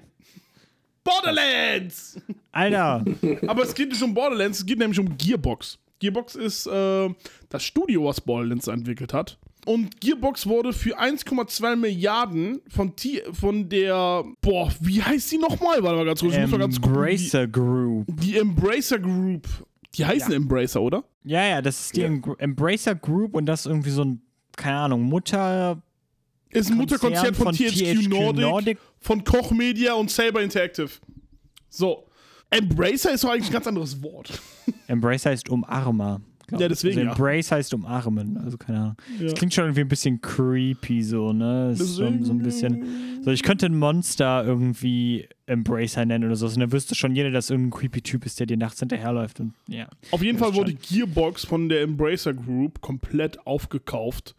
Borderlands! 1.03 2.19
Alter. 2.51 3.05
Aber 3.47 3.63
es 3.63 3.75
geht 3.75 3.89
nicht 3.89 4.01
um 4.01 4.13
Borderlands, 4.13 4.59
es 4.59 4.65
geht 4.65 4.79
nämlich 4.79 4.99
um 4.99 5.17
Gearbox. 5.17 5.77
Gearbox 5.99 6.35
ist 6.35 6.67
äh, 6.67 7.09
das 7.49 7.63
Studio, 7.63 8.05
was 8.05 8.19
Borderlands 8.19 8.67
entwickelt 8.67 9.13
hat. 9.13 9.37
Und 9.67 9.99
Gearbox 9.99 10.47
wurde 10.47 10.71
für 10.71 10.97
1,2 10.97 11.75
Milliarden 11.75 12.61
von, 12.69 12.95
T 12.95 13.21
von 13.33 13.67
der, 13.67 14.23
boah, 14.41 14.71
wie 14.79 15.01
heißt 15.03 15.29
die 15.31 15.37
nochmal? 15.37 15.83
Warte 15.83 15.97
mal 15.97 16.05
ganz 16.05 16.21
kurz, 16.21 16.33
ich 16.35 16.39
muss 16.39 16.51
mal 16.51 16.59
ganz 16.59 16.79
gucken. 16.81 16.95
Embracer 16.95 17.47
Group. 17.47 18.05
Die, 18.21 18.37
Embracer 18.37 18.97
Group. 18.99 19.45
Die 19.95 20.05
heißen 20.05 20.31
Embracer, 20.33 20.81
oder? 20.81 21.03
Ja, 21.23 21.45
ja, 21.45 21.61
das 21.61 21.81
ist 21.81 21.97
die 21.97 22.01
Ja. 22.01 22.07
Em- 22.07 22.23
Embracer 22.37 22.95
Group 22.95 23.35
und 23.35 23.45
das 23.45 23.61
ist 23.61 23.65
irgendwie 23.65 23.89
so 23.89 24.03
ein, 24.05 24.21
keine 24.55 24.77
Ahnung, 24.77 25.01
Mutter. 25.03 25.81
Ist 26.49 26.71
ein 26.71 26.77
Mutterkonzern 26.77 27.35
von, 27.35 27.47
Konzern 27.47 27.69
THQ, 27.73 28.07
Nordic, 28.07 28.41
Nordic. 28.41 28.77
von 29.01 29.23
Koch 29.25 29.51
Media 29.51 29.95
und 29.95 30.09
Saber 30.09 30.41
Interactive. 30.41 30.89
So. 31.69 32.07
Embracer 32.49 33.11
ist 33.11 33.25
doch 33.25 33.31
eigentlich 33.31 33.47
ein 33.49 33.53
ganz 33.53 33.67
anderes 33.67 34.01
Wort. 34.01 34.41
Embracer 34.87 35.31
heißt 35.31 35.49
Umarmer. 35.49 36.21
Ja, 36.51 36.67
deswegen, 36.67 36.99
Also 36.99 37.07
ja. 37.07 37.11
Embrace 37.11 37.51
heißt 37.51 37.73
umarmen. 37.73 38.37
Also 38.37 38.57
keine 38.57 38.79
Ahnung. 38.79 38.95
Ja. 39.17 39.25
Das 39.25 39.33
klingt 39.35 39.53
schon 39.53 39.65
irgendwie 39.65 39.81
ein 39.81 39.87
bisschen 39.87 40.21
creepy 40.21 41.03
so, 41.03 41.33
ne? 41.33 41.75
So, 41.75 41.85
so 41.85 42.05
ein 42.05 42.39
bisschen. 42.39 43.21
So, 43.23 43.31
ich 43.31 43.43
könnte 43.43 43.65
ein 43.65 43.77
Monster 43.77 44.45
irgendwie 44.45 45.27
Embracer 45.45 46.05
nennen 46.05 46.25
oder 46.25 46.35
so. 46.35 46.47
Und 46.47 46.59
dann 46.59 46.71
wüsste 46.71 46.95
schon 46.95 47.15
jeder, 47.15 47.31
dass 47.31 47.49
irgendein 47.49 47.79
creepy 47.79 48.01
Typ 48.01 48.25
ist, 48.25 48.39
der 48.39 48.47
dir 48.47 48.57
nachts 48.57 48.79
hinterherläuft. 48.79 49.39
Und 49.39 49.53
ja. 49.67 49.87
Auf 50.11 50.21
jeden 50.21 50.37
Fall 50.37 50.53
wurde. 50.53 50.73
Gearbox 50.73 51.45
von 51.45 51.67
der 51.67 51.81
Embracer 51.81 52.33
Group 52.33 52.81
komplett 52.81 53.45
aufgekauft 53.45 54.35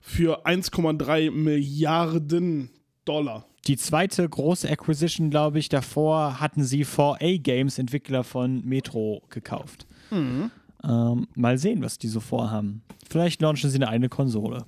für 0.00 0.46
1,3 0.46 1.30
Milliarden 1.30 2.70
Dollar. 3.04 3.46
Die 3.66 3.76
zweite 3.76 4.28
große 4.28 4.68
Acquisition, 4.68 5.30
glaube 5.30 5.58
ich, 5.60 5.68
davor 5.68 6.40
hatten 6.40 6.64
sie 6.64 6.84
4A 6.84 7.38
Games, 7.38 7.78
Entwickler 7.78 8.24
von 8.24 8.64
Metro, 8.64 9.22
gekauft. 9.30 9.86
Mhm. 10.10 10.50
Ähm, 10.84 11.28
mal 11.34 11.58
sehen, 11.58 11.82
was 11.82 11.98
die 11.98 12.08
so 12.08 12.20
vorhaben. 12.20 12.82
Vielleicht 13.08 13.40
launchen 13.40 13.70
sie 13.70 13.76
eine 13.76 13.88
eigene 13.88 14.08
Konsole. 14.08 14.64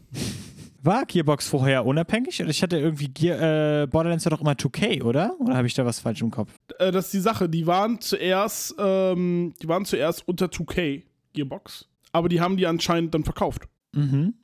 War 0.83 1.07
Gearbox 1.07 1.49
vorher 1.49 1.87
unabhängig? 1.87 2.41
Oder 2.43 2.51
ich 2.51 2.63
hatte 2.63 2.79
irgendwie 2.79 3.09
Gear, 3.09 3.83
äh, 3.83 3.87
Borderlands 3.87 4.27
war 4.27 4.31
doch 4.31 4.43
immer 4.43 4.53
2K, 4.53 5.03
oder? 5.03 5.35
Oder 5.41 5.57
habe 5.57 5.67
ich 5.67 5.75
da 5.75 5.87
was 5.87 5.99
falsch 5.99 6.21
im 6.21 6.31
Kopf? 6.31 6.53
Äh, 6.79 6.93
das 6.93 7.07
ist 7.07 7.15
die 7.15 7.21
Sache, 7.21 7.49
die 7.49 7.67
waren 7.67 8.01
zuerst, 8.01 8.75
ähm, 8.79 9.55
die 9.63 9.69
waren 9.69 9.87
zuerst 9.87 10.29
unter 10.29 10.47
2K 10.47 11.03
Gearbox, 11.33 11.89
aber 12.13 12.29
die 12.29 12.41
haben 12.41 12.59
die 12.59 12.67
anscheinend 12.67 13.15
dann 13.15 13.25
verkauft. 13.25 13.63
Mhm. 13.93 14.35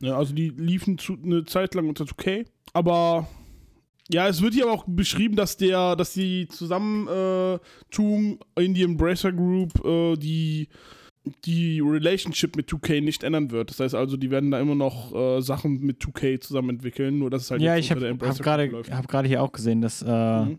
Ja, 0.00 0.16
also 0.18 0.34
die 0.34 0.48
liefen 0.48 0.98
zu, 0.98 1.16
eine 1.22 1.44
Zeit 1.44 1.74
lang 1.76 1.88
unter 1.88 2.04
2K, 2.04 2.44
aber 2.72 3.28
ja, 4.10 4.28
es 4.28 4.42
wird 4.42 4.54
hier 4.54 4.64
aber 4.64 4.72
auch 4.72 4.84
beschrieben, 4.86 5.36
dass 5.36 5.56
der, 5.56 5.96
dass 5.96 6.12
die 6.12 6.48
Zusammentung 6.48 8.38
in 8.56 8.74
die 8.74 8.82
Embracer 8.82 9.32
Group 9.32 9.82
äh, 9.84 10.16
die 10.16 10.68
die 11.44 11.80
Relationship 11.80 12.54
mit 12.56 12.68
2K 12.68 13.00
nicht 13.00 13.22
ändern 13.24 13.50
wird. 13.50 13.70
Das 13.70 13.80
heißt 13.80 13.94
also, 13.94 14.16
die 14.16 14.30
werden 14.30 14.50
da 14.50 14.60
immer 14.60 14.74
noch 14.74 15.14
äh, 15.14 15.40
Sachen 15.40 15.80
mit 15.80 16.00
2K 16.02 16.40
zusammen 16.40 16.70
entwickeln, 16.70 17.18
nur 17.18 17.30
dass 17.30 17.42
es 17.44 17.50
halt 17.50 17.62
Ja, 17.62 17.76
jetzt 17.76 17.86
ich 17.86 17.90
habe 17.90 18.00
der 18.00 18.10
hab 18.28 18.38
gerade 18.42 18.70
hab 18.90 19.26
hier 19.26 19.42
auch 19.42 19.52
gesehen, 19.52 19.80
dass 19.80 20.02
äh, 20.02 20.06
Mhm. 20.44 20.58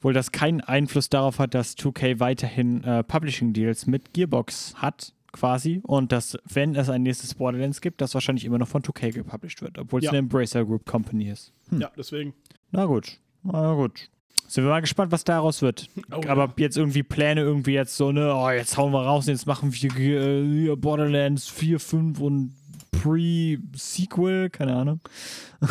wohl 0.00 0.12
das 0.12 0.30
keinen 0.32 0.60
Einfluss 0.60 1.08
darauf 1.08 1.38
hat, 1.38 1.54
dass 1.54 1.76
2K 1.76 2.20
weiterhin 2.20 2.84
äh, 2.84 3.02
Publishing-Deals 3.02 3.86
mit 3.86 4.14
Gearbox 4.14 4.74
hat, 4.76 5.12
quasi. 5.32 5.80
Und 5.82 6.12
dass, 6.12 6.38
wenn 6.44 6.74
es 6.76 6.88
ein 6.88 7.02
nächstes 7.02 7.34
Borderlands 7.34 7.80
gibt, 7.80 8.00
das 8.00 8.14
wahrscheinlich 8.14 8.44
immer 8.44 8.58
noch 8.58 8.68
von 8.68 8.82
2K 8.82 9.12
gepublished 9.12 9.60
wird, 9.62 9.76
obwohl 9.78 9.98
es 10.00 10.04
Ja. 10.04 10.10
eine 10.12 10.18
Embracer 10.18 10.64
Group 10.64 10.86
Company 10.86 11.28
ist. 11.30 11.52
Ja, 11.76 11.90
deswegen. 11.98 12.32
Na 12.70 12.84
gut, 12.84 13.18
na 13.42 13.74
gut. 13.74 14.08
Sind 14.48 14.64
wir 14.64 14.70
mal 14.70 14.80
gespannt, 14.80 15.12
was 15.12 15.24
daraus 15.24 15.62
wird. 15.62 15.88
Oh, 16.10 16.20
Aber 16.28 16.44
ja. 16.44 16.52
jetzt 16.58 16.76
irgendwie 16.76 17.02
Pläne, 17.02 17.40
irgendwie 17.40 17.72
jetzt 17.72 17.96
so, 17.96 18.12
ne, 18.12 18.32
oh, 18.34 18.50
jetzt 18.50 18.76
hauen 18.76 18.92
wir 18.92 19.02
raus 19.02 19.26
und 19.26 19.32
jetzt 19.32 19.46
machen 19.46 19.72
wir 19.72 19.90
äh, 19.96 20.44
hier 20.44 20.76
Borderlands 20.76 21.48
4, 21.48 21.80
5 21.80 22.20
und 22.20 22.54
Pre-Sequel, 22.92 24.50
keine 24.50 24.76
Ahnung. 24.76 25.00
ist 25.60 25.70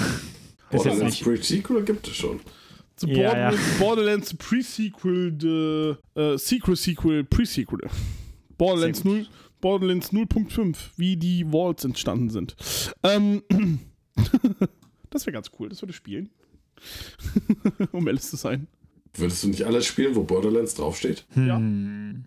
jetzt 0.71 0.83
Borderlands 0.83 1.03
nicht. 1.03 1.23
Pre-Sequel 1.23 1.83
gibt 1.83 2.07
es 2.07 2.15
schon. 2.15 2.39
The 2.97 3.07
Ja, 3.07 3.29
Borderlands, 3.29 3.79
Borderlands 3.79 4.33
Pre-Sequel, 4.35 5.37
the, 5.39 6.19
äh, 6.19 6.37
Sequel-Sequel, 6.37 7.23
Pre-Sequel. 7.25 7.79
Borderlands 8.57 8.99
Sehr 8.99 9.11
0, 9.11 9.27
Borderlands 9.59 10.11
0.5, 10.13 10.77
wie 10.95 11.17
die 11.17 11.45
Walls 11.51 11.83
entstanden 11.83 12.29
sind. 12.29 12.55
Ähm, 13.03 13.41
das 15.09 15.25
wäre 15.25 15.33
ganz 15.33 15.51
cool, 15.59 15.69
das 15.69 15.81
würde 15.81 15.93
spielen. 15.93 16.29
um 17.91 18.07
ehrlich 18.07 18.23
zu 18.23 18.35
sein. 18.35 18.67
Würdest 19.13 19.43
du 19.43 19.47
nicht 19.49 19.63
alles 19.63 19.85
spielen, 19.85 20.15
wo 20.15 20.23
Borderlands 20.23 20.75
draufsteht? 20.75 21.25
Ja. 21.35 21.57
Hm. 21.57 22.25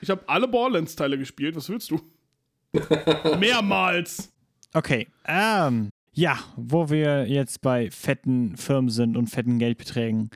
Ich 0.00 0.10
habe 0.10 0.22
alle 0.28 0.48
Borderlands-Teile 0.48 1.18
gespielt, 1.18 1.56
was 1.56 1.68
willst 1.68 1.90
du? 1.90 2.00
Mehrmals. 3.38 4.32
Okay, 4.74 5.08
ähm, 5.26 5.90
ja, 6.12 6.38
wo 6.56 6.90
wir 6.90 7.26
jetzt 7.28 7.60
bei 7.62 7.90
fetten 7.90 8.56
Firmen 8.56 8.90
sind 8.90 9.16
und 9.16 9.28
fetten 9.28 9.58
Geldbeträgen. 9.58 10.30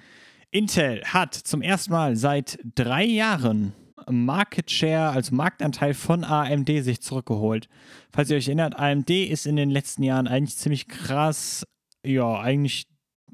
Intel 0.50 1.02
hat 1.04 1.34
zum 1.34 1.62
ersten 1.62 1.92
Mal 1.92 2.16
seit 2.16 2.58
drei 2.74 3.04
Jahren 3.04 3.72
Market 4.08 4.70
Share, 4.70 5.10
also 5.10 5.34
Marktanteil 5.34 5.94
von 5.94 6.24
AMD 6.24 6.68
sich 6.82 7.00
zurückgeholt. 7.00 7.68
Falls 8.10 8.30
ihr 8.30 8.36
euch 8.36 8.48
erinnert, 8.48 8.78
AMD 8.78 9.10
ist 9.10 9.46
in 9.46 9.56
den 9.56 9.70
letzten 9.70 10.02
Jahren 10.02 10.28
eigentlich 10.28 10.56
ziemlich 10.56 10.88
krass, 10.88 11.64
ja, 12.06 12.40
eigentlich 12.40 12.86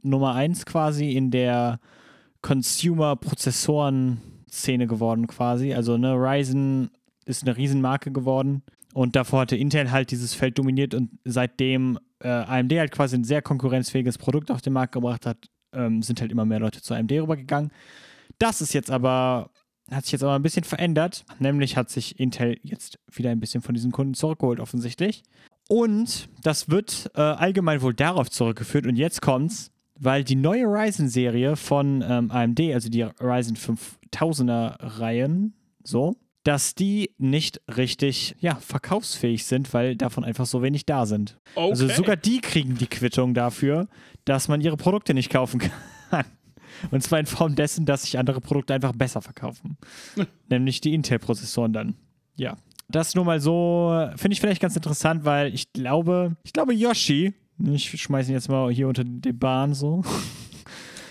Nummer 0.03 0.35
eins 0.35 0.67
quasi 0.67 1.13
in 1.13 1.31
der 1.31 1.79
Consumer-Prozessoren-Szene 2.43 4.87
geworden 4.87 5.27
quasi. 5.27 5.75
Also 5.75 5.97
ne, 5.97 6.15
Ryzen 6.15 6.91
ist 7.25 7.45
eine 7.45 7.57
Riesenmarke 7.57 8.11
geworden 8.11 8.63
und 8.95 9.17
davor 9.17 9.41
hatte 9.41 9.57
Intel 9.57 9.91
halt 9.91 10.11
dieses 10.11 10.35
Feld 10.35 10.59
dominiert 10.59 10.95
und 10.95 11.11
seitdem 11.25 11.99
äh, 12.21 12.29
AMD 12.29 12.73
halt 12.73 12.93
quasi 12.93 13.17
ein 13.17 13.25
sehr 13.25 13.43
konkurrenzfähiges 13.43 14.19
Produkt 14.19 14.51
auf 14.51 14.61
den 14.61 14.73
Markt 14.73 14.93
gebracht 14.93 15.27
hat, 15.27 15.39
ähm, 15.73 16.03
sind 16.03 16.21
halt 16.21 16.33
immer 16.33 16.45
mehr 16.45 16.61
Leute 16.61 16.83
zu 16.83 16.95
AMD 16.95 17.13
rübergegangen. 17.13 17.71
Das 18.39 18.61
ist 18.61 18.75
jetzt 18.75 18.91
aber, 18.91 19.51
hat 19.93 20.05
sich 20.05 20.13
jetzt 20.13 20.23
aber 20.23 20.35
ein 20.35 20.43
bisschen 20.43 20.65
verändert. 20.65 21.25
Nämlich 21.39 21.77
hat 21.77 21.91
sich 21.91 22.19
Intel 22.19 22.59
jetzt 22.63 22.99
wieder 23.11 23.31
ein 23.31 23.41
bisschen 23.41 23.63
von 23.63 23.75
diesen 23.75 23.93
Kunden 23.93 24.15
zurückgeholt, 24.15 24.61
offensichtlich. 24.61 25.23
Und 25.69 26.29
das 26.43 26.69
wird 26.69 27.11
äh, 27.15 27.21
allgemein 27.21 27.83
wohl 27.83 27.95
darauf 27.95 28.31
zurückgeführt. 28.31 28.87
Und 28.87 28.97
jetzt 28.97 29.23
kommt's, 29.23 29.71
weil 29.99 30.25
die 30.25 30.37
neue 30.37 30.65
Ryzen-Serie 30.65 31.57
von 31.57 32.05
ähm, 32.07 32.31
AMD, 32.31 32.61
also 32.73 32.89
die 32.89 33.03
Ryzen 33.03 33.57
5000er-Reihen, 33.57 35.55
so, 35.85 36.17
dass 36.45 36.75
die 36.75 37.11
nicht 37.19 37.61
richtig, 37.77 38.35
ja, 38.41 38.57
verkaufsfähig 38.57 39.45
sind, 39.45 39.73
weil 39.73 39.97
davon 39.97 40.25
einfach 40.25 40.47
so 40.47 40.63
wenig 40.63 40.87
da 40.87 41.07
sind. 41.07 41.39
Okay. 41.55 41.71
Also 41.71 41.89
sogar 41.89 42.17
die 42.17 42.41
kriegen 42.41 42.77
die 42.77 42.89
Quittung 42.89 43.33
dafür, 43.33 43.89
dass 44.25 44.49
man 44.49 44.61
ihre 44.61 44.77
Produkte 44.77 45.15
nicht 45.15 45.31
kaufen 45.31 45.61
kann. 46.11 46.25
Und 46.91 47.03
zwar 47.03 47.21
in 47.21 47.27
Form 47.27 47.55
dessen, 47.55 47.87
dass 47.87 48.03
sich 48.03 48.19
andere 48.19 48.41
Produkte 48.41 48.75
einfach 48.75 48.93
besser 48.93 49.23
verkaufen. 49.23 49.77
Nämlich 50.49 50.81
die 50.81 50.95
Intel-Prozessoren 50.95 51.73
dann. 51.73 51.95
Ja. 52.37 52.57
Das 52.89 53.15
nur 53.15 53.25
mal 53.25 53.41
so, 53.41 54.09
finde 54.17 54.35
ich 54.35 54.41
vielleicht 54.41 54.61
ganz 54.61 54.77
interessant, 54.77 55.25
weil 55.25 55.55
ich 55.55 55.73
glaube, 55.73 56.37
ich 56.43 56.53
glaube, 56.53 56.75
Yoshi, 56.75 57.33
ich 57.59 58.03
schmeiße 58.03 58.31
ihn 58.31 58.35
jetzt 58.35 58.49
mal 58.49 58.71
hier 58.71 58.89
unter 58.89 59.05
die 59.05 59.33
Bahn 59.33 59.75
so. 59.75 60.03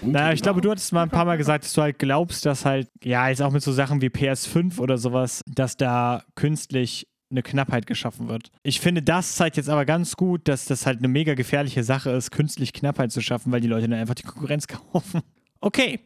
Naja, 0.04 0.34
ich 0.34 0.42
glaube, 0.42 0.62
du 0.62 0.72
hattest 0.72 0.94
mal 0.94 1.04
ein 1.04 1.12
paar 1.12 1.26
Mal 1.26 1.38
gesagt, 1.38 1.64
dass 1.64 1.74
du 1.74 1.82
halt 1.84 2.00
glaubst, 2.00 2.46
dass 2.46 2.66
halt, 2.66 2.90
ja, 3.04 3.30
jetzt 3.30 3.42
auch 3.42 3.52
mit 3.52 3.62
so 3.62 3.72
Sachen 3.72 4.02
wie 4.02 4.08
PS5 4.08 4.80
oder 4.80 4.98
sowas, 4.98 5.44
dass 5.46 5.78
da 5.78 6.24
künstlich 6.34 7.08
eine 7.30 7.44
Knappheit 7.44 7.88
geschaffen 7.88 8.28
wird. 8.28 8.52
Ich 8.64 8.80
finde, 8.80 9.02
das 9.02 9.36
zeigt 9.36 9.58
jetzt 9.58 9.70
aber 9.70 9.86
ganz 9.86 10.18
gut, 10.18 10.48
dass 10.48 10.66
das 10.66 10.86
halt 10.86 11.00
eine 11.00 11.08
mega 11.08 11.34
gefährliche 11.34 11.84
Sache 11.84 12.12
ist, 12.12 12.32
künstlich 12.32 12.74
Knappheit 12.74 13.12
zu 13.12 13.22
schaffen, 13.22 13.52
weil 13.52 13.62
die 13.62 13.68
Leute 13.68 13.88
dann 13.88 14.00
einfach 14.00 14.16
die 14.16 14.24
Konkurrenz 14.24 14.68
kaufen. 14.92 15.22
Okay. 15.64 16.00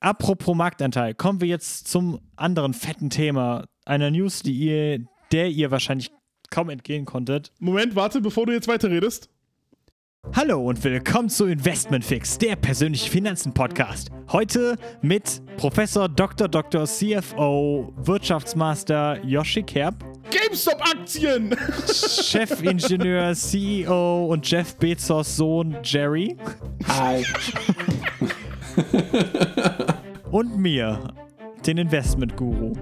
Apropos 0.00 0.56
Marktanteil, 0.56 1.14
kommen 1.14 1.42
wir 1.42 1.48
jetzt 1.48 1.86
zum 1.88 2.18
anderen 2.36 2.72
fetten 2.72 3.10
Thema. 3.10 3.66
Einer 3.84 4.10
News, 4.10 4.42
die 4.42 4.54
ihr, 4.54 5.04
der 5.30 5.48
ihr 5.48 5.70
wahrscheinlich 5.70 6.10
kaum 6.50 6.70
entgehen 6.70 7.04
konntet. 7.04 7.52
Moment, 7.60 7.94
warte, 7.94 8.22
bevor 8.22 8.46
du 8.46 8.52
jetzt 8.52 8.68
weiterredest. 8.68 9.28
Hallo 10.34 10.66
und 10.66 10.82
willkommen 10.82 11.28
zu 11.28 11.46
Investment 11.46 12.04
Fix, 12.04 12.38
der 12.38 12.56
persönliche 12.56 13.10
Finanzen-Podcast. 13.10 14.10
Heute 14.30 14.78
mit 15.02 15.42
Professor 15.58 16.08
Dr. 16.08 16.48
Dr. 16.48 16.86
CFO 16.86 17.92
Wirtschaftsmaster 17.96 19.22
Yoshi 19.24 19.64
Kerb, 19.64 20.02
GameStop-Aktien! 20.30 21.54
Chefingenieur, 21.86 23.34
CEO 23.34 24.26
und 24.26 24.48
Jeff 24.48 24.76
Bezos 24.76 25.36
Sohn 25.36 25.76
Jerry 25.82 26.36
Hi. 26.86 27.24
und 30.30 30.56
mir, 30.56 31.14
den 31.66 31.78
Investment-Guru. 31.78 32.74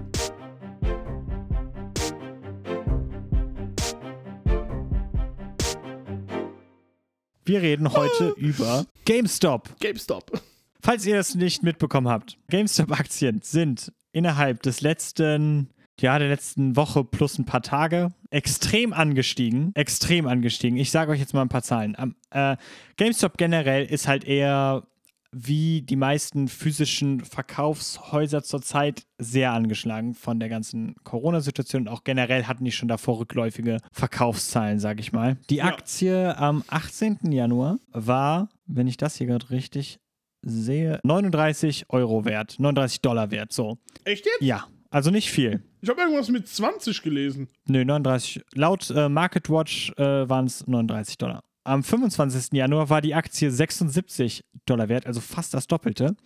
Wir 7.45 7.62
reden 7.62 7.93
heute 7.93 8.34
über 8.36 8.86
GameStop. 9.05 9.70
GameStop. 9.80 10.41
Falls 10.82 11.05
ihr 11.05 11.16
das 11.16 11.34
nicht 11.34 11.62
mitbekommen 11.62 12.09
habt, 12.09 12.38
GameStop-Aktien 12.49 13.41
sind 13.43 13.93
innerhalb 14.12 14.62
des 14.62 14.80
letzten, 14.80 15.70
ja, 15.99 16.18
der 16.18 16.28
letzten 16.28 16.76
Woche 16.76 17.05
plus 17.05 17.38
ein 17.38 17.47
paar 17.47 17.62
Tage 17.62 18.12
extrem 18.30 18.93
angestiegen. 18.93 19.72
Extrem 19.74 20.28
angestiegen. 20.28 20.78
Ich 20.78 20.91
sage 20.93 21.11
euch 21.11 21.18
jetzt 21.18 21.34
mal 21.34 21.43
ein 21.43 21.49
paar 21.49 21.62
Zahlen. 21.62 21.97
Am, 21.97 22.14
äh, 22.30 22.57
GameStop 22.97 23.36
generell 23.36 23.84
ist 23.84 24.07
halt 24.07 24.24
eher 24.24 24.86
wie 25.32 25.82
die 25.82 25.96
meisten 25.96 26.48
physischen 26.48 27.20
Verkaufshäuser 27.20 28.42
zurzeit 28.42 29.02
sehr 29.18 29.52
angeschlagen 29.52 30.14
von 30.14 30.40
der 30.40 30.48
ganzen 30.48 30.96
Corona-Situation. 31.04 31.88
Auch 31.88 32.04
generell 32.04 32.44
hatten 32.44 32.64
die 32.64 32.72
schon 32.72 32.88
davor 32.88 33.20
rückläufige 33.20 33.78
Verkaufszahlen, 33.92 34.80
sage 34.80 35.00
ich 35.00 35.12
mal. 35.12 35.36
Die 35.48 35.56
Ja. 35.56 35.66
Aktie 35.66 36.36
am 36.36 36.64
18. 36.68 37.18
Januar 37.30 37.78
war, 37.92 38.48
wenn 38.66 38.88
ich 38.88 38.96
das 38.96 39.16
hier 39.16 39.26
gerade 39.28 39.50
richtig 39.50 39.98
sehe, 40.42 41.00
39 41.04 41.86
Euro 41.90 42.24
wert, 42.24 42.56
39 42.58 43.00
Dollar 43.02 43.30
wert, 43.30 43.52
so. 43.52 43.78
Echt 44.04 44.24
jetzt? 44.26 44.40
Ja, 44.40 44.66
also 44.90 45.10
nicht 45.10 45.30
viel. 45.30 45.62
Ich 45.82 45.88
habe 45.88 46.00
irgendwas 46.00 46.28
mit 46.28 46.48
20 46.48 47.02
gelesen. 47.02 47.48
Nö, 47.68 47.84
39. 47.84 48.42
Laut 48.54 48.90
äh, 48.90 49.08
MarketWatch 49.08 49.92
äh, 49.96 50.28
waren 50.28 50.46
es 50.46 50.66
39 50.66 51.18
Dollar. 51.18 51.42
Am 51.70 51.84
25. 51.84 52.52
Januar 52.54 52.90
war 52.90 53.00
die 53.00 53.14
Aktie 53.14 53.48
76 53.48 54.44
Dollar 54.66 54.88
wert, 54.88 55.06
also 55.06 55.20
fast 55.20 55.54
das 55.54 55.68
Doppelte. 55.68 56.16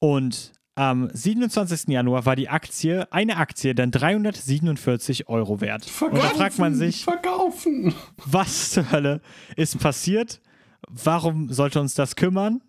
Und 0.00 0.50
am 0.74 1.08
27. 1.12 1.86
Januar 1.86 2.26
war 2.26 2.34
die 2.34 2.48
Aktie, 2.48 3.06
eine 3.12 3.36
Aktie, 3.36 3.76
dann 3.76 3.92
347 3.92 5.28
Euro 5.28 5.60
wert. 5.60 5.86
Und 6.00 6.16
da 6.16 6.30
fragt 6.30 6.58
man 6.58 6.74
sich, 6.74 7.04
Verkaufen. 7.04 7.94
was 8.24 8.72
zur 8.72 8.90
Hölle 8.90 9.20
ist 9.54 9.78
passiert? 9.78 10.40
Warum 10.88 11.52
sollte 11.52 11.80
uns 11.80 11.94
das 11.94 12.16
kümmern? 12.16 12.60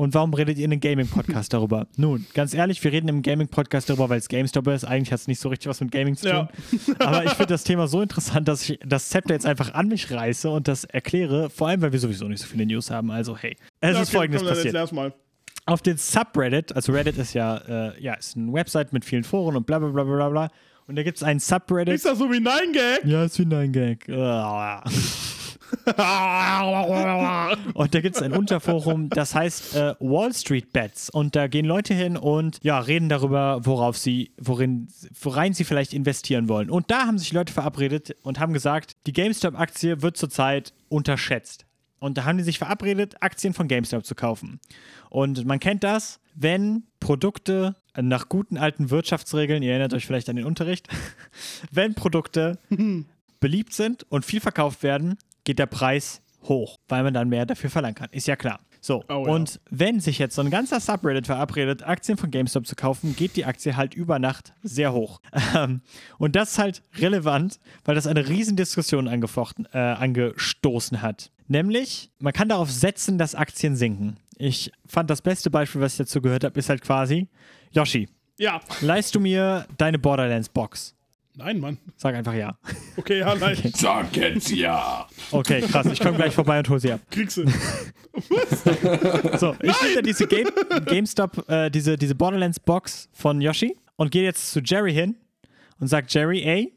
Und 0.00 0.14
warum 0.14 0.32
redet 0.32 0.56
ihr 0.56 0.64
in 0.64 0.72
einem 0.72 0.80
Gaming-Podcast 0.80 1.52
darüber? 1.52 1.86
Nun, 1.98 2.24
ganz 2.32 2.54
ehrlich, 2.54 2.82
wir 2.82 2.90
reden 2.90 3.08
im 3.08 3.20
Gaming-Podcast 3.20 3.90
darüber, 3.90 4.08
weil 4.08 4.16
es 4.16 4.30
GameStop 4.30 4.66
ist. 4.68 4.86
Eigentlich 4.86 5.12
hat 5.12 5.20
es 5.20 5.28
nicht 5.28 5.40
so 5.40 5.50
richtig 5.50 5.68
was 5.68 5.78
mit 5.82 5.92
Gaming 5.92 6.16
zu 6.16 6.26
tun. 6.30 6.48
Ja. 6.88 6.94
Aber 7.00 7.22
ich 7.22 7.32
finde 7.32 7.48
das 7.48 7.64
Thema 7.64 7.86
so 7.86 8.00
interessant, 8.00 8.48
dass 8.48 8.66
ich 8.66 8.80
das 8.82 9.10
Zepter 9.10 9.34
jetzt 9.34 9.44
einfach 9.44 9.74
an 9.74 9.88
mich 9.88 10.10
reiße 10.10 10.48
und 10.48 10.68
das 10.68 10.84
erkläre. 10.84 11.50
Vor 11.50 11.68
allem, 11.68 11.82
weil 11.82 11.92
wir 11.92 11.98
sowieso 11.98 12.26
nicht 12.28 12.40
so 12.40 12.46
viele 12.46 12.64
News 12.64 12.90
haben. 12.90 13.10
Also, 13.10 13.36
hey, 13.36 13.58
es 13.82 13.92
Ja, 13.94 14.00
ist 14.00 14.08
okay, 14.08 14.16
folgendes 14.16 14.42
passiert. 14.42 14.92
Mal. 14.92 15.12
Auf 15.66 15.82
den 15.82 15.98
Subreddit, 15.98 16.74
also 16.74 16.92
Reddit 16.92 17.18
ist 17.18 17.34
ja, 17.34 17.58
äh, 17.58 18.02
ja, 18.02 18.14
ist 18.14 18.38
eine 18.38 18.50
Website 18.54 18.94
mit 18.94 19.04
vielen 19.04 19.24
Foren 19.24 19.54
und 19.54 19.66
bla 19.66 19.80
bla 19.80 19.90
bla 19.90 20.04
bla 20.04 20.30
bla. 20.30 20.48
Und 20.86 20.96
da 20.96 21.02
gibt 21.02 21.18
es 21.18 21.22
einen 21.22 21.40
Subreddit. 21.40 21.94
Ist 21.94 22.06
das 22.06 22.16
so 22.16 22.32
wie 22.32 22.38
9gag? 22.38 23.06
ja, 23.06 23.24
ist 23.24 23.38
wie 23.38 23.54
ein 23.54 23.70
Gag. 23.70 24.08
Ah. 24.08 24.82
Und 27.74 27.94
da 27.94 28.00
gibt 28.00 28.16
es 28.16 28.22
ein 28.22 28.32
Unterforum, 28.32 29.08
das 29.08 29.34
heißt 29.34 29.76
äh, 29.76 29.94
Wall 30.00 30.32
Street 30.34 30.72
Bets. 30.72 31.10
Und 31.10 31.36
da 31.36 31.46
gehen 31.46 31.66
Leute 31.66 31.94
hin 31.94 32.16
und 32.16 32.58
ja, 32.62 32.78
reden 32.78 33.08
darüber, 33.08 33.60
worauf 33.64 33.96
sie, 33.96 34.32
worin, 34.38 34.88
worein 35.20 35.54
sie 35.54 35.64
vielleicht 35.64 35.92
investieren 35.92 36.48
wollen. 36.48 36.70
Und 36.70 36.90
da 36.90 37.06
haben 37.06 37.18
sich 37.18 37.32
Leute 37.32 37.52
verabredet 37.52 38.16
und 38.22 38.40
haben 38.40 38.52
gesagt, 38.52 38.96
die 39.06 39.12
GameStop-Aktie 39.12 40.02
wird 40.02 40.16
zurzeit 40.16 40.72
unterschätzt. 40.88 41.66
Und 42.00 42.16
da 42.16 42.24
haben 42.24 42.38
die 42.38 42.44
sich 42.44 42.58
verabredet, 42.58 43.22
Aktien 43.22 43.52
von 43.52 43.68
GameStop 43.68 44.04
zu 44.04 44.14
kaufen. 44.14 44.58
Und 45.10 45.44
man 45.44 45.60
kennt 45.60 45.84
das, 45.84 46.18
wenn 46.34 46.84
Produkte 46.98 47.76
nach 47.96 48.28
guten 48.28 48.56
alten 48.56 48.90
Wirtschaftsregeln, 48.90 49.62
ihr 49.62 49.72
erinnert 49.72 49.92
euch 49.92 50.06
vielleicht 50.06 50.28
an 50.28 50.36
den 50.36 50.46
Unterricht, 50.46 50.88
wenn 51.70 51.94
Produkte 51.94 52.58
beliebt 53.40 53.74
sind 53.74 54.04
und 54.10 54.24
viel 54.24 54.40
verkauft 54.40 54.82
werden, 54.82 55.18
geht 55.50 55.58
der 55.58 55.66
Preis 55.66 56.22
hoch, 56.44 56.76
weil 56.88 57.02
man 57.02 57.12
dann 57.12 57.28
mehr 57.28 57.44
dafür 57.44 57.70
verlangen 57.70 57.96
kann. 57.96 58.08
Ist 58.12 58.28
ja 58.28 58.36
klar. 58.36 58.60
So, 58.80 59.04
Oh 59.10 59.24
ja. 59.26 59.32
und 59.32 59.60
wenn 59.68 59.98
sich 60.00 60.18
jetzt 60.20 60.36
so 60.36 60.42
ein 60.42 60.48
ganzer 60.48 60.78
Subreddit 60.80 61.26
verabredet, 61.26 61.82
Aktien 61.82 62.16
von 62.16 62.30
GameStop 62.30 62.66
zu 62.66 62.76
kaufen, 62.76 63.14
geht 63.16 63.34
die 63.36 63.44
Aktie 63.44 63.76
halt 63.76 63.92
über 63.94 64.18
Nacht 64.20 64.54
sehr 64.62 64.92
hoch. 64.92 65.20
Ähm, 65.56 65.80
und 66.18 66.36
das 66.36 66.52
ist 66.52 66.58
halt 66.58 66.82
relevant, 66.98 67.58
weil 67.84 67.94
das 67.96 68.06
eine 68.06 68.28
riesen 68.28 68.56
Diskussion 68.56 69.08
angefochten, 69.08 69.66
äh, 69.72 69.78
angestoßen 69.78 71.02
hat. 71.02 71.30
Nämlich, 71.48 72.10
man 72.20 72.32
kann 72.32 72.48
darauf 72.48 72.70
setzen, 72.70 73.18
dass 73.18 73.34
Aktien 73.34 73.74
sinken. 73.74 74.16
Ich 74.38 74.70
fand 74.86 75.10
das 75.10 75.20
beste 75.22 75.50
Beispiel, 75.50 75.80
was 75.80 75.94
ich 75.94 75.98
dazu 75.98 76.22
gehört 76.22 76.44
habe, 76.44 76.56
ist 76.58 76.68
halt 76.70 76.80
quasi, 76.82 77.28
Yoshi, 77.72 78.08
Ja. 78.38 78.60
leist 78.80 79.14
du 79.16 79.20
mir 79.20 79.66
deine 79.76 79.98
Borderlands-Box? 79.98 80.94
Nein, 81.36 81.60
Mann. 81.60 81.78
Sag 81.96 82.14
einfach 82.14 82.34
ja. 82.34 82.58
Okay, 82.96 83.20
ja, 83.20 83.34
nein. 83.34 83.56
Sag 83.74 84.16
jetzt 84.16 84.50
ja. 84.50 85.06
Okay, 85.30 85.60
krass. 85.62 85.86
Ich 85.86 86.00
komme 86.00 86.16
gleich 86.16 86.34
vorbei 86.34 86.58
und 86.58 86.68
hole 86.68 86.80
sie 86.80 86.92
ab. 86.92 87.00
Kriegst 87.10 87.36
du. 87.38 87.44
So, 89.38 89.54
ich 89.62 89.82
nehme 89.82 90.02
diese 90.02 90.26
Game, 90.26 90.48
GameStop, 90.84 91.48
äh, 91.48 91.70
diese, 91.70 91.96
diese 91.96 92.14
Borderlands-Box 92.14 93.08
von 93.12 93.40
Yoshi 93.40 93.76
und 93.96 94.10
gehe 94.10 94.24
jetzt 94.24 94.50
zu 94.50 94.60
Jerry 94.60 94.92
hin 94.92 95.14
und 95.78 95.86
sag 95.86 96.12
Jerry, 96.12 96.42
ey, 96.42 96.72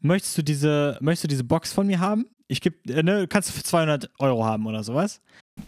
möchtest 0.00 0.38
du 0.38 0.42
diese, 0.42 0.96
möchtest 1.00 1.24
du 1.24 1.28
diese 1.28 1.44
Box 1.44 1.72
von 1.72 1.86
mir 1.88 1.98
haben? 1.98 2.26
Ich 2.46 2.60
gebe, 2.60 2.76
äh, 2.90 3.02
ne, 3.02 3.26
kannst 3.28 3.48
du 3.48 3.54
für 3.54 3.64
200 3.64 4.08
Euro 4.20 4.44
haben 4.44 4.66
oder 4.66 4.84
sowas. 4.84 5.20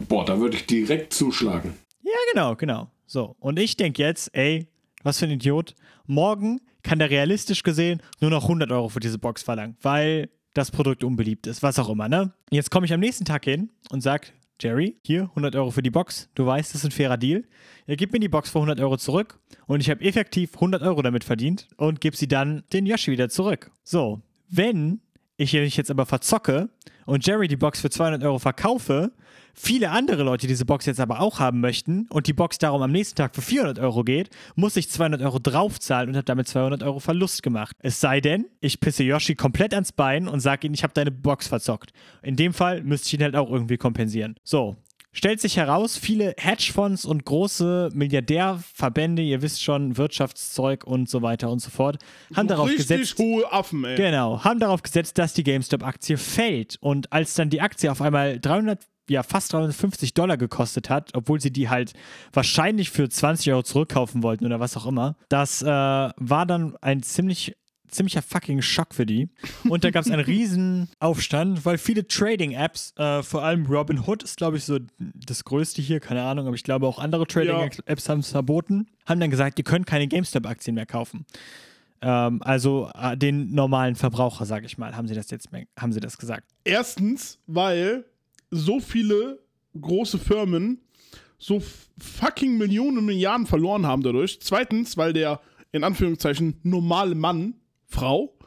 Boah, 0.07 0.25
da 0.25 0.39
würde 0.39 0.55
ich 0.55 0.65
direkt 0.65 1.13
zuschlagen. 1.13 1.75
Ja, 2.03 2.11
genau, 2.31 2.55
genau. 2.55 2.89
So, 3.05 3.35
und 3.39 3.59
ich 3.59 3.75
denke 3.75 4.01
jetzt, 4.01 4.33
ey, 4.33 4.67
was 5.03 5.19
für 5.19 5.25
ein 5.25 5.31
Idiot. 5.31 5.75
Morgen 6.07 6.61
kann 6.83 6.99
der 6.99 7.09
realistisch 7.09 7.63
gesehen 7.63 8.01
nur 8.19 8.29
noch 8.31 8.43
100 8.43 8.71
Euro 8.71 8.89
für 8.89 8.99
diese 8.99 9.17
Box 9.17 9.43
verlangen, 9.43 9.77
weil 9.81 10.29
das 10.53 10.71
Produkt 10.71 11.03
unbeliebt 11.03 11.47
ist, 11.47 11.63
was 11.63 11.79
auch 11.79 11.89
immer, 11.89 12.09
ne? 12.09 12.33
Jetzt 12.49 12.71
komme 12.71 12.85
ich 12.85 12.93
am 12.93 12.99
nächsten 12.99 13.25
Tag 13.25 13.45
hin 13.45 13.71
und 13.89 14.01
sag, 14.01 14.33
Jerry, 14.61 14.97
hier 15.03 15.23
100 15.23 15.55
Euro 15.55 15.71
für 15.71 15.81
die 15.81 15.89
Box. 15.89 16.29
Du 16.35 16.45
weißt, 16.45 16.73
das 16.73 16.81
ist 16.81 16.85
ein 16.85 16.91
fairer 16.91 17.17
Deal. 17.17 17.43
Er 17.87 17.95
gibt 17.95 18.13
mir 18.13 18.19
die 18.19 18.29
Box 18.29 18.49
für 18.49 18.59
100 18.59 18.79
Euro 18.79 18.97
zurück 18.97 19.39
und 19.65 19.79
ich 19.81 19.89
habe 19.89 20.03
effektiv 20.03 20.55
100 20.55 20.83
Euro 20.83 21.01
damit 21.01 21.23
verdient 21.23 21.67
und 21.77 21.99
gebe 22.01 22.15
sie 22.15 22.27
dann 22.27 22.63
den 22.71 22.85
Yoshi 22.85 23.11
wieder 23.11 23.29
zurück. 23.29 23.71
So, 23.83 24.21
wenn 24.49 25.01
ich 25.37 25.53
mich 25.53 25.77
jetzt 25.77 25.89
aber 25.89 26.05
verzocke 26.05 26.69
und 27.05 27.25
Jerry 27.25 27.47
die 27.47 27.55
Box 27.55 27.81
für 27.81 27.89
200 27.89 28.23
Euro 28.23 28.37
verkaufe, 28.37 29.11
viele 29.53 29.91
andere 29.91 30.23
Leute 30.23 30.47
diese 30.47 30.65
Box 30.65 30.85
jetzt 30.85 30.99
aber 30.99 31.19
auch 31.19 31.39
haben 31.39 31.59
möchten 31.59 32.07
und 32.09 32.27
die 32.27 32.33
Box 32.33 32.57
darum 32.57 32.81
am 32.81 32.91
nächsten 32.91 33.15
Tag 33.15 33.35
für 33.35 33.41
400 33.41 33.79
Euro 33.79 34.03
geht, 34.03 34.29
muss 34.55 34.75
ich 34.75 34.89
200 34.89 35.21
Euro 35.21 35.39
draufzahlen 35.39 36.09
und 36.09 36.15
habe 36.15 36.25
damit 36.25 36.47
200 36.47 36.83
Euro 36.83 36.99
Verlust 36.99 37.43
gemacht. 37.43 37.75
Es 37.79 37.99
sei 37.99 38.21
denn, 38.21 38.45
ich 38.59 38.79
pisse 38.79 39.03
Yoshi 39.03 39.35
komplett 39.35 39.73
ans 39.73 39.91
Bein 39.91 40.27
und 40.27 40.39
sage 40.39 40.67
ihm, 40.67 40.73
ich 40.73 40.83
habe 40.83 40.93
deine 40.93 41.11
Box 41.11 41.47
verzockt. 41.47 41.91
In 42.21 42.35
dem 42.35 42.53
Fall 42.53 42.83
müsste 42.83 43.07
ich 43.07 43.13
ihn 43.15 43.23
halt 43.23 43.35
auch 43.35 43.51
irgendwie 43.51 43.77
kompensieren. 43.77 44.35
So, 44.43 44.77
Stellt 45.13 45.41
sich 45.41 45.57
heraus, 45.57 45.97
viele 45.97 46.33
Hedgefonds 46.37 47.03
und 47.03 47.25
große 47.25 47.89
Milliardärverbände, 47.93 49.21
ihr 49.21 49.41
wisst 49.41 49.61
schon, 49.61 49.97
Wirtschaftszeug 49.97 50.85
und 50.85 51.09
so 51.09 51.21
weiter 51.21 51.49
und 51.51 51.59
so 51.59 51.69
fort, 51.69 51.97
haben 52.33 52.47
darauf 52.47 52.69
Richtig 52.69 52.87
gesetzt. 52.87 53.19
hohe 53.19 53.51
Affen, 53.51 53.83
ey. 53.83 53.95
Genau, 53.95 54.41
haben 54.41 54.61
darauf 54.61 54.81
gesetzt, 54.81 55.17
dass 55.17 55.33
die 55.33 55.43
GameStop-Aktie 55.43 56.15
fällt. 56.15 56.77
Und 56.79 57.11
als 57.11 57.33
dann 57.33 57.49
die 57.49 57.59
Aktie 57.59 57.91
auf 57.91 58.01
einmal 58.01 58.39
300, 58.39 58.79
ja, 59.09 59.23
fast 59.23 59.53
350 59.53 60.13
Dollar 60.13 60.37
gekostet 60.37 60.89
hat, 60.89 61.11
obwohl 61.15 61.41
sie 61.41 61.51
die 61.51 61.69
halt 61.69 61.93
wahrscheinlich 62.33 62.89
für 62.91 63.09
20 63.09 63.51
Euro 63.51 63.63
zurückkaufen 63.63 64.23
wollten 64.23 64.45
oder 64.45 64.59
was 64.59 64.77
auch 64.77 64.85
immer, 64.85 65.15
das 65.29 65.61
äh, 65.61 65.65
war 65.67 66.45
dann 66.45 66.75
ein 66.81 67.03
ziemlich 67.03 67.55
ziemlicher 67.91 68.21
fucking 68.21 68.61
Schock 68.61 68.93
für 68.95 69.05
die. 69.05 69.29
Und 69.67 69.83
da 69.83 69.91
gab 69.91 70.05
es 70.05 70.11
einen 70.11 70.21
riesen 70.25 70.89
Aufstand, 70.99 71.65
weil 71.65 71.77
viele 71.77 72.07
Trading-Apps, 72.07 72.93
äh, 72.97 73.21
vor 73.21 73.43
allem 73.43 73.65
Robinhood 73.65 74.23
ist, 74.23 74.37
glaube 74.37 74.57
ich, 74.57 74.63
so 74.63 74.79
das 74.97 75.43
größte 75.43 75.81
hier, 75.81 75.99
keine 75.99 76.23
Ahnung, 76.23 76.47
aber 76.47 76.55
ich 76.55 76.63
glaube 76.63 76.87
auch 76.87 76.99
andere 76.99 77.27
Trading-Apps 77.27 78.09
haben 78.09 78.19
es 78.19 78.31
verboten, 78.31 78.87
haben 79.05 79.19
dann 79.19 79.29
gesagt, 79.29 79.59
ihr 79.59 79.65
könnt 79.65 79.85
keine 79.85 80.07
GameStop-Aktien 80.07 80.75
mehr 80.75 80.85
kaufen. 80.85 81.25
Ähm, 82.01 82.41
also 82.43 82.89
äh, 82.95 83.15
den 83.15 83.53
normalen 83.53 83.95
Verbraucher, 83.95 84.45
sage 84.45 84.65
ich 84.65 84.77
mal, 84.77 84.95
haben 84.95 85.07
sie 85.07 85.13
das 85.13 85.29
jetzt 85.29 85.49
haben 85.77 85.91
sie 85.91 85.99
das 85.99 86.17
gesagt. 86.17 86.45
Erstens, 86.63 87.39
weil 87.45 88.05
so 88.51 88.79
viele 88.79 89.39
große 89.79 90.19
Firmen 90.19 90.81
so 91.41 91.59
fucking 91.97 92.57
Millionen, 92.57 93.03
Milliarden 93.03 93.47
verloren 93.47 93.87
haben 93.87 94.03
dadurch. 94.03 94.39
Zweitens, 94.41 94.95
weil 94.95 95.11
der 95.11 95.41
in 95.71 95.83
Anführungszeichen 95.83 96.59
normale 96.61 97.15
Mann, 97.15 97.55
Frau, 97.87 98.37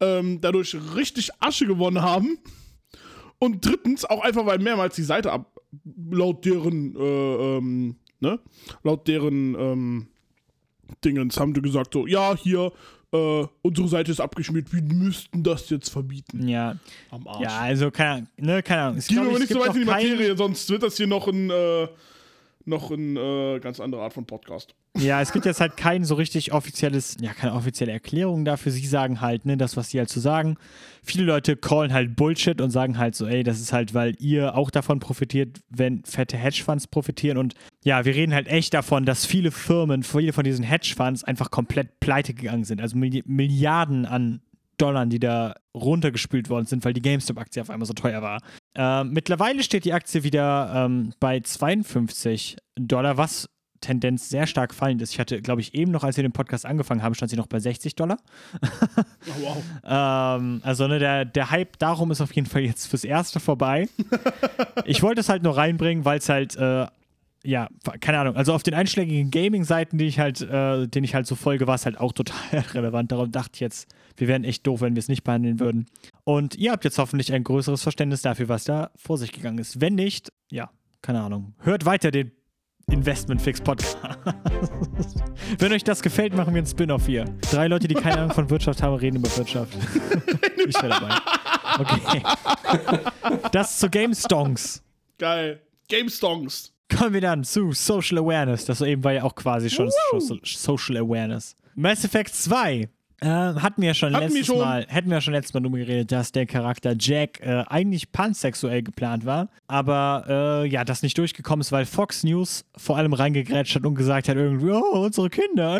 ähm, 0.00 0.40
dadurch 0.40 0.76
richtig 0.94 1.30
Asche 1.40 1.66
gewonnen 1.66 2.02
haben. 2.02 2.38
Und 3.38 3.64
drittens, 3.64 4.04
auch 4.04 4.22
einfach, 4.22 4.44
weil 4.44 4.58
mehrmals 4.58 4.96
die 4.96 5.02
Seite 5.02 5.32
ab, 5.32 5.58
laut 6.10 6.44
deren, 6.44 6.94
äh, 6.94 7.56
ähm, 7.56 7.96
ne, 8.20 8.38
laut 8.82 9.08
deren, 9.08 9.54
ähm, 9.58 10.08
Dingens 11.04 11.40
haben 11.40 11.54
die 11.54 11.62
gesagt, 11.62 11.94
so, 11.94 12.06
ja, 12.06 12.36
hier, 12.36 12.70
äh, 13.12 13.46
unsere 13.62 13.88
Seite 13.88 14.10
ist 14.10 14.20
abgeschmiert, 14.20 14.72
wir 14.72 14.82
müssten 14.82 15.42
das 15.42 15.68
jetzt 15.70 15.90
verbieten. 15.90 16.48
Ja, 16.48 16.76
Am 17.10 17.26
Arsch. 17.26 17.40
ja 17.42 17.58
also 17.58 17.90
keine, 17.90 18.10
Ahnung, 18.10 18.26
ne, 18.38 18.62
keine 18.62 18.82
Ahnung. 18.82 18.98
Es, 18.98 19.06
Gehen 19.08 19.18
wir 19.22 19.28
aber 19.30 19.38
nicht 19.38 19.52
so 19.52 19.60
weit 19.60 19.68
in 19.74 19.80
die 19.80 19.84
noch 19.84 19.92
kein- 19.92 20.10
Materie, 20.10 20.36
sonst 20.36 20.70
wird 20.70 20.82
das 20.82 20.96
hier 20.96 21.06
noch 21.06 21.28
ein, 21.28 21.50
äh, 21.50 21.88
noch 22.64 22.90
ein 22.90 23.16
äh, 23.16 23.58
ganz 23.60 23.80
andere 23.80 24.02
Art 24.02 24.12
von 24.12 24.24
Podcast. 24.24 24.74
Ja, 24.96 25.20
es 25.20 25.32
gibt 25.32 25.46
jetzt 25.46 25.60
halt 25.60 25.76
kein 25.76 26.04
so 26.04 26.14
richtig 26.14 26.52
offizielles, 26.52 27.16
ja, 27.20 27.32
keine 27.32 27.54
offizielle 27.54 27.92
Erklärung 27.92 28.44
dafür. 28.44 28.70
Sie 28.72 28.86
sagen 28.86 29.20
halt, 29.20 29.46
ne, 29.46 29.56
das, 29.56 29.76
was 29.76 29.90
sie 29.90 29.98
halt 29.98 30.10
so 30.10 30.20
sagen. 30.20 30.56
Viele 31.02 31.24
Leute 31.24 31.56
callen 31.56 31.92
halt 31.92 32.14
Bullshit 32.14 32.60
und 32.60 32.70
sagen 32.70 32.98
halt 32.98 33.14
so, 33.16 33.26
ey, 33.26 33.42
das 33.42 33.58
ist 33.60 33.72
halt, 33.72 33.94
weil 33.94 34.14
ihr 34.20 34.54
auch 34.54 34.70
davon 34.70 35.00
profitiert, 35.00 35.60
wenn 35.70 36.04
fette 36.04 36.36
Hedgefonds 36.36 36.86
profitieren. 36.86 37.36
Und 37.38 37.54
ja, 37.84 38.04
wir 38.04 38.14
reden 38.14 38.32
halt 38.32 38.48
echt 38.48 38.74
davon, 38.74 39.04
dass 39.04 39.26
viele 39.26 39.50
Firmen, 39.50 40.02
viele 40.02 40.32
von 40.32 40.44
diesen 40.44 40.64
Hedgefonds 40.64 41.24
einfach 41.24 41.50
komplett 41.50 42.00
pleite 42.00 42.34
gegangen 42.34 42.64
sind. 42.64 42.80
Also 42.80 42.96
Milli 42.96 43.22
Milliarden 43.26 44.06
an 44.06 44.40
Dollar, 44.78 45.06
die 45.06 45.20
da 45.20 45.54
runtergespült 45.74 46.48
worden 46.48 46.66
sind, 46.66 46.84
weil 46.84 46.92
die 46.92 47.02
GameStop-Aktie 47.02 47.62
auf 47.62 47.70
einmal 47.70 47.86
so 47.86 47.92
teuer 47.92 48.22
war. 48.22 48.40
Ähm, 48.74 49.12
mittlerweile 49.12 49.62
steht 49.62 49.84
die 49.84 49.92
Aktie 49.92 50.24
wieder 50.24 50.72
ähm, 50.74 51.12
bei 51.20 51.40
52 51.40 52.56
Dollar, 52.76 53.16
was 53.16 53.48
Tendenz 53.80 54.28
sehr 54.30 54.46
stark 54.46 54.72
fallend 54.72 55.02
ist. 55.02 55.12
Ich 55.12 55.20
hatte, 55.20 55.42
glaube 55.42 55.60
ich, 55.60 55.74
eben 55.74 55.92
noch, 55.92 56.04
als 56.04 56.16
wir 56.16 56.22
den 56.22 56.32
Podcast 56.32 56.64
angefangen 56.64 57.02
haben, 57.02 57.14
stand 57.14 57.30
sie 57.30 57.36
noch 57.36 57.48
bei 57.48 57.60
60 57.60 57.94
Dollar. 57.96 58.18
Oh, 59.24 59.40
wow. 59.40 59.62
Ähm, 59.84 60.60
also 60.64 60.88
ne, 60.88 60.98
der, 60.98 61.24
der 61.24 61.52
Hype 61.52 61.78
darum 61.78 62.10
ist 62.10 62.20
auf 62.20 62.32
jeden 62.34 62.48
Fall 62.48 62.62
jetzt 62.62 62.86
fürs 62.86 63.04
Erste 63.04 63.38
vorbei. 63.38 63.88
ich 64.84 65.00
wollte 65.02 65.20
es 65.20 65.28
halt 65.28 65.44
nur 65.44 65.56
reinbringen, 65.56 66.04
weil 66.04 66.18
es 66.18 66.28
halt, 66.28 66.56
äh, 66.56 66.86
ja, 67.44 67.68
keine 68.00 68.18
Ahnung, 68.18 68.36
also 68.36 68.52
auf 68.52 68.62
den 68.62 68.74
einschlägigen 68.74 69.30
Gaming-Seiten, 69.30 69.98
die 69.98 70.06
ich 70.06 70.18
halt, 70.18 70.40
äh, 70.40 70.86
denen 70.86 71.04
ich 71.04 71.14
halt 71.14 71.26
so 71.26 71.34
folge, 71.34 71.66
war 71.66 71.74
es 71.74 71.84
halt 71.84 71.98
auch 71.98 72.12
total 72.12 72.36
relevant. 72.74 73.10
Darum 73.10 73.32
dachte 73.32 73.52
ich 73.54 73.60
jetzt, 73.60 73.88
wir 74.16 74.28
wären 74.28 74.44
echt 74.44 74.66
doof, 74.66 74.80
wenn 74.80 74.94
wir 74.94 75.00
es 75.00 75.08
nicht 75.08 75.24
behandeln 75.24 75.58
würden. 75.58 75.86
Und 76.24 76.54
ihr 76.56 76.72
habt 76.72 76.84
jetzt 76.84 76.98
hoffentlich 76.98 77.32
ein 77.32 77.42
größeres 77.42 77.82
Verständnis 77.82 78.22
dafür, 78.22 78.48
was 78.48 78.64
da 78.64 78.90
vor 78.96 79.18
sich 79.18 79.32
gegangen 79.32 79.58
ist. 79.58 79.80
Wenn 79.80 79.94
nicht, 79.94 80.32
ja, 80.50 80.70
keine 81.00 81.20
Ahnung. 81.20 81.54
Hört 81.58 81.84
weiter 81.84 82.10
den 82.10 82.32
Investment 82.90 83.40
Fix 83.40 83.60
Podcast. 83.60 83.96
Wenn 85.58 85.72
euch 85.72 85.84
das 85.84 86.02
gefällt, 86.02 86.34
machen 86.34 86.52
wir 86.52 86.58
einen 86.58 86.66
Spin-off 86.66 87.06
hier. 87.06 87.24
Drei 87.50 87.68
Leute, 87.68 87.88
die 87.88 87.94
keine 87.94 88.18
Ahnung 88.18 88.32
von 88.32 88.50
Wirtschaft 88.50 88.82
haben, 88.82 88.94
reden 88.96 89.16
über 89.16 89.34
Wirtschaft. 89.36 89.72
ich 90.66 90.74
wäre 90.74 90.88
dabei. 90.88 91.16
Okay. 91.78 92.22
Das 93.52 93.78
zu 93.78 93.88
Game 93.88 94.14
Stonks. 94.14 94.82
Geil. 95.18 95.60
Game 95.88 96.08
Stongs. 96.08 96.72
Kommen 96.96 97.14
wir 97.14 97.20
dann 97.20 97.44
zu 97.44 97.72
Social 97.72 98.18
Awareness. 98.18 98.64
Das 98.64 98.80
eben 98.80 99.02
war 99.04 99.12
ja 99.12 99.22
auch 99.22 99.34
quasi 99.34 99.70
schon 99.70 99.90
Social, 100.12 100.40
Social 100.44 100.96
Awareness. 100.98 101.56
Mass 101.74 102.04
Effect 102.04 102.34
2. 102.34 102.88
Äh, 103.22 103.28
hatten 103.28 103.80
wir 103.80 103.88
ja 103.88 103.94
schon 103.94 104.14
Hatten 104.14 104.24
letztes 104.24 104.46
schon. 104.46 104.58
Mal, 104.58 104.84
hätten 104.88 105.08
wir 105.08 105.20
schon 105.20 105.32
letztes 105.32 105.54
Mal 105.54 105.60
drüber 105.60 105.78
geredet, 105.78 106.10
dass 106.10 106.32
der 106.32 106.44
Charakter 106.44 106.94
Jack 106.98 107.40
äh, 107.40 107.62
eigentlich 107.68 108.10
pansexuell 108.10 108.82
geplant 108.82 109.24
war, 109.24 109.48
aber 109.68 110.24
äh, 110.64 110.68
ja, 110.68 110.84
das 110.84 111.02
nicht 111.02 111.16
durchgekommen 111.16 111.60
ist, 111.60 111.70
weil 111.70 111.86
Fox 111.86 112.24
News 112.24 112.64
vor 112.76 112.96
allem 112.96 113.12
reingegrätscht 113.12 113.76
hat 113.76 113.86
und 113.86 113.94
gesagt 113.94 114.28
hat 114.28 114.36
irgendwie, 114.36 114.72
oh, 114.72 115.04
unsere 115.04 115.30
Kinder. 115.30 115.78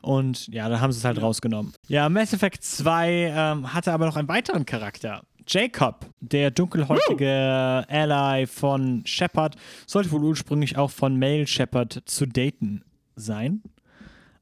Und 0.00 0.46
ja, 0.48 0.70
dann 0.70 0.80
haben 0.80 0.92
sie 0.92 0.98
es 0.98 1.04
halt 1.04 1.20
rausgenommen. 1.20 1.74
Ja, 1.88 2.08
Mass 2.08 2.32
Effect 2.32 2.64
2 2.64 3.10
ähm, 3.36 3.74
hatte 3.74 3.92
aber 3.92 4.06
noch 4.06 4.16
einen 4.16 4.28
weiteren 4.28 4.64
Charakter. 4.64 5.22
Jacob, 5.52 6.06
der 6.20 6.52
dunkelhäutige 6.52 7.84
Ally 7.88 8.46
von 8.46 9.02
Shepard, 9.04 9.56
sollte 9.84 10.12
wohl 10.12 10.22
ursprünglich 10.22 10.76
auch 10.76 10.92
von 10.92 11.18
Male 11.18 11.48
Shepard 11.48 12.02
zu 12.04 12.26
daten 12.26 12.84
sein. 13.16 13.62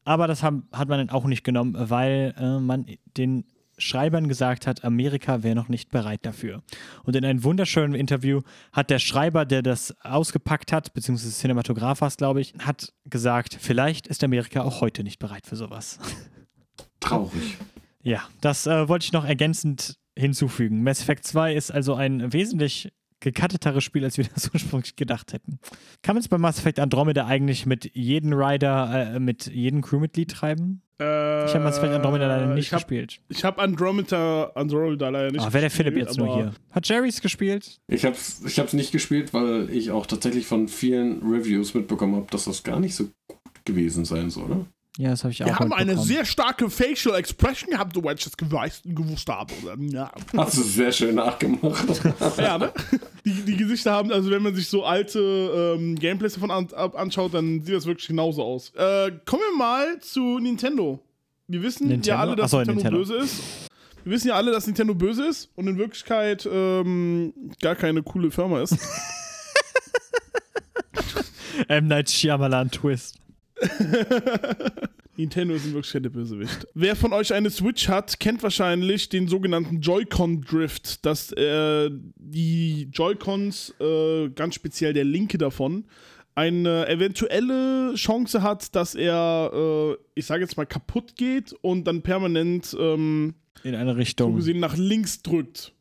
Aber 0.04 0.26
das 0.26 0.42
haben, 0.42 0.68
hat 0.70 0.88
man 0.88 0.98
dann 0.98 1.10
auch 1.10 1.24
nicht 1.24 1.44
genommen, 1.44 1.74
weil 1.78 2.34
äh, 2.38 2.60
man 2.60 2.84
den 3.16 3.44
Schreibern 3.78 4.28
gesagt 4.28 4.66
hat, 4.66 4.84
Amerika 4.84 5.42
wäre 5.42 5.54
noch 5.54 5.68
nicht 5.68 5.90
bereit 5.90 6.26
dafür. 6.26 6.62
Und 7.04 7.16
in 7.16 7.24
einem 7.24 7.42
wunderschönen 7.42 7.94
Interview 7.94 8.42
hat 8.72 8.90
der 8.90 8.98
Schreiber, 8.98 9.46
der 9.46 9.62
das 9.62 9.94
ausgepackt 10.02 10.72
hat, 10.72 10.92
beziehungsweise 10.92 11.32
Cinematograph 11.32 12.00
war 12.00 12.08
es, 12.08 12.16
glaube 12.16 12.40
ich, 12.40 12.54
hat 12.58 12.92
gesagt, 13.06 13.56
vielleicht 13.58 14.08
ist 14.08 14.22
Amerika 14.24 14.62
auch 14.62 14.82
heute 14.82 15.04
nicht 15.04 15.18
bereit 15.18 15.46
für 15.46 15.56
sowas. 15.56 15.98
Traurig. 17.00 17.56
Ja, 18.02 18.22
das 18.40 18.66
äh, 18.66 18.88
wollte 18.88 19.04
ich 19.04 19.12
noch 19.12 19.24
ergänzend 19.24 19.97
hinzufügen. 20.18 20.82
Mass 20.82 21.00
Effect 21.00 21.24
2 21.24 21.54
ist 21.54 21.70
also 21.70 21.94
ein 21.94 22.32
wesentlich 22.32 22.90
gecutteteres 23.20 23.82
Spiel, 23.84 24.04
als 24.04 24.16
wir 24.18 24.26
das 24.34 24.50
ursprünglich 24.52 24.96
gedacht 24.96 25.32
hätten. 25.32 25.58
Kann 26.02 26.14
man 26.14 26.20
es 26.20 26.28
bei 26.28 26.38
Mass 26.38 26.58
Effect 26.58 26.78
Andromeda 26.78 27.26
eigentlich 27.26 27.66
mit 27.66 27.90
jedem 27.94 28.32
Rider, 28.32 29.14
äh, 29.14 29.20
mit 29.20 29.46
jedem 29.46 29.82
Crewmitglied 29.82 30.30
treiben? 30.30 30.82
Äh, 31.00 31.46
Ich 31.46 31.54
habe 31.54 31.64
Mass 31.64 31.78
Effect 31.78 31.94
Andromeda 31.94 32.26
leider 32.26 32.46
nicht 32.54 32.66
ich 32.66 32.72
hab, 32.72 32.80
gespielt. 32.80 33.20
Ich 33.28 33.44
habe 33.44 33.60
Andromeda, 33.62 34.50
Andromeda 34.54 35.08
leider 35.08 35.30
nicht 35.32 35.40
Ah, 35.40 35.52
wäre 35.52 35.62
der 35.62 35.70
Philipp 35.70 35.94
gespielt, 35.94 36.08
jetzt 36.08 36.18
nur 36.18 36.28
aber 36.32 36.42
hier. 36.42 36.52
Hat 36.70 36.88
Jerry's 36.88 37.20
gespielt? 37.20 37.80
Ich 37.88 38.04
hab's, 38.04 38.42
ich 38.46 38.58
hab's 38.58 38.72
nicht 38.72 38.92
gespielt, 38.92 39.32
weil 39.34 39.68
ich 39.70 39.90
auch 39.90 40.06
tatsächlich 40.06 40.46
von 40.46 40.68
vielen 40.68 41.22
Reviews 41.22 41.74
mitbekommen 41.74 42.16
habe, 42.16 42.26
dass 42.30 42.44
das 42.44 42.62
gar 42.62 42.78
nicht 42.80 42.94
so 42.94 43.04
gut 43.26 43.38
gewesen 43.64 44.04
sein 44.04 44.30
soll. 44.30 44.66
Ja, 45.00 45.10
das 45.10 45.22
habe 45.22 45.30
ich 45.32 45.40
auch 45.44 45.46
Wir 45.46 45.56
haben 45.60 45.72
eine 45.72 45.84
mitbekommen. 45.92 46.08
sehr 46.08 46.24
starke 46.24 46.68
Facial 46.68 47.14
Expression 47.14 47.70
gehabt, 47.70 47.94
soweit 47.94 48.18
ich 48.18 48.24
das 48.24 48.36
gewusst, 48.36 48.82
gewusst 48.84 49.28
habe. 49.28 49.54
Ja. 49.92 50.10
Hast 50.36 50.58
du 50.58 50.62
sehr 50.62 50.90
schön 50.90 51.14
nachgemacht. 51.14 51.84
Ja, 52.36 52.58
ne? 52.58 52.72
Die, 53.24 53.42
die 53.44 53.56
Gesichter 53.56 53.92
haben, 53.92 54.10
also 54.10 54.28
wenn 54.30 54.42
man 54.42 54.56
sich 54.56 54.68
so 54.68 54.84
alte 54.84 55.20
ähm, 55.78 55.94
Gameplays 55.94 56.34
davon 56.34 56.50
an, 56.50 56.68
ab, 56.74 56.98
anschaut, 56.98 57.32
dann 57.32 57.62
sieht 57.62 57.76
das 57.76 57.86
wirklich 57.86 58.08
genauso 58.08 58.42
aus. 58.42 58.70
Äh, 58.74 59.12
kommen 59.24 59.42
wir 59.52 59.56
mal 59.56 60.00
zu 60.00 60.40
Nintendo. 60.40 60.98
Wir 61.46 61.62
wissen 61.62 61.86
Nintendo? 61.86 62.08
ja 62.08 62.18
alle, 62.18 62.34
dass 62.36 62.46
Ach 62.46 62.50
so, 62.50 62.58
Nintendo, 62.58 62.82
Nintendo. 62.98 62.98
böse 62.98 63.16
ist. 63.24 63.40
Wir 64.02 64.12
wissen 64.12 64.28
ja 64.28 64.34
alle, 64.34 64.50
dass 64.50 64.66
Nintendo 64.66 64.94
böse 64.96 65.26
ist 65.26 65.48
und 65.54 65.68
in 65.68 65.78
Wirklichkeit 65.78 66.48
ähm, 66.50 67.32
gar 67.62 67.76
keine 67.76 68.02
coole 68.02 68.32
Firma 68.32 68.62
ist. 68.62 68.76
M. 71.68 71.86
Night 71.88 72.10
Shyamalan 72.10 72.70
Twist. 72.70 73.16
Nintendo 75.16 75.54
ist 75.54 75.66
in 75.66 75.74
Wirklichkeit 75.74 76.04
der 76.04 76.10
Bösewicht. 76.10 76.66
Wer 76.74 76.94
von 76.94 77.12
euch 77.12 77.32
eine 77.34 77.50
Switch 77.50 77.88
hat, 77.88 78.20
kennt 78.20 78.42
wahrscheinlich 78.42 79.08
den 79.08 79.26
sogenannten 79.26 79.80
Joy-Con 79.80 80.42
Drift, 80.42 81.04
dass 81.04 81.32
äh, 81.32 81.90
die 82.16 82.88
Joy-Cons, 82.92 83.74
äh, 83.80 84.28
ganz 84.30 84.54
speziell 84.54 84.92
der 84.92 85.04
linke 85.04 85.36
davon, 85.36 85.86
eine 86.36 86.86
eventuelle 86.88 87.94
Chance 87.96 88.42
hat, 88.42 88.76
dass 88.76 88.94
er, 88.94 89.50
äh, 89.52 89.96
ich 90.14 90.26
sage 90.26 90.42
jetzt 90.42 90.56
mal, 90.56 90.66
kaputt 90.66 91.16
geht 91.16 91.52
und 91.62 91.84
dann 91.84 92.02
permanent 92.02 92.76
ähm, 92.78 93.34
In 93.64 93.74
eine 93.74 93.90
so 93.94 93.96
Richtung. 93.96 94.36
gesehen 94.36 94.60
nach 94.60 94.76
links 94.76 95.22
drückt. 95.22 95.72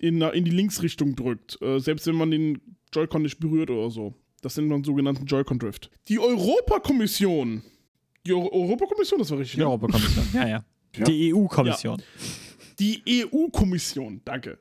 In, 0.00 0.20
in 0.22 0.44
die 0.44 0.50
Linksrichtung 0.50 1.14
drückt. 1.14 1.62
Äh, 1.62 1.78
selbst 1.78 2.08
wenn 2.08 2.16
man 2.16 2.32
den 2.32 2.60
Joy-Con 2.92 3.22
nicht 3.22 3.38
berührt 3.38 3.70
oder 3.70 3.90
so. 3.90 4.14
Das 4.40 4.56
nennt 4.56 4.68
man 4.68 4.84
sogenannten 4.84 5.26
Joy-Con 5.26 5.58
Drift. 5.58 5.90
Die 6.08 6.18
Europakommission. 6.18 7.62
Die 8.26 8.32
Eu 8.32 8.48
Europakommission, 8.50 9.18
das 9.18 9.30
war 9.30 9.38
richtig. 9.38 9.56
Die 9.56 9.60
ne? 9.60 9.66
Europakommission. 9.66 10.28
Ja, 10.32 10.46
ja. 10.46 10.64
Ja. 10.96 11.04
Die 11.04 11.32
EU-Kommission. 11.32 12.02
Die 12.80 13.02
EU-Kommission, 13.06 14.22
danke. 14.24 14.56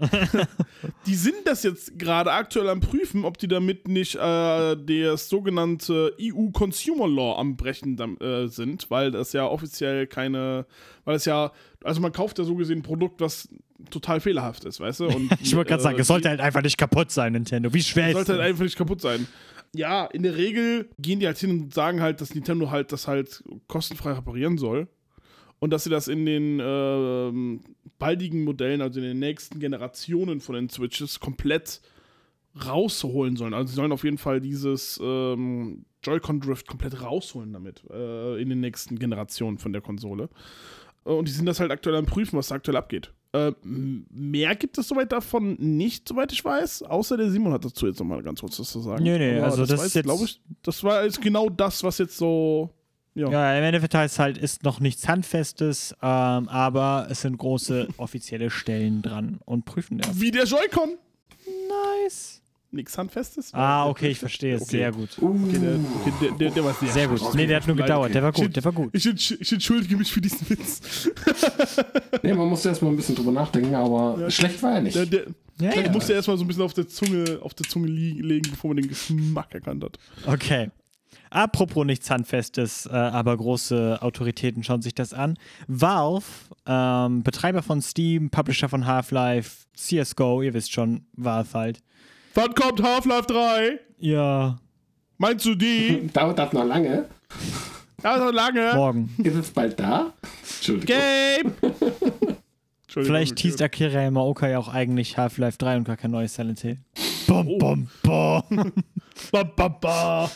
die 1.06 1.16
sind 1.16 1.38
das 1.46 1.64
jetzt 1.64 1.98
gerade 1.98 2.34
aktuell 2.34 2.68
am 2.68 2.82
Prüfen, 2.82 3.24
ob 3.24 3.38
die 3.38 3.48
damit 3.48 3.88
nicht 3.88 4.16
äh, 4.16 4.76
das 4.76 5.30
sogenannte 5.30 6.14
EU 6.22 6.50
Consumer 6.50 7.08
Law 7.08 7.40
am 7.40 7.56
Brechen 7.56 7.98
äh, 8.20 8.48
sind, 8.48 8.92
weil 8.92 9.12
das 9.12 9.32
ja 9.32 9.48
offiziell 9.48 10.06
keine, 10.06 10.66
weil 11.06 11.16
es 11.16 11.24
ja, 11.24 11.54
also 11.82 12.02
man 12.02 12.12
kauft 12.12 12.40
ja 12.40 12.44
so 12.44 12.56
gesehen 12.56 12.80
ein 12.80 12.84
Produkt, 12.84 13.22
was 13.22 13.48
total 13.90 14.20
fehlerhaft 14.20 14.66
ist, 14.66 14.82
weißt 14.82 15.00
du? 15.00 15.08
Und, 15.08 15.32
Ich 15.42 15.56
wollte 15.56 15.70
gerade 15.70 15.82
äh, 15.82 15.84
sagen, 15.84 16.00
es 16.00 16.08
sollte 16.08 16.28
halt 16.28 16.42
einfach 16.42 16.62
nicht 16.62 16.78
kaputt 16.78 17.12
sein, 17.12 17.32
Nintendo. 17.32 17.74
Wie 17.74 17.82
schwer 17.82 18.12
das 18.12 18.22
ist 18.22 18.28
sollte 18.28 18.42
halt 18.42 18.52
einfach 18.52 18.64
nicht 18.64 18.78
kaputt 18.78 19.00
sein. 19.00 19.28
Ja, 19.76 20.06
in 20.06 20.24
der 20.24 20.36
Regel 20.36 20.90
gehen 20.98 21.20
die 21.20 21.28
halt 21.28 21.38
hin 21.38 21.52
und 21.52 21.74
sagen 21.74 22.02
halt, 22.02 22.22
dass 22.22 22.34
Nintendo 22.34 22.72
halt 22.72 22.92
das 22.92 23.08
halt 23.08 23.44
kostenfrei 23.68 24.14
reparieren 24.14 24.58
soll. 24.58 24.88
Und 25.60 25.72
dass 25.72 25.84
sie 25.84 25.90
das 25.90 26.08
in 26.08 26.26
den 26.26 26.60
ähm, 26.64 27.62
baldigen 28.00 28.44
Modellen, 28.46 28.82
also 28.82 29.00
in 29.00 29.06
den 29.06 29.20
nächsten 29.20 29.60
Generationen 29.60 30.40
von 30.40 30.56
den 30.56 30.70
Switches, 30.70 31.20
komplett 31.20 31.82
rausholen 32.66 33.36
sollen. 33.36 33.54
Also 33.54 33.70
sie 33.70 33.76
sollen 33.76 33.92
auf 33.92 34.04
jeden 34.06 34.18
Fall 34.18 34.40
dieses 34.42 35.00
ähm, 35.04 35.86
Joy-Con 36.04 36.40
Drift 36.40 36.66
komplett 36.66 37.02
rausholen 37.02 37.54
damit 37.54 37.84
äh, 37.92 38.42
in 38.42 38.50
den 38.50 38.62
nächsten 38.62 38.98
Generationen 38.98 39.58
von 39.58 39.74
der 39.74 39.82
Konsole. 39.82 40.30
Äh, 41.06 41.12
Und 41.12 41.28
die 41.28 41.32
sind 41.34 41.46
das 41.46 41.60
halt 41.60 41.72
aktuell 41.72 41.98
am 41.98 42.06
Prüfen, 42.06 42.38
was 42.38 42.48
da 42.48 42.56
aktuell 42.56 42.78
abgeht. 42.78 43.12
Äh, 43.32 43.52
mehr 43.64 44.56
gibt 44.56 44.78
es 44.80 44.88
soweit 44.88 45.12
davon 45.12 45.56
nicht, 45.60 46.08
soweit 46.08 46.32
ich 46.32 46.44
weiß. 46.44 46.84
Außer 46.84 47.16
der 47.16 47.30
Simon 47.30 47.54
hat 47.54 47.64
dazu 47.64 47.86
jetzt 47.86 48.00
nochmal 48.00 48.24
ganz 48.24 48.40
kurz 48.40 48.60
was 48.60 48.72
zu 48.72 48.80
sagen. 48.80 49.04
Nee, 49.04 49.20
nee, 49.20 49.38
Aber 49.38 49.46
also 49.48 49.66
das 49.66 49.78
war 49.78 49.86
ist 49.86 49.94
jetzt- 49.96 50.06
glaube 50.06 50.24
ich, 50.26 50.42
das 50.64 50.84
war 50.84 51.04
jetzt 51.04 51.22
genau 51.22 51.50
das, 51.50 51.84
was 51.84 52.00
jetzt 52.00 52.18
so. 52.18 52.70
Ja. 53.16 53.30
Ja, 53.30 53.58
im 53.58 53.64
Endeffekt 53.64 53.94
heißt 53.96 54.18
halt, 54.20 54.38
ist 54.38 54.64
noch 54.64 54.80
nichts 54.80 55.08
Handfestes, 55.08 55.94
ähm, 56.02 56.48
aber 56.48 57.08
es 57.10 57.22
sind 57.22 57.38
große 57.38 57.88
offizielle 57.98 58.50
Stellen 58.50 59.02
dran 59.02 59.40
und 59.46 59.66
prüfen 59.66 59.98
das. 60.00 60.20
Wie 60.20 60.32
der 60.32 60.46
Joy-Con. 60.46 60.98
Nice. 62.04 62.42
Nix 62.72 62.98
Handfestes. 62.98 63.54
Ah, 63.54 63.88
okay, 63.88 64.10
ich 64.10 64.20
verstehe 64.20 64.56
es. 64.56 64.62
Okay. 64.64 64.72
Sehr 64.78 64.92
gut. 64.92 65.10
Okay, 65.20 65.60
der, 65.60 65.76
okay, 65.76 66.14
der, 66.22 66.32
der, 66.32 66.52
der 66.52 66.64
war 66.64 66.74
sehr, 66.76 66.90
Sehr 66.90 67.08
gut. 67.08 67.34
Nee, 67.34 67.48
der 67.48 67.58
hat 67.58 67.68
nur 67.68 67.76
gedauert. 67.76 68.14
Der 68.14 68.22
war 68.22 68.32
gut, 68.32 68.56
der 68.56 68.64
war 68.64 68.72
gut. 68.72 68.90
Ich, 68.94 69.06
ich 69.42 69.52
entschuldige 69.52 69.98
mich 69.98 70.12
für 70.12 70.22
diesen 70.22 70.50
Witz. 70.50 71.10
Nee, 72.22 72.34
man 72.34 72.48
muss 72.48 72.66
erst 72.66 72.82
mal 72.82 72.90
ein 72.90 72.96
bisschen 72.96 73.16
drüber 73.16 73.32
nachdenken, 73.32 73.74
aber 73.74 74.30
schlecht 74.30 74.62
war 74.62 74.74
er 74.76 74.82
nicht. 74.82 74.96
Der, 74.96 75.06
der, 75.06 75.24
Ja, 75.60 75.74
ja. 75.74 75.92
musste 75.92 76.14
erstmal 76.14 76.38
so 76.38 76.44
ein 76.44 76.48
bisschen 76.48 76.64
auf 76.64 76.74
der 76.74 76.88
Zunge, 76.88 77.40
auf 77.42 77.54
der 77.54 77.68
Zunge 77.68 77.88
legen, 77.88 78.52
bevor 78.52 78.70
man 78.70 78.78
den 78.78 78.88
Geschmack 78.90 79.54
erkannt 79.54 79.84
hat. 79.84 79.98
Okay. 80.26 80.70
Apropos 81.32 81.86
nichts 81.86 82.10
Handfestes, 82.10 82.88
äh, 82.88 82.90
aber 82.90 83.38
große 83.38 84.00
Autoritäten 84.02 84.64
schauen 84.64 84.82
sich 84.82 84.96
das 84.96 85.14
an. 85.14 85.38
Valve, 85.68 86.26
ähm, 86.66 87.24
Betreiber 87.24 87.62
von 87.62 87.82
Steam, 87.82 88.30
Publisher 88.32 88.68
von 88.68 88.86
Half-Life, 88.86 89.66
CSGO, 89.76 90.42
ihr 90.42 90.54
wisst 90.54 90.72
schon, 90.72 91.06
Valve 91.14 91.54
halt. 91.54 91.80
Wann 92.36 92.54
kommt 92.54 92.82
Half-Life 92.82 93.28
3? 93.28 93.80
Ja, 94.00 94.60
Meinst 95.18 95.46
du 95.46 95.54
die? 95.56 96.08
Dauert 96.14 96.40
das 96.40 96.54
noch 96.54 96.64
lange? 96.64 97.06
Ja, 98.02 98.18
so 98.18 98.32
lange. 98.32 98.72
morgen. 98.74 99.14
Ist 99.22 99.36
es 99.36 99.50
bald 99.52 99.78
da? 99.78 100.14
Entschuldigung. 100.56 100.96
Game! 100.96 101.54
Entschuldigung, 102.84 103.16
Vielleicht 103.16 103.34
okay. 103.34 103.42
teast 103.42 103.62
Akira 103.62 104.02
Yamaoka 104.04 104.48
ja 104.48 104.58
auch 104.58 104.70
eigentlich 104.70 105.18
Half-Life 105.18 105.58
3 105.58 105.78
und 105.78 105.84
gar 105.84 105.98
kein 105.98 106.12
neues 106.12 106.34
Silent 106.34 106.62
Hill. 106.62 106.78
Bom, 107.28 107.58
bom, 107.58 107.88
bom. 108.02 108.72
Ba, 109.32 109.44
ba, 109.44 109.68
ba. 109.68 110.32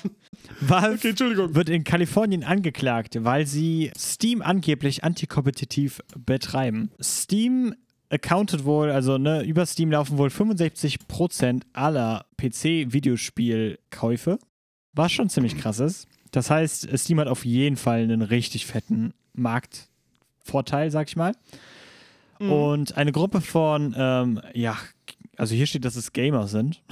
Valve 0.59 0.95
Okay, 0.95 1.09
Entschuldigung. 1.09 1.55
wird 1.55 1.69
in 1.69 1.83
Kalifornien 1.85 2.43
angeklagt, 2.43 3.17
weil 3.23 3.47
sie 3.47 3.91
Steam 3.97 4.41
angeblich 4.41 5.03
antikompetitiv 5.03 6.01
betreiben. 6.17 6.91
Steam 7.01 7.73
accountet 8.13 8.65
wohl, 8.65 8.91
also 8.91 9.17
ne, 9.17 9.43
über 9.43 9.65
Steam 9.65 9.91
laufen 9.91 10.17
wohl 10.17 10.29
65% 10.29 11.63
aller 11.73 12.25
PC-Videospielkäufe, 12.37 14.39
was 14.93 15.11
schon 15.11 15.29
ziemlich 15.29 15.57
krass 15.57 15.79
ist. 15.79 16.07
Das 16.31 16.49
heißt, 16.49 16.89
Steam 16.97 17.19
hat 17.19 17.27
auf 17.27 17.45
jeden 17.45 17.77
Fall 17.77 18.01
einen 18.01 18.21
richtig 18.21 18.65
fetten 18.65 19.13
Marktvorteil, 19.33 20.91
sag 20.91 21.07
ich 21.07 21.15
mal. 21.15 21.33
Und 22.49 22.97
eine 22.97 23.11
Gruppe 23.11 23.41
von, 23.41 23.95
ähm, 23.97 24.41
ja, 24.53 24.77
also 25.37 25.55
hier 25.55 25.67
steht, 25.67 25.85
dass 25.85 25.95
es 25.95 26.13
Gamer 26.13 26.47
sind. 26.47 26.81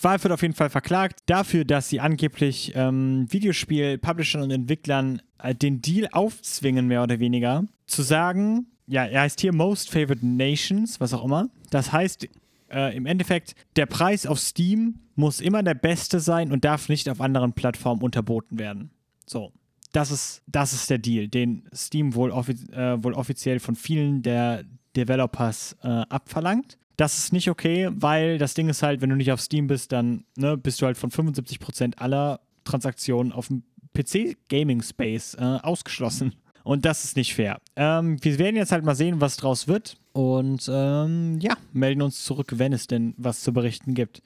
Valve 0.00 0.24
wird 0.24 0.34
auf 0.34 0.42
jeden 0.42 0.54
Fall 0.54 0.68
verklagt 0.68 1.20
dafür, 1.26 1.64
dass 1.64 1.88
sie 1.88 2.00
angeblich 2.00 2.72
ähm, 2.74 3.26
Videospiel-Publishern 3.30 4.42
und 4.42 4.50
Entwicklern 4.50 5.22
äh, 5.38 5.54
den 5.54 5.80
Deal 5.80 6.08
aufzwingen, 6.12 6.86
mehr 6.86 7.02
oder 7.02 7.18
weniger, 7.18 7.64
zu 7.86 8.02
sagen, 8.02 8.66
ja, 8.86 9.04
er 9.04 9.22
heißt 9.22 9.40
hier 9.40 9.52
Most 9.52 9.90
Favored 9.90 10.22
Nations, 10.22 11.00
was 11.00 11.12
auch 11.12 11.24
immer. 11.24 11.48
Das 11.70 11.92
heißt, 11.92 12.28
äh, 12.70 12.96
im 12.96 13.06
Endeffekt, 13.06 13.54
der 13.76 13.86
Preis 13.86 14.26
auf 14.26 14.38
Steam 14.38 15.00
muss 15.14 15.40
immer 15.40 15.62
der 15.62 15.74
beste 15.74 16.20
sein 16.20 16.52
und 16.52 16.64
darf 16.64 16.88
nicht 16.88 17.08
auf 17.08 17.20
anderen 17.20 17.52
Plattformen 17.52 18.02
unterboten 18.02 18.58
werden. 18.58 18.90
So. 19.26 19.52
Das 19.92 20.10
ist, 20.10 20.42
das 20.46 20.74
ist 20.74 20.90
der 20.90 20.98
Deal, 20.98 21.28
den 21.28 21.66
Steam 21.74 22.14
wohl, 22.14 22.30
offi 22.30 22.52
äh, 22.72 23.02
wohl 23.02 23.14
offiziell 23.14 23.60
von 23.60 23.76
vielen 23.76 24.22
der 24.22 24.64
Developers 24.94 25.76
äh, 25.82 25.88
abverlangt. 25.88 26.76
Das 26.98 27.16
ist 27.16 27.32
nicht 27.32 27.48
okay, 27.48 27.88
weil 27.92 28.36
das 28.36 28.54
Ding 28.54 28.68
ist 28.68 28.82
halt, 28.82 29.00
wenn 29.00 29.10
du 29.10 29.16
nicht 29.16 29.32
auf 29.32 29.40
Steam 29.40 29.68
bist, 29.68 29.92
dann 29.92 30.24
ne, 30.36 30.56
bist 30.58 30.82
du 30.82 30.86
halt 30.86 30.98
von 30.98 31.10
75% 31.10 31.96
aller 31.96 32.40
Transaktionen 32.64 33.32
auf 33.32 33.48
dem 33.48 33.62
PC-Gaming-Space 33.94 35.34
äh, 35.34 35.58
ausgeschlossen. 35.62 36.34
Und 36.66 36.84
das 36.84 37.04
ist 37.04 37.14
nicht 37.16 37.32
fair. 37.32 37.60
Ähm, 37.76 38.16
wir 38.22 38.40
werden 38.40 38.56
jetzt 38.56 38.72
halt 38.72 38.84
mal 38.84 38.96
sehen, 38.96 39.20
was 39.20 39.36
draus 39.36 39.68
wird. 39.68 39.96
Und 40.12 40.68
ähm, 40.68 41.38
ja, 41.38 41.54
melden 41.72 42.02
uns 42.02 42.24
zurück, 42.24 42.54
wenn 42.56 42.72
es 42.72 42.88
denn 42.88 43.14
was 43.18 43.42
zu 43.42 43.52
berichten 43.52 43.94
gibt. 43.94 44.20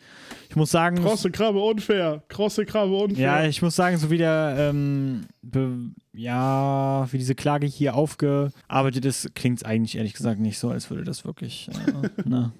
Ich 0.48 0.56
muss 0.56 0.70
sagen, 0.70 0.96
Krosse 1.02 1.30
Krabbe 1.30 1.60
unfair. 1.60 2.22
Krosse 2.28 2.64
Krabbe 2.64 2.96
unfair. 2.96 3.22
ja, 3.22 3.44
ich 3.44 3.60
muss 3.60 3.76
sagen, 3.76 3.98
so 3.98 4.10
wie 4.10 4.16
der, 4.16 4.54
ähm, 4.58 5.26
ja, 6.14 7.06
wie 7.12 7.18
diese 7.18 7.34
Klage 7.34 7.66
hier 7.66 7.94
aufgearbeitet 7.94 9.04
ist, 9.04 9.34
klingt 9.34 9.58
es 9.58 9.64
eigentlich 9.64 9.98
ehrlich 9.98 10.14
gesagt 10.14 10.40
nicht 10.40 10.58
so, 10.58 10.70
als 10.70 10.88
würde 10.88 11.04
das 11.04 11.26
wirklich, 11.26 11.68
äh, 11.68 12.08
na, 12.24 12.54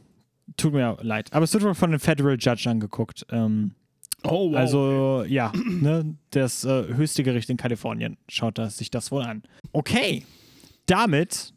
tut 0.58 0.74
mir 0.74 0.98
leid. 1.00 1.32
Aber 1.32 1.44
es 1.44 1.54
wird 1.54 1.64
wohl 1.64 1.74
von 1.74 1.88
einem 1.88 2.00
Federal 2.00 2.36
Judge 2.38 2.68
angeguckt. 2.68 3.24
Ähm, 3.30 3.70
oh, 4.24 4.50
wow. 4.50 4.56
Also, 4.56 5.24
ja, 5.26 5.52
ne, 5.66 6.16
das 6.30 6.64
äh, 6.64 6.94
höchste 6.94 7.22
Gericht 7.22 7.50
in 7.50 7.56
Kalifornien 7.56 8.16
schaut 8.28 8.58
das, 8.58 8.78
sich 8.78 8.90
das 8.90 9.10
wohl 9.10 9.22
an. 9.22 9.42
Okay, 9.72 10.24
damit 10.86 11.52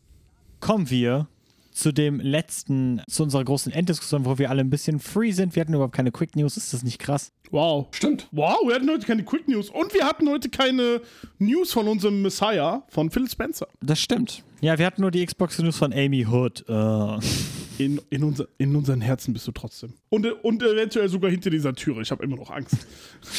kommen 0.60 0.90
wir 0.90 1.28
zu 1.72 1.92
dem 1.92 2.20
letzten, 2.20 3.02
zu 3.10 3.24
unserer 3.24 3.44
großen 3.44 3.72
Enddiskussion, 3.72 4.26
wo 4.26 4.38
wir 4.38 4.50
alle 4.50 4.62
ein 4.62 4.70
bisschen 4.70 5.00
free 5.00 5.32
sind. 5.32 5.56
Wir 5.56 5.62
hatten 5.62 5.74
überhaupt 5.74 5.96
keine 5.96 6.12
Quick 6.12 6.36
News, 6.36 6.56
ist 6.56 6.74
das 6.74 6.84
nicht 6.84 7.00
krass? 7.00 7.32
wow. 7.54 7.88
Stimmt. 7.92 8.28
Wow, 8.32 8.58
wir 8.68 8.76
hatten 8.76 8.90
heute 8.90 9.06
keine 9.06 9.24
Quick 9.24 9.48
News. 9.48 9.70
Und 9.70 9.94
wir 9.94 10.06
hatten 10.06 10.28
heute 10.28 10.50
keine 10.50 11.02
News 11.38 11.72
von 11.72 11.88
unserem 11.88 12.22
Messiah, 12.22 12.84
von 12.90 13.10
Phil 13.12 13.30
Spencer. 13.30 13.68
Das 13.82 14.00
stimmt. 14.00 14.44
Ja, 14.62 14.78
wir 14.78 14.86
hatten 14.86 15.02
nur 15.02 15.12
die 15.12 15.26
Xbox 15.26 15.60
News 15.60 15.78
von 15.78 15.94
Amy 15.94 16.26
Hood. 16.26 16.66
Äh, 16.68 16.74
In, 17.78 18.00
in, 18.10 18.24
unser, 18.24 18.48
in 18.58 18.76
unseren 18.76 19.02
Herzen 19.02 19.34
bist 19.34 19.48
du 19.48 19.52
trotzdem. 19.52 19.94
Und, 20.10 20.26
und 20.44 20.62
eventuell 20.62 21.10
sogar 21.10 21.32
hinter 21.32 21.50
dieser 21.50 21.74
Türe. 21.74 22.02
Ich 22.02 22.12
habe 22.12 22.24
immer 22.24 22.36
noch 22.36 22.52
Angst. 22.52 22.86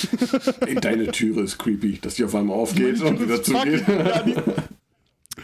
Ey, 0.67 0.75
deine 0.77 1.09
Türe 1.09 1.43
ist 1.43 1.59
creepy, 1.59 1.99
dass 2.01 2.17
die 2.17 2.25
auf 2.25 2.35
einmal 2.35 2.57
aufgeht 2.57 3.01
und 3.03 3.21
wieder 3.21 3.43
zugeht. 3.43 3.85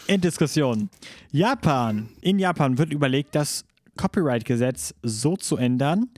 In 0.06 0.20
Diskussion. 0.20 0.88
Japan. 1.30 2.08
In 2.20 2.38
Japan 2.38 2.78
wird 2.78 2.92
überlegt, 2.92 3.34
das 3.34 3.64
Copyright-Gesetz 3.96 4.94
so 5.02 5.36
zu 5.36 5.56
ändern, 5.56 6.08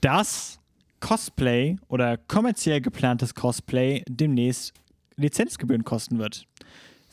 dass 0.00 0.58
Cosplay 1.00 1.76
oder 1.88 2.16
kommerziell 2.16 2.80
geplantes 2.80 3.34
Cosplay 3.34 4.02
demnächst 4.08 4.72
Lizenzgebühren 5.16 5.84
kosten 5.84 6.18
wird. 6.18 6.46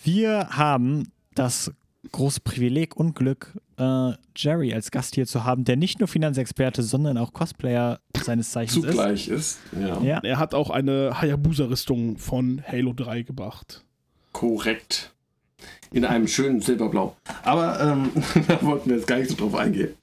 Wir 0.04 0.50
haben 0.52 1.12
das 1.34 1.72
großes 2.12 2.42
Privileg 2.42 2.96
und 2.96 3.16
Glück, 3.16 3.54
äh, 3.78 4.12
Jerry 4.36 4.74
als 4.74 4.92
Gast 4.92 5.16
hier 5.16 5.26
zu 5.26 5.44
haben, 5.44 5.66
der 5.66 5.76
nicht 5.76 6.00
nur 6.00 6.08
Finanzexperte, 6.08 6.84
sondern 6.84 7.18
auch 7.18 7.34
Cosplayer 7.34 8.00
seines 8.24 8.52
Zeichens 8.52 8.84
ist. 8.84 8.92
Zugleich 8.92 9.28
ist. 9.28 9.60
Ja. 9.80 10.02
Ja. 10.02 10.20
Er 10.24 10.40
hat 10.40 10.54
auch 10.54 10.70
eine 10.70 11.22
Hayabusa-Rüstung 11.22 12.18
von 12.18 12.62
Halo 12.68 12.94
3 12.94 13.24
gebracht. 13.24 13.84
Korrekt. 14.32 15.14
In 15.92 16.06
einem 16.06 16.28
schönen 16.28 16.62
Silberblau. 16.62 17.16
Aber 17.44 17.80
ähm, 17.80 18.10
da 18.48 18.62
wollten 18.62 18.90
wir 18.90 18.98
jetzt 18.98 19.08
gar 19.08 19.18
nicht 19.18 19.30
so 19.30 19.36
drauf 19.36 19.56
eingehen. 19.56 19.94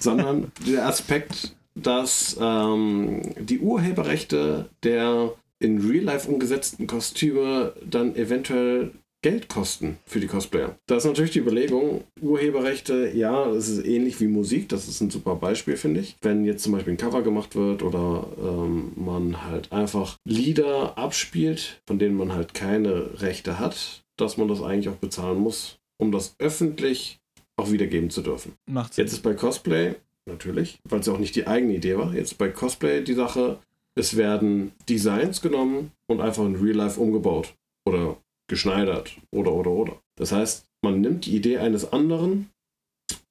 Sondern 0.00 0.52
der 0.66 0.86
Aspekt, 0.86 1.54
dass 1.74 2.36
ähm, 2.40 3.22
die 3.38 3.60
Urheberrechte 3.60 4.68
der 4.82 5.32
in 5.60 5.80
Real 5.80 6.04
Life 6.04 6.28
umgesetzten 6.28 6.86
Kostüme 6.86 7.72
dann 7.88 8.14
eventuell 8.16 8.92
Geld 9.24 9.48
kosten 9.48 9.96
für 10.04 10.20
die 10.20 10.26
Cosplayer. 10.26 10.76
Da 10.86 10.96
ist 10.96 11.06
natürlich 11.06 11.30
die 11.30 11.38
Überlegung, 11.38 12.04
Urheberrechte, 12.20 13.10
ja, 13.14 13.50
das 13.50 13.70
ist 13.70 13.86
ähnlich 13.86 14.20
wie 14.20 14.26
Musik, 14.26 14.68
das 14.68 14.86
ist 14.86 15.00
ein 15.00 15.08
super 15.08 15.36
Beispiel, 15.36 15.78
finde 15.78 16.00
ich. 16.00 16.14
Wenn 16.20 16.44
jetzt 16.44 16.62
zum 16.62 16.72
Beispiel 16.72 16.92
ein 16.92 16.98
Cover 16.98 17.22
gemacht 17.22 17.56
wird 17.56 17.82
oder 17.82 18.26
ähm, 18.38 18.92
man 18.96 19.42
halt 19.42 19.72
einfach 19.72 20.18
Lieder 20.26 20.98
abspielt, 20.98 21.80
von 21.86 21.98
denen 21.98 22.18
man 22.18 22.34
halt 22.34 22.52
keine 22.52 23.22
Rechte 23.22 23.58
hat, 23.58 24.04
dass 24.18 24.36
man 24.36 24.46
das 24.46 24.60
eigentlich 24.60 24.90
auch 24.90 24.98
bezahlen 24.98 25.38
muss, 25.38 25.78
um 25.96 26.12
das 26.12 26.34
öffentlich 26.38 27.18
auch 27.56 27.72
wiedergeben 27.72 28.10
zu 28.10 28.20
dürfen. 28.20 28.52
Macht 28.66 28.92
Sinn. 28.92 29.06
Jetzt 29.06 29.14
ist 29.14 29.22
bei 29.22 29.32
Cosplay, 29.32 29.94
natürlich, 30.26 30.80
weil 30.86 31.00
es 31.00 31.06
ja 31.06 31.14
auch 31.14 31.18
nicht 31.18 31.34
die 31.34 31.46
eigene 31.46 31.76
Idee 31.76 31.96
war, 31.96 32.12
jetzt 32.12 32.36
bei 32.36 32.50
Cosplay 32.50 33.02
die 33.02 33.14
Sache, 33.14 33.58
es 33.94 34.18
werden 34.18 34.72
Designs 34.86 35.40
genommen 35.40 35.92
und 36.08 36.20
einfach 36.20 36.44
in 36.44 36.56
Real 36.56 36.76
Life 36.76 37.00
umgebaut 37.00 37.54
oder 37.86 38.18
geschneidert 38.48 39.16
oder 39.30 39.52
oder 39.52 39.70
oder. 39.70 40.00
Das 40.16 40.32
heißt, 40.32 40.66
man 40.82 41.00
nimmt 41.00 41.26
die 41.26 41.36
Idee 41.36 41.58
eines 41.58 41.92
anderen 41.92 42.50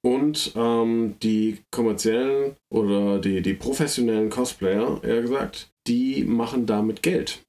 und 0.02 0.52
ähm, 0.54 1.14
die 1.22 1.58
kommerziellen 1.70 2.56
oder 2.70 3.18
die, 3.18 3.40
die 3.40 3.54
professionellen 3.54 4.30
Cosplayer, 4.30 5.02
eher 5.02 5.22
gesagt, 5.22 5.70
die 5.86 6.24
machen 6.24 6.66
damit 6.66 7.02
Geld. 7.02 7.42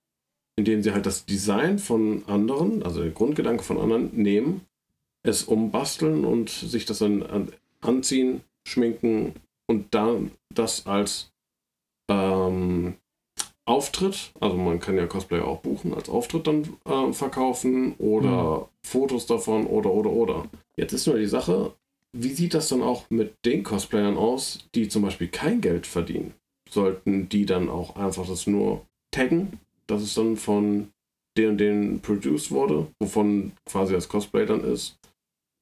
Indem 0.57 0.81
sie 0.81 0.93
halt 0.93 1.05
das 1.05 1.25
Design 1.25 1.79
von 1.79 2.23
anderen, 2.27 2.81
also 2.81 3.03
den 3.03 3.13
Grundgedanke 3.13 3.63
von 3.63 3.77
anderen, 3.77 4.15
nehmen, 4.15 4.61
es 5.23 5.43
umbasteln 5.43 6.23
und 6.23 6.49
sich 6.49 6.85
das 6.85 6.99
dann 6.99 7.23
an, 7.23 7.51
anziehen, 7.81 8.41
schminken 8.65 9.33
und 9.67 9.93
dann 9.93 10.31
das 10.53 10.85
als 10.85 11.31
ähm, 12.09 12.95
Auftritt, 13.65 14.31
also 14.39 14.55
man 14.55 14.79
kann 14.79 14.95
ja 14.95 15.07
Cosplay 15.07 15.39
auch 15.39 15.59
buchen, 15.59 15.93
als 15.93 16.07
Auftritt 16.07 16.45
dann 16.45 16.77
äh, 16.85 17.11
verkaufen 17.13 17.95
oder 17.97 18.69
Fotos 18.83 19.25
davon 19.25 19.65
oder 19.65 19.91
oder 19.91 20.11
oder. 20.11 20.45
Jetzt 20.77 20.93
ist 20.93 21.07
nur 21.07 21.17
die 21.17 21.25
Sache, 21.25 21.73
wie 22.13 22.33
sieht 22.33 22.53
das 22.53 22.69
dann 22.69 22.83
auch 22.83 23.09
mit 23.09 23.33
den 23.43 23.63
Cosplayern 23.63 24.17
aus, 24.17 24.59
die 24.75 24.87
zum 24.87 25.01
Beispiel 25.01 25.27
kein 25.27 25.61
Geld 25.61 25.87
verdienen? 25.87 26.33
Sollten 26.69 27.27
die 27.27 27.45
dann 27.45 27.69
auch 27.69 27.95
einfach 27.95 28.27
das 28.27 28.47
nur 28.47 28.85
taggen, 29.11 29.59
dass 29.87 30.01
es 30.01 30.13
dann 30.13 30.37
von 30.37 30.89
den 31.37 31.49
und 31.49 31.57
den 31.57 31.99
produced 32.01 32.51
wurde, 32.51 32.87
wovon 32.99 33.51
quasi 33.65 33.93
das 33.93 34.07
Cosplay 34.07 34.45
dann 34.45 34.63
ist? 34.63 34.97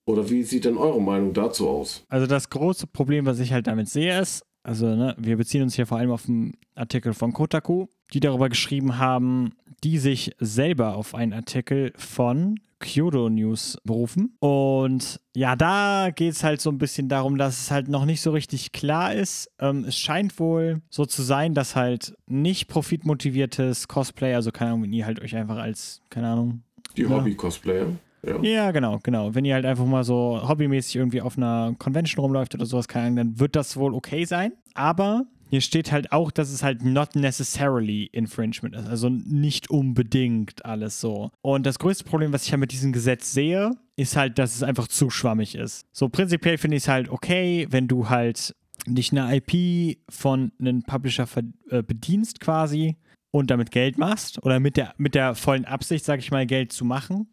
Oder 0.06 0.30
wie 0.30 0.44
sieht 0.44 0.66
denn 0.66 0.78
eure 0.78 1.02
Meinung 1.02 1.34
dazu 1.34 1.70
aus? 1.70 2.04
Also 2.10 2.28
das 2.28 2.50
große 2.50 2.88
Problem, 2.88 3.26
was 3.26 3.40
ich 3.40 3.54
halt 3.54 3.68
damit 3.68 3.88
sehe, 3.88 4.20
ist, 4.20 4.46
also 4.64 4.96
ne, 4.96 5.16
wir 5.18 5.38
beziehen 5.38 5.62
uns 5.62 5.76
hier 5.76 5.86
vor 5.86 5.98
allem 5.98 6.12
auf 6.12 6.28
einen 6.28 6.54
Artikel 6.76 7.14
von 7.14 7.34
Kotaku, 7.34 7.88
die 8.14 8.20
darüber 8.20 8.50
geschrieben 8.50 8.98
haben, 8.98 9.52
die 9.84 9.98
sich 9.98 10.32
selber 10.40 10.96
auf 10.96 11.14
einen 11.16 11.34
Artikel 11.34 11.94
von 11.98 12.60
Kyoto 12.80 13.30
News 13.30 13.78
berufen. 13.84 14.36
Und 14.40 15.20
ja, 15.36 15.56
da 15.56 16.10
geht 16.14 16.34
es 16.34 16.44
halt 16.44 16.62
so 16.62 16.70
ein 16.70 16.78
bisschen 16.78 17.08
darum, 17.10 17.38
dass 17.38 17.62
es 17.62 17.72
halt 17.72 17.88
noch 17.88 18.06
nicht 18.06 18.22
so 18.22 18.32
richtig 18.32 18.72
klar 18.72 19.14
ist. 19.14 19.50
Ähm, 19.60 19.86
es 19.86 19.98
scheint 19.98 20.38
wohl 20.40 20.82
so 20.90 21.06
zu 21.06 21.22
sein, 21.22 21.54
dass 21.54 21.76
halt 21.76 22.16
nicht 22.28 22.68
profitmotiviertes 22.68 23.88
Cosplay, 23.88 24.34
also 24.36 24.52
keine 24.52 24.72
Ahnung, 24.72 24.84
wenn 24.84 24.94
ihr 24.94 25.06
halt 25.06 25.22
euch 25.22 25.36
einfach 25.36 25.58
als, 25.58 26.02
keine 26.10 26.28
Ahnung, 26.28 26.64
Die 26.98 27.04
Ja. 27.04 27.10
Hobby-Cosplayer? 27.10 27.88
Ja. 28.26 28.42
ja, 28.42 28.72
genau, 28.72 29.00
genau. 29.04 29.36
Wenn 29.36 29.46
ihr 29.46 29.54
halt 29.54 29.66
einfach 29.66 29.86
mal 29.86 30.04
so 30.04 30.42
hobbymäßig 30.48 30.96
irgendwie 30.96 31.22
auf 31.22 31.38
einer 31.38 31.76
Convention 31.78 32.24
rumläuft 32.24 32.56
oder 32.56 32.66
sowas, 32.66 32.88
keine 32.88 33.06
Ahnung, 33.08 33.16
dann 33.18 33.40
wird 33.40 33.56
das 33.56 33.76
wohl 33.76 33.94
okay 33.94 34.26
sein. 34.26 34.54
Aber 34.74 35.26
hier 35.50 35.62
steht 35.62 35.92
halt 35.92 36.12
auch, 36.12 36.32
dass 36.32 36.50
es 36.50 36.64
halt 36.64 36.84
not 36.84 37.16
necessarily 37.16 38.06
infringement 38.06 38.76
ist. 38.76 38.88
Also 38.88 39.10
nicht 39.10 39.70
unbedingt 39.70 40.66
alles 40.66 41.00
so. 41.00 41.32
Und 41.42 41.66
das 41.66 41.80
größte 41.80 42.06
Problem, 42.06 42.34
was 42.34 42.46
ich 42.46 42.52
halt 42.52 42.62
mit 42.62 42.72
diesem 42.72 42.94
Gesetz 42.94 43.34
sehe, 43.34 43.72
ist 43.96 44.16
halt, 44.16 44.40
dass 44.40 44.56
es 44.56 44.64
einfach 44.64 44.88
zu 44.88 45.10
schwammig 45.10 45.56
ist. 45.56 45.86
So 45.92 46.10
prinzipiell 46.10 46.58
finde 46.58 46.78
ich 46.78 46.84
es 46.84 46.88
halt 46.88 47.10
okay, 47.10 47.68
wenn 47.70 47.88
du 47.88 48.10
halt 48.10 48.56
nicht 48.88 49.12
eine 49.12 49.36
IP 49.36 50.00
von 50.10 50.52
einem 50.60 50.82
Publisher 50.84 51.28
äh, 51.70 51.84
bedienst 51.84 52.40
quasi 52.40 52.98
und 53.32 53.52
damit 53.52 53.72
Geld 53.72 53.98
machst 53.98 54.44
oder 54.44 54.60
mit 54.60 54.76
der, 54.78 54.94
mit 54.98 55.14
der 55.14 55.36
vollen 55.36 55.66
Absicht, 55.66 56.04
sag 56.04 56.20
ich 56.20 56.32
mal, 56.32 56.46
Geld 56.48 56.72
zu 56.72 56.84
machen 56.84 57.28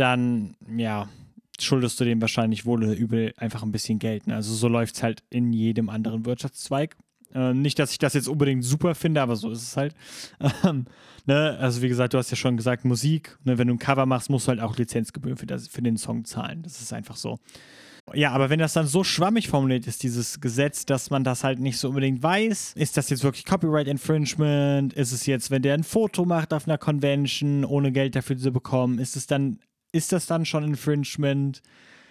dann, 0.00 0.56
ja, 0.76 1.08
schuldest 1.60 1.98
du 2.00 2.04
dem 2.04 2.20
wahrscheinlich 2.20 2.66
wohl 2.66 2.84
oder 2.84 2.94
übel 2.94 3.34
einfach 3.36 3.62
ein 3.62 3.72
bisschen 3.72 3.98
Geld. 3.98 4.26
Ne? 4.26 4.34
Also 4.34 4.54
so 4.54 4.68
läuft 4.68 4.96
es 4.96 5.02
halt 5.02 5.22
in 5.30 5.52
jedem 5.52 5.88
anderen 5.88 6.24
Wirtschaftszweig. 6.24 6.96
Äh, 7.34 7.52
nicht, 7.52 7.78
dass 7.78 7.92
ich 7.92 7.98
das 7.98 8.14
jetzt 8.14 8.28
unbedingt 8.28 8.64
super 8.64 8.94
finde, 8.94 9.20
aber 9.20 9.36
so 9.36 9.50
ist 9.50 9.62
es 9.62 9.76
halt. 9.76 9.94
Ähm, 10.64 10.86
ne? 11.26 11.56
Also 11.60 11.82
wie 11.82 11.88
gesagt, 11.88 12.14
du 12.14 12.18
hast 12.18 12.30
ja 12.30 12.36
schon 12.36 12.56
gesagt, 12.56 12.84
Musik, 12.84 13.38
ne? 13.44 13.58
wenn 13.58 13.68
du 13.68 13.74
ein 13.74 13.78
Cover 13.78 14.06
machst, 14.06 14.30
musst 14.30 14.46
du 14.46 14.50
halt 14.50 14.60
auch 14.60 14.76
Lizenzgebühren 14.76 15.36
für, 15.36 15.46
das, 15.46 15.68
für 15.68 15.82
den 15.82 15.96
Song 15.96 16.24
zahlen. 16.24 16.62
Das 16.62 16.80
ist 16.80 16.92
einfach 16.92 17.16
so. 17.16 17.38
Ja, 18.14 18.32
aber 18.32 18.48
wenn 18.50 18.58
das 18.58 18.72
dann 18.72 18.86
so 18.86 19.04
schwammig 19.04 19.48
formuliert 19.48 19.86
ist, 19.86 20.02
dieses 20.02 20.40
Gesetz, 20.40 20.86
dass 20.86 21.10
man 21.10 21.24
das 21.24 21.44
halt 21.44 21.58
nicht 21.58 21.78
so 21.78 21.88
unbedingt 21.88 22.22
weiß, 22.22 22.72
ist 22.74 22.96
das 22.96 23.10
jetzt 23.10 23.22
wirklich 23.22 23.44
Copyright 23.44 23.86
Infringement? 23.86 24.92
Ist 24.94 25.12
es 25.12 25.26
jetzt, 25.26 25.50
wenn 25.50 25.62
der 25.62 25.74
ein 25.74 25.84
Foto 25.84 26.24
macht 26.24 26.54
auf 26.54 26.66
einer 26.66 26.78
Convention, 26.78 27.64
ohne 27.64 27.92
Geld 27.92 28.16
dafür 28.16 28.38
zu 28.38 28.50
bekommen, 28.50 28.98
ist 28.98 29.16
es 29.16 29.26
dann, 29.26 29.58
ist 29.92 30.12
das 30.12 30.26
dann 30.26 30.44
schon 30.44 30.64
Infringement? 30.64 31.62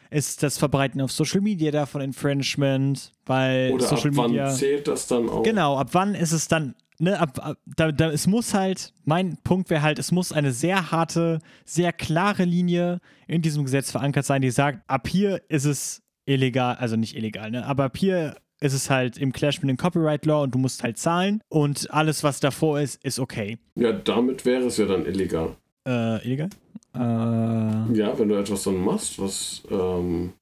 Ist 0.09 0.41
das 0.41 0.57
Verbreiten 0.57 1.01
auf 1.01 1.11
Social 1.11 1.41
Media 1.41 1.71
davon 1.71 2.01
Infringement? 2.01 3.11
Weil 3.25 3.71
Oder 3.73 3.85
Social 3.85 4.09
ab 4.11 4.17
wann 4.17 4.31
Media. 4.31 4.49
zählt 4.51 4.87
das 4.87 5.07
dann 5.07 5.27
auch? 5.29 5.43
Genau, 5.43 5.77
ab 5.77 5.89
wann 5.91 6.15
ist 6.15 6.31
es 6.31 6.47
dann, 6.47 6.75
ne, 6.99 7.19
ab, 7.19 7.37
ab 7.39 7.57
da, 7.65 7.91
da, 7.91 8.09
es 8.11 8.25
muss 8.25 8.53
halt, 8.53 8.93
mein 9.03 9.37
Punkt 9.43 9.69
wäre 9.69 9.81
halt, 9.81 9.99
es 9.99 10.11
muss 10.11 10.31
eine 10.31 10.51
sehr 10.51 10.91
harte, 10.91 11.39
sehr 11.65 11.91
klare 11.91 12.45
Linie 12.45 12.99
in 13.27 13.41
diesem 13.41 13.65
Gesetz 13.65 13.91
verankert 13.91 14.25
sein, 14.25 14.41
die 14.41 14.51
sagt, 14.51 14.79
ab 14.87 15.07
hier 15.07 15.41
ist 15.49 15.65
es 15.65 16.03
illegal, 16.25 16.75
also 16.75 16.95
nicht 16.95 17.15
illegal, 17.15 17.51
ne, 17.51 17.65
aber 17.65 17.85
ab 17.85 17.97
hier 17.97 18.37
ist 18.59 18.73
es 18.73 18.89
halt 18.89 19.17
im 19.17 19.33
Clash 19.33 19.61
mit 19.61 19.69
dem 19.69 19.77
Copyright 19.77 20.25
Law 20.25 20.43
und 20.43 20.55
du 20.55 20.57
musst 20.57 20.83
halt 20.83 20.97
zahlen 20.97 21.41
und 21.49 21.91
alles, 21.91 22.23
was 22.23 22.39
davor 22.39 22.79
ist, 22.79 23.03
ist 23.03 23.19
okay. 23.19 23.57
Ja, 23.75 23.91
damit 23.91 24.45
wäre 24.45 24.63
es 24.63 24.77
ja 24.77 24.85
dann 24.85 25.05
illegal. 25.05 25.55
Äh, 25.87 26.25
illegal? 26.25 26.49
Äh, 26.97 27.97
Ja, 27.97 28.17
wenn 28.17 28.29
du 28.29 28.35
etwas 28.35 28.63
dann 28.63 28.77
machst, 28.77 29.19
was 29.21 29.63
ähm, 29.69 30.33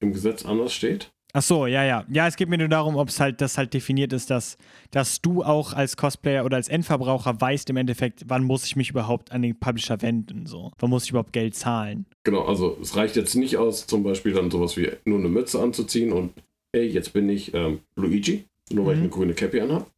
im 0.00 0.12
Gesetz 0.12 0.44
anders 0.44 0.72
steht. 0.72 1.10
Ach 1.34 1.42
so, 1.42 1.66
ja, 1.66 1.84
ja. 1.84 2.04
Ja, 2.10 2.26
es 2.26 2.36
geht 2.36 2.48
mir 2.48 2.56
nur 2.56 2.68
darum, 2.68 2.96
ob 2.96 3.08
es 3.08 3.20
halt, 3.20 3.42
das 3.42 3.58
halt 3.58 3.74
definiert 3.74 4.14
ist, 4.14 4.30
dass, 4.30 4.56
dass 4.90 5.20
du 5.20 5.42
auch 5.44 5.74
als 5.74 5.96
Cosplayer 5.98 6.44
oder 6.44 6.56
als 6.56 6.68
Endverbraucher 6.68 7.38
weißt 7.38 7.68
im 7.68 7.76
Endeffekt, 7.76 8.24
wann 8.28 8.44
muss 8.44 8.64
ich 8.64 8.76
mich 8.76 8.90
überhaupt 8.90 9.30
an 9.30 9.42
den 9.42 9.54
Publisher 9.60 10.00
wenden, 10.00 10.46
so. 10.46 10.72
Wann 10.78 10.88
muss 10.88 11.04
ich 11.04 11.10
überhaupt 11.10 11.34
Geld 11.34 11.54
zahlen? 11.54 12.06
Genau, 12.24 12.44
also 12.46 12.78
es 12.80 12.96
reicht 12.96 13.14
jetzt 13.16 13.34
nicht 13.34 13.58
aus, 13.58 13.86
zum 13.86 14.02
Beispiel 14.04 14.32
dann 14.32 14.50
sowas 14.50 14.78
wie 14.78 14.90
nur 15.04 15.18
eine 15.18 15.28
Mütze 15.28 15.60
anzuziehen 15.60 16.12
und 16.12 16.32
ey, 16.72 16.86
jetzt 16.86 17.12
bin 17.12 17.28
ich 17.28 17.52
ähm, 17.52 17.80
Luigi, 17.96 18.46
nur 18.70 18.86
weil 18.86 18.92
ich 18.94 18.98
Mhm. 19.00 19.04
eine 19.04 19.12
grüne 19.12 19.34
Cappy 19.34 19.60
anhab. 19.60 19.90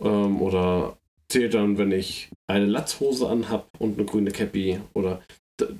Ähm, 0.00 0.40
oder 0.42 0.96
zählt 1.30 1.54
dann, 1.54 1.78
wenn 1.78 1.92
ich 1.92 2.30
eine 2.48 2.66
Latzhose 2.66 3.28
anhab 3.28 3.68
und 3.78 3.98
eine 3.98 4.06
grüne 4.06 4.30
Cappy 4.30 4.80
oder 4.94 5.22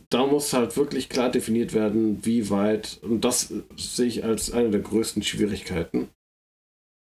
da 0.08 0.26
muss 0.26 0.52
halt 0.52 0.76
wirklich 0.76 1.08
klar 1.08 1.30
definiert 1.30 1.74
werden, 1.74 2.24
wie 2.24 2.50
weit, 2.50 2.98
und 3.02 3.24
das 3.24 3.50
äh, 3.50 3.62
sehe 3.76 4.06
ich 4.06 4.24
als 4.24 4.52
eine 4.52 4.70
der 4.70 4.80
größten 4.80 5.22
Schwierigkeiten, 5.22 6.08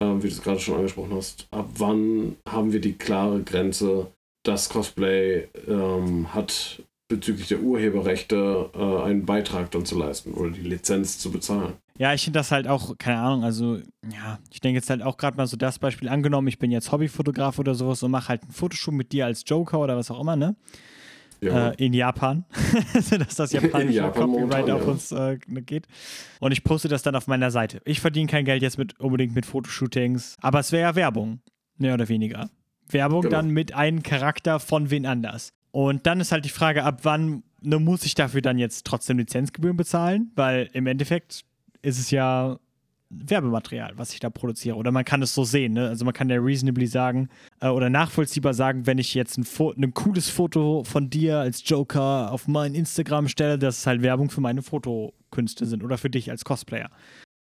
ähm, 0.01 0.23
wie 0.23 0.27
du 0.27 0.33
es 0.33 0.41
gerade 0.41 0.59
schon 0.59 0.75
angesprochen 0.75 1.13
hast. 1.13 1.47
Ab 1.51 1.69
wann 1.77 2.37
haben 2.47 2.73
wir 2.73 2.81
die 2.81 2.97
klare 2.97 3.43
Grenze, 3.43 4.11
dass 4.43 4.69
Cosplay 4.69 5.47
ähm, 5.67 6.33
hat 6.33 6.83
bezüglich 7.07 7.47
der 7.47 7.61
Urheberrechte 7.61 8.69
äh, 8.73 9.03
einen 9.03 9.25
Beitrag 9.25 9.71
dann 9.71 9.85
zu 9.85 9.97
leisten 9.97 10.33
oder 10.33 10.49
die 10.49 10.61
Lizenz 10.61 11.19
zu 11.19 11.31
bezahlen. 11.31 11.73
Ja, 11.97 12.13
ich 12.13 12.23
finde 12.23 12.39
das 12.39 12.51
halt 12.51 12.67
auch, 12.67 12.97
keine 12.97 13.19
Ahnung, 13.19 13.43
also, 13.45 13.77
ja, 14.11 14.39
ich 14.51 14.59
denke 14.59 14.77
jetzt 14.77 14.89
halt 14.89 15.01
auch 15.01 15.15
gerade 15.15 15.37
mal 15.37 15.47
so 15.47 15.55
das 15.55 15.79
Beispiel 15.79 16.09
angenommen, 16.09 16.47
ich 16.47 16.59
bin 16.59 16.71
jetzt 16.71 16.91
Hobbyfotograf 16.91 17.57
oder 17.57 17.73
sowas 17.73 18.03
und 18.03 18.11
mache 18.11 18.29
halt 18.29 18.43
einen 18.43 18.51
Fotoshoot 18.51 18.93
mit 18.93 19.13
dir 19.13 19.25
als 19.25 19.43
Joker 19.45 19.79
oder 19.79 19.95
was 19.95 20.11
auch 20.11 20.19
immer, 20.19 20.35
ne? 20.35 20.55
Ja, 21.41 21.69
äh, 21.69 21.85
in 21.85 21.93
Japan, 21.93 22.45
dass 22.93 23.35
das 23.35 23.51
japanische 23.51 23.97
Japan 23.97 24.31
Copyright 24.31 24.67
momentan, 24.67 24.71
auf 24.71 24.81
ja. 24.81 24.87
uns 24.87 25.11
äh, 25.11 25.37
geht. 25.61 25.87
Und 26.39 26.51
ich 26.51 26.63
poste 26.63 26.87
das 26.87 27.03
dann 27.03 27.15
auf 27.15 27.27
meiner 27.27 27.51
Seite. 27.51 27.81
Ich 27.85 27.99
verdiene 27.99 28.27
kein 28.27 28.45
Geld 28.45 28.61
jetzt 28.61 28.77
mit, 28.77 28.99
unbedingt 28.99 29.35
mit 29.35 29.45
Fotoshootings, 29.45 30.37
aber 30.41 30.59
es 30.59 30.71
wäre 30.71 30.83
ja 30.83 30.95
Werbung, 30.95 31.41
mehr 31.77 31.93
oder 31.93 32.09
weniger. 32.09 32.49
Werbung 32.89 33.21
Genau. 33.21 33.37
dann 33.37 33.49
mit 33.49 33.73
einem 33.73 34.03
Charakter 34.03 34.59
von 34.59 34.89
wen 34.89 35.05
anders. 35.05 35.53
Und 35.71 36.05
dann 36.05 36.19
ist 36.19 36.31
halt 36.31 36.45
die 36.45 36.49
Frage, 36.49 36.83
ab 36.83 36.99
wann 37.03 37.43
ne, 37.61 37.79
muss 37.79 38.05
ich 38.05 38.15
dafür 38.15 38.41
dann 38.41 38.57
jetzt 38.57 38.85
trotzdem 38.85 39.17
Lizenzgebühren 39.17 39.77
bezahlen? 39.77 40.31
Weil 40.35 40.69
im 40.73 40.87
Endeffekt 40.87 41.43
ist 41.85 41.99
es 41.99 42.11
ja 42.11 42.57
Werbematerial, 43.09 43.93
was 43.95 44.13
ich 44.13 44.19
da 44.19 44.29
produziere. 44.29 44.75
Oder 44.75 44.91
man 44.91 45.05
kann 45.05 45.21
es 45.21 45.33
so 45.33 45.43
sehen. 45.43 45.73
Ne? 45.73 45.87
Also 45.87 46.05
man 46.05 46.13
kann 46.13 46.29
ja 46.29 46.37
reasonably 46.37 46.87
sagen 46.87 47.29
äh, 47.61 47.67
oder 47.67 47.89
nachvollziehbar 47.89 48.53
sagen, 48.53 48.87
wenn 48.87 48.97
ich 48.97 49.13
jetzt 49.13 49.37
ein, 49.37 49.43
Fo 49.43 49.71
ein 49.71 49.93
cooles 49.93 50.29
Foto 50.29 50.83
von 50.83 51.09
dir 51.09 51.39
als 51.39 51.61
Joker 51.67 52.31
auf 52.31 52.47
mein 52.47 52.73
Instagram 52.73 53.27
stelle, 53.27 53.59
dass 53.59 53.79
es 53.79 53.87
halt 53.87 54.01
Werbung 54.01 54.29
für 54.29 54.41
meine 54.41 54.63
Fotokünste 54.63 55.65
sind 55.65 55.83
oder 55.83 55.97
für 55.97 56.09
dich 56.09 56.31
als 56.31 56.43
Cosplayer. 56.43 56.89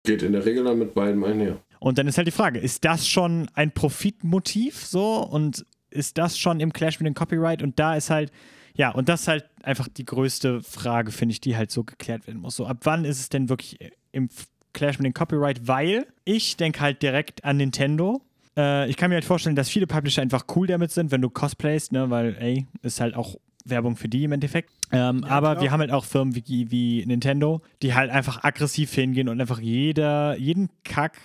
Geht 0.04 0.22
in 0.22 0.32
der 0.32 0.44
Regel 0.44 0.64
dann 0.64 0.78
mit 0.78 0.94
beiden 0.94 1.24
einher. 1.24 1.56
Und 1.80 1.98
dann 1.98 2.06
ist 2.06 2.18
halt 2.18 2.26
die 2.26 2.32
Frage, 2.32 2.58
ist 2.58 2.84
das 2.84 3.08
schon 3.08 3.48
ein 3.54 3.72
Profitmotiv 3.72 4.84
so 4.84 5.22
und 5.22 5.64
ist 5.90 6.18
das 6.18 6.38
schon 6.38 6.60
im 6.60 6.72
Clash 6.72 7.00
mit 7.00 7.06
dem 7.06 7.14
Copyright? 7.14 7.62
Und 7.62 7.78
da 7.78 7.96
ist 7.96 8.10
halt, 8.10 8.30
ja, 8.76 8.90
und 8.90 9.08
das 9.08 9.22
ist 9.22 9.28
halt 9.28 9.44
einfach 9.62 9.88
die 9.88 10.04
größte 10.04 10.62
Frage, 10.62 11.12
finde 11.12 11.32
ich, 11.32 11.40
die 11.40 11.56
halt 11.56 11.70
so 11.70 11.84
geklärt 11.84 12.26
werden 12.26 12.40
muss. 12.40 12.56
So, 12.56 12.66
ab 12.66 12.78
wann 12.82 13.04
ist 13.04 13.20
es 13.20 13.28
denn 13.28 13.48
wirklich 13.48 13.78
im 14.12 14.28
Clash 14.72 14.98
mit 14.98 15.06
dem 15.06 15.14
Copyright? 15.14 15.68
Weil 15.68 16.06
ich 16.24 16.56
denke 16.56 16.80
halt 16.80 17.00
direkt 17.02 17.44
an 17.44 17.56
Nintendo. 17.56 18.20
Äh, 18.56 18.90
ich 18.90 18.96
kann 18.96 19.10
mir 19.10 19.14
halt 19.14 19.24
vorstellen, 19.24 19.54
dass 19.54 19.68
viele 19.68 19.86
Publisher 19.86 20.22
einfach 20.22 20.44
cool 20.56 20.66
damit 20.66 20.90
sind, 20.90 21.12
wenn 21.12 21.22
du 21.22 21.30
cosplayst, 21.30 21.92
ne, 21.92 22.10
weil, 22.10 22.36
ey, 22.40 22.66
ist 22.82 23.00
halt 23.00 23.14
auch 23.14 23.36
Werbung 23.64 23.96
für 23.96 24.08
die 24.08 24.24
im 24.24 24.32
Endeffekt. 24.32 24.70
Ähm, 24.92 25.24
aber 25.24 25.52
klar. 25.52 25.62
wir 25.62 25.70
haben 25.70 25.80
halt 25.80 25.92
auch 25.92 26.04
Firmen 26.04 26.34
wie, 26.34 26.70
wie 26.70 27.06
Nintendo, 27.06 27.62
die 27.80 27.94
halt 27.94 28.10
einfach 28.10 28.44
aggressiv 28.44 28.92
hingehen 28.92 29.28
und 29.28 29.40
einfach 29.40 29.60
jeder, 29.60 30.36
jeden 30.36 30.68
Kack, 30.82 31.18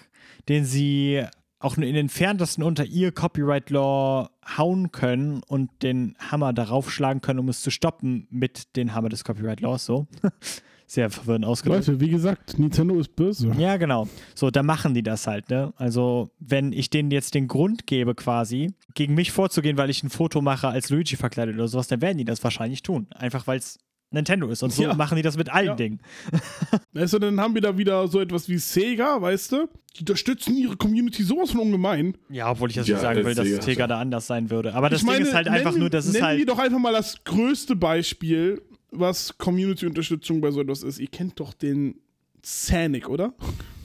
den 0.47 0.65
sie 0.65 1.25
auch 1.59 1.77
nur 1.77 1.85
in 1.85 1.93
den 1.93 2.05
entferntesten 2.05 2.63
unter 2.63 2.85
ihr 2.85 3.11
Copyright 3.11 3.69
Law 3.69 4.29
hauen 4.57 4.91
können 4.91 5.41
und 5.45 5.69
den 5.83 6.15
Hammer 6.19 6.53
darauf 6.53 6.91
schlagen 6.91 7.21
können, 7.21 7.39
um 7.39 7.49
es 7.49 7.61
zu 7.61 7.69
stoppen 7.69 8.27
mit 8.29 8.75
den 8.75 8.95
Hammer 8.95 9.09
des 9.09 9.23
Copyright 9.23 9.59
Laws. 9.59 9.85
So. 9.85 10.07
Sehr 10.87 11.11
verwirrend 11.11 11.45
ausgedrückt. 11.45 11.85
Leute, 11.85 11.99
wie 11.99 12.09
gesagt, 12.09 12.57
Nintendo 12.57 12.99
ist 12.99 13.15
böse. 13.15 13.51
Ja, 13.59 13.77
genau. 13.77 14.07
So, 14.33 14.49
da 14.49 14.63
machen 14.63 14.95
die 14.95 15.03
das 15.03 15.27
halt, 15.27 15.51
ne? 15.51 15.71
Also, 15.75 16.31
wenn 16.39 16.73
ich 16.73 16.89
denen 16.89 17.11
jetzt 17.11 17.35
den 17.35 17.47
Grund 17.47 17.85
gebe, 17.85 18.15
quasi, 18.15 18.73
gegen 18.95 19.13
mich 19.13 19.31
vorzugehen, 19.31 19.77
weil 19.77 19.91
ich 19.91 20.01
ein 20.01 20.09
Foto 20.09 20.41
mache 20.41 20.67
als 20.67 20.89
Luigi 20.89 21.15
verkleidet 21.15 21.53
oder 21.53 21.67
sowas, 21.67 21.89
dann 21.89 22.01
werden 22.01 22.17
die 22.17 22.25
das 22.25 22.43
wahrscheinlich 22.43 22.81
tun. 22.81 23.05
Einfach 23.13 23.45
weil 23.45 23.59
es 23.59 23.77
Nintendo 24.11 24.47
ist. 24.49 24.63
Und 24.63 24.73
so 24.73 24.83
Ja. 24.83 24.93
machen 24.93 25.15
die 25.15 25.21
das 25.21 25.37
mit 25.37 25.49
allen 25.49 25.67
Ja. 25.67 25.75
Dingen. 25.75 25.99
Weißt 26.93 27.13
du, 27.13 27.19
dann 27.19 27.39
haben 27.39 27.53
wir 27.53 27.61
da 27.61 27.77
wieder 27.77 28.07
so 28.07 28.19
etwas 28.19 28.49
wie 28.49 28.57
Sega, 28.57 29.21
weißt 29.21 29.51
du? 29.51 29.69
Die 29.95 29.99
unterstützen 30.01 30.55
ihre 30.57 30.75
Community 30.75 31.23
sowas 31.23 31.51
von 31.51 31.59
ungemein. 31.61 32.17
Ja, 32.29 32.49
obwohl 32.51 32.69
ich 32.69 32.75
das 32.75 32.87
Ja, 32.87 32.95
nicht 32.95 33.01
sagen 33.03 33.23
will, 33.25 33.35
dass 33.35 33.47
Sega 33.47 33.61
Sega 33.61 33.87
da 33.87 33.99
anders 33.99 34.25
sein 34.27 34.49
würde. 34.49 34.73
Aber 34.73 34.89
das 34.89 35.01
ich 35.01 35.05
meine, 35.05 35.19
Ding 35.19 35.27
ist 35.27 35.33
halt 35.33 35.47
einfach 35.47 35.71
nennen- 35.71 35.79
nur, 35.81 35.89
das 35.89 36.05
ist 36.07 36.13
nennen 36.13 36.25
halt. 36.25 36.39
wir 36.39 36.45
doch 36.45 36.57
einfach 36.59 36.79
mal 36.79 36.93
das 36.93 37.23
größte 37.23 37.75
Beispiel, 37.75 38.61
was 38.91 39.37
Community-Unterstützung 39.37 40.41
bei 40.41 40.49
so 40.51 40.61
etwas 40.61 40.81
ist. 40.83 40.99
Ihr 40.99 41.07
kennt 41.07 41.39
doch 41.39 41.53
den 41.53 41.95
Sanic, 42.41 43.07
oder? 43.09 43.33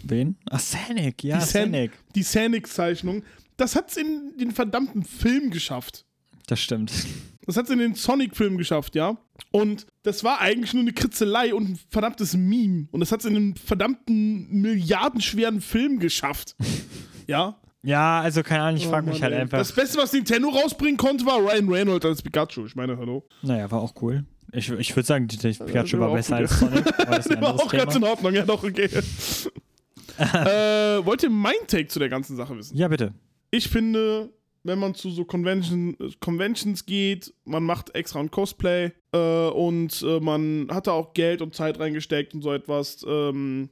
Wen? 0.02 0.36
Ach, 0.50 0.60
Sonic, 0.60 1.22
ja, 1.24 1.38
die 1.38 1.44
San- 1.44 1.72
Sonic. 1.72 1.90
Die 2.14 2.22
Sanic-Zeichnung. 2.22 3.22
Das 3.56 3.76
hat's 3.76 3.96
in 3.96 4.32
den 4.38 4.50
verdammten 4.52 5.04
Film 5.04 5.50
geschafft. 5.50 6.04
Das 6.46 6.60
stimmt. 6.60 6.92
Das 7.46 7.56
hat's 7.56 7.70
in 7.70 7.78
den 7.78 7.94
Sonic-Film 7.94 8.56
geschafft, 8.58 8.94
ja? 8.94 9.16
Und 9.50 9.86
das 10.02 10.24
war 10.24 10.40
eigentlich 10.40 10.74
nur 10.74 10.82
eine 10.82 10.92
Kritzelei 10.92 11.54
und 11.54 11.70
ein 11.70 11.78
verdammtes 11.90 12.36
Meme. 12.36 12.88
Und 12.90 13.00
das 13.00 13.12
hat's 13.12 13.24
in 13.24 13.36
einen 13.36 13.56
verdammten 13.56 14.48
milliardenschweren 14.50 15.60
Film 15.60 15.98
geschafft. 15.98 16.56
ja? 17.26 17.56
Ja, 17.82 18.20
also 18.20 18.42
keine 18.42 18.62
Ahnung, 18.62 18.78
ich 18.80 18.86
Oh 18.86 18.90
frage 18.90 19.06
mich 19.10 19.16
Mann, 19.16 19.22
halt 19.24 19.34
ey. 19.34 19.40
einfach. 19.42 19.58
Das 19.58 19.72
Beste, 19.72 19.98
was 19.98 20.12
Nintendo 20.12 20.48
rausbringen 20.48 20.96
konnte, 20.96 21.26
war 21.26 21.38
Ryan 21.38 21.68
Reynolds 21.68 22.06
als 22.06 22.22
Pikachu. 22.22 22.64
Ich 22.64 22.76
meine, 22.76 22.96
hallo. 22.96 23.26
Naja, 23.42 23.70
war 23.70 23.80
auch 23.80 23.94
cool. 24.00 24.24
Ich, 24.52 24.70
ich 24.70 24.94
würde 24.96 25.06
sagen, 25.06 25.26
die 25.28 25.36
die 25.36 25.52
Pikachu 25.52 25.98
war 25.98 26.08
war 26.08 26.16
besser 26.16 26.36
als 26.36 26.58
Sonic. 26.58 26.86
Aber 27.00 27.16
das 27.16 27.28
War 27.40 27.54
auch 27.54 27.70
ganz 27.70 27.94
in. 27.94 28.04
Ordnung, 28.04 28.34
ja, 28.34 28.44
doch, 28.44 28.62
okay. 28.62 28.84
äh, 30.18 31.04
wollt 31.04 31.22
ihr 31.22 31.30
mein 31.30 31.54
Take 31.66 31.88
zu 31.88 31.98
der 31.98 32.08
ganzen 32.08 32.36
Sache 32.36 32.56
wissen? 32.56 32.76
Ja, 32.76 32.88
bitte. 32.88 33.12
Ich 33.50 33.68
finde, 33.68 34.32
wenn 34.64 34.78
man 34.78 34.94
zu 34.94 35.10
so 35.10 35.24
Convention, 35.24 35.96
Conventions 36.20 36.86
geht, 36.86 37.32
man 37.44 37.62
macht 37.62 37.94
extra 37.94 38.18
ein 38.18 38.30
Cosplay 38.30 38.92
äh, 39.12 39.48
und 39.48 40.02
äh, 40.02 40.20
man 40.20 40.68
hat 40.70 40.86
da 40.86 40.92
auch 40.92 41.12
Geld 41.12 41.42
und 41.42 41.54
Zeit 41.54 41.78
reingesteckt 41.78 42.34
und 42.34 42.42
so 42.42 42.52
etwas 42.52 43.04
ähm, 43.06 43.68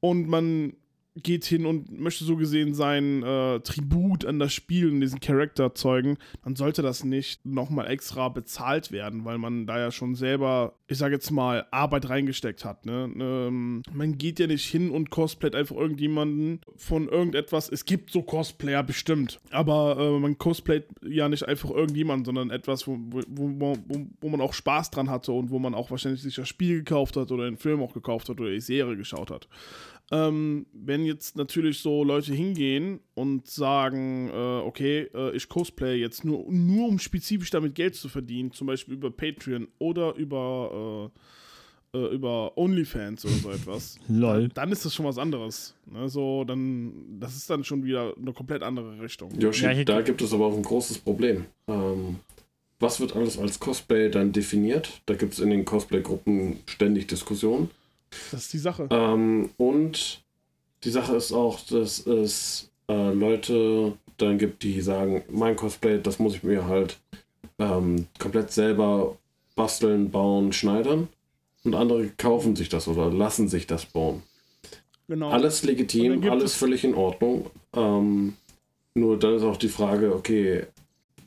und 0.00 0.28
man 0.28 0.74
geht 1.14 1.44
hin 1.44 1.66
und 1.66 2.00
möchte 2.00 2.24
so 2.24 2.36
gesehen 2.36 2.74
sein 2.74 3.22
äh, 3.22 3.60
Tribut 3.60 4.24
an 4.24 4.38
das 4.38 4.52
Spiel 4.52 4.90
und 4.90 5.00
diesen 5.00 5.20
Charakter 5.20 5.74
zeugen, 5.74 6.16
dann 6.42 6.56
sollte 6.56 6.80
das 6.80 7.04
nicht 7.04 7.44
nochmal 7.44 7.90
extra 7.90 8.30
bezahlt 8.30 8.92
werden, 8.92 9.24
weil 9.24 9.36
man 9.36 9.66
da 9.66 9.78
ja 9.78 9.90
schon 9.90 10.14
selber, 10.14 10.74
ich 10.86 10.96
sage 10.96 11.14
jetzt 11.14 11.30
mal, 11.30 11.66
Arbeit 11.70 12.08
reingesteckt 12.08 12.64
hat. 12.64 12.86
Ne? 12.86 13.10
Ähm, 13.20 13.82
man 13.92 14.16
geht 14.16 14.38
ja 14.38 14.46
nicht 14.46 14.64
hin 14.64 14.90
und 14.90 15.10
cosplayt 15.10 15.54
einfach 15.54 15.76
irgendjemanden 15.76 16.60
von 16.76 17.08
irgendetwas. 17.08 17.68
Es 17.68 17.84
gibt 17.84 18.10
so 18.10 18.22
Cosplayer 18.22 18.82
bestimmt, 18.82 19.40
aber 19.50 19.98
äh, 19.98 20.18
man 20.18 20.38
cosplayt 20.38 20.86
ja 21.02 21.28
nicht 21.28 21.46
einfach 21.46 21.70
irgendjemanden, 21.70 22.24
sondern 22.24 22.50
etwas, 22.50 22.86
wo, 22.86 22.98
wo, 23.10 23.22
wo, 23.28 23.76
wo, 24.20 24.28
man 24.30 24.40
auch 24.40 24.54
Spaß 24.54 24.90
dran 24.90 25.10
hatte 25.10 25.32
und 25.32 25.50
wo 25.50 25.58
man 25.58 25.74
auch 25.74 25.90
wahrscheinlich 25.90 26.22
sich 26.22 26.36
das 26.36 26.48
Spiel 26.48 26.78
gekauft 26.78 27.16
hat 27.16 27.30
oder 27.30 27.44
den 27.44 27.58
Film 27.58 27.82
auch 27.82 27.92
gekauft 27.92 28.30
hat 28.30 28.40
oder 28.40 28.50
die 28.50 28.60
Serie 28.60 28.96
geschaut 28.96 29.30
hat. 29.30 29.46
Ähm, 30.12 30.66
wenn 30.74 31.06
jetzt 31.06 31.36
natürlich 31.36 31.78
so 31.78 32.04
Leute 32.04 32.34
hingehen 32.34 33.00
und 33.14 33.48
sagen, 33.48 34.28
äh, 34.28 34.34
okay, 34.34 35.08
äh, 35.14 35.34
ich 35.34 35.48
cosplay 35.48 35.94
jetzt 35.96 36.22
nur, 36.22 36.44
nur 36.52 36.88
um 36.88 36.98
spezifisch 36.98 37.48
damit 37.48 37.74
Geld 37.74 37.94
zu 37.94 38.10
verdienen, 38.10 38.52
zum 38.52 38.66
Beispiel 38.66 38.92
über 38.92 39.10
Patreon 39.10 39.68
oder 39.78 40.14
über, 40.16 41.10
äh, 41.94 41.98
äh, 41.98 42.14
über 42.14 42.58
OnlyFans 42.58 43.24
oder 43.24 43.34
so 43.36 43.50
etwas, 43.52 43.98
Lol. 44.08 44.50
dann 44.52 44.70
ist 44.70 44.84
das 44.84 44.94
schon 44.94 45.06
was 45.06 45.16
anderes. 45.16 45.74
Ne? 45.86 46.06
So, 46.10 46.44
dann, 46.44 47.18
das 47.18 47.34
ist 47.34 47.48
dann 47.48 47.64
schon 47.64 47.82
wieder 47.82 48.14
eine 48.14 48.34
komplett 48.34 48.62
andere 48.62 49.00
Richtung. 49.00 49.30
Yoshi, 49.40 49.64
Ja, 49.64 49.82
da 49.84 50.02
gibt 50.02 50.20
es 50.20 50.34
aber 50.34 50.44
auch 50.44 50.54
ein 50.54 50.62
großes 50.62 50.98
Problem. 50.98 51.46
Ähm, 51.68 52.16
was 52.80 53.00
wird 53.00 53.16
alles 53.16 53.38
als 53.38 53.58
Cosplay 53.60 54.10
dann 54.10 54.32
definiert? 54.32 55.00
Da 55.06 55.14
gibt 55.14 55.32
es 55.32 55.38
in 55.38 55.48
den 55.48 55.64
Cosplay-Gruppen 55.64 56.58
ständig 56.66 57.06
Diskussionen. 57.06 57.70
Das 58.30 58.42
ist 58.42 58.52
die 58.52 58.58
Sache. 58.58 58.88
Ähm, 58.90 59.50
und 59.56 60.22
die 60.84 60.90
Sache 60.90 61.16
ist 61.16 61.32
auch, 61.32 61.60
dass 61.60 62.06
es 62.06 62.70
äh, 62.88 63.12
Leute 63.12 63.92
dann 64.18 64.38
gibt, 64.38 64.62
die 64.62 64.80
sagen, 64.80 65.22
mein 65.30 65.56
Cosplay, 65.56 66.00
das 66.02 66.18
muss 66.18 66.34
ich 66.34 66.42
mir 66.42 66.66
halt 66.66 66.98
ähm, 67.58 68.06
komplett 68.18 68.52
selber 68.52 69.16
basteln, 69.56 70.10
bauen, 70.10 70.52
schneidern. 70.52 71.08
Und 71.64 71.74
andere 71.74 72.08
kaufen 72.16 72.56
sich 72.56 72.68
das 72.68 72.88
oder 72.88 73.10
lassen 73.10 73.48
sich 73.48 73.66
das 73.66 73.86
bauen. 73.86 74.22
Genau. 75.08 75.30
Alles 75.30 75.62
legitim, 75.62 76.22
alles 76.30 76.52
es- 76.52 76.56
völlig 76.56 76.84
in 76.84 76.94
Ordnung. 76.94 77.50
Ähm, 77.74 78.34
nur 78.94 79.18
dann 79.18 79.36
ist 79.36 79.42
auch 79.42 79.56
die 79.56 79.68
Frage, 79.68 80.14
okay, 80.14 80.64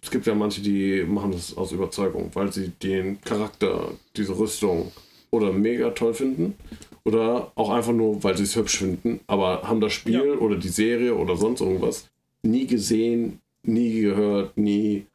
es 0.02 0.12
gibt 0.12 0.28
ja 0.28 0.36
manche, 0.36 0.62
die 0.62 1.04
machen 1.04 1.32
das 1.32 1.56
aus 1.58 1.72
Überzeugung, 1.72 2.30
weil 2.34 2.52
sie 2.52 2.70
den 2.70 3.20
Charakter, 3.22 3.92
diese 4.16 4.38
Rüstung 4.38 4.92
oder 5.36 5.52
mega 5.52 5.90
toll 5.92 6.14
finden 6.14 6.56
oder 7.04 7.52
auch 7.56 7.70
einfach 7.70 7.94
nur, 7.94 8.24
weil 8.24 8.36
sie 8.38 8.44
es 8.44 8.56
hübsch 8.56 8.78
finden, 8.80 9.20
aber 9.28 9.62
haben 9.64 9.82
das 9.82 9.94
Spiel 9.94 10.14
Ja. 10.14 10.40
oder 10.40 10.56
die 10.58 10.70
Serie 10.70 11.16
oder 11.16 11.36
sonst 11.38 11.62
irgendwas 11.62 12.10
nie 12.44 12.66
gesehen, 12.68 13.40
nie 13.64 14.02
gehört, 14.02 14.58
nie 14.58 15.06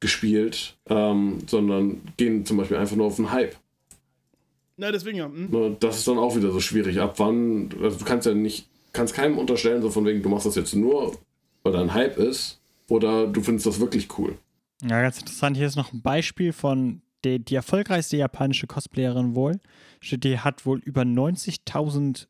gespielt, 0.00 0.76
ähm, 0.88 1.38
sondern 1.46 2.00
gehen 2.16 2.44
zum 2.46 2.56
Beispiel 2.58 2.76
einfach 2.76 2.96
nur 2.96 3.06
auf 3.06 3.16
den 3.16 3.30
Hype. 3.30 3.56
Na, 4.76 4.92
deswegen 4.92 5.18
ja. 5.18 5.26
Hm? 5.26 5.48
Ne, 5.50 5.76
Das 5.80 5.98
ist 5.98 6.06
dann 6.08 6.18
auch 6.18 6.36
wieder 6.36 6.52
so 6.52 6.60
schwierig. 6.60 7.00
Ab 7.00 7.14
wann, 7.18 7.68
also 7.82 7.98
du 7.98 8.04
kannst 8.04 8.26
ja 8.26 8.34
nicht, 8.34 8.68
kannst 8.92 9.14
keinem 9.14 9.36
unterstellen, 9.38 9.82
so 9.82 9.90
von 9.90 10.04
wegen, 10.04 10.22
du 10.22 10.28
machst 10.28 10.46
das 10.46 10.54
jetzt 10.54 10.74
nur, 10.76 11.16
weil 11.64 11.72
da 11.72 11.80
ein 11.80 11.94
Hype 11.94 12.16
ist, 12.16 12.60
oder 12.88 13.26
du 13.26 13.40
findest 13.42 13.66
das 13.66 13.80
wirklich 13.80 14.06
cool. 14.18 14.36
Ja, 14.82 15.02
ganz 15.02 15.18
interessant. 15.18 15.56
Hier 15.56 15.66
ist 15.66 15.74
noch 15.76 15.92
ein 15.92 16.00
Beispiel 16.00 16.52
von 16.52 17.00
der, 17.28 17.38
die 17.38 17.54
erfolgreichste 17.54 18.16
japanische 18.16 18.66
Cosplayerin 18.66 19.34
wohl. 19.34 19.60
Die 20.02 20.38
hat 20.38 20.64
wohl 20.66 20.78
über 20.80 21.02
90.000 21.02 22.26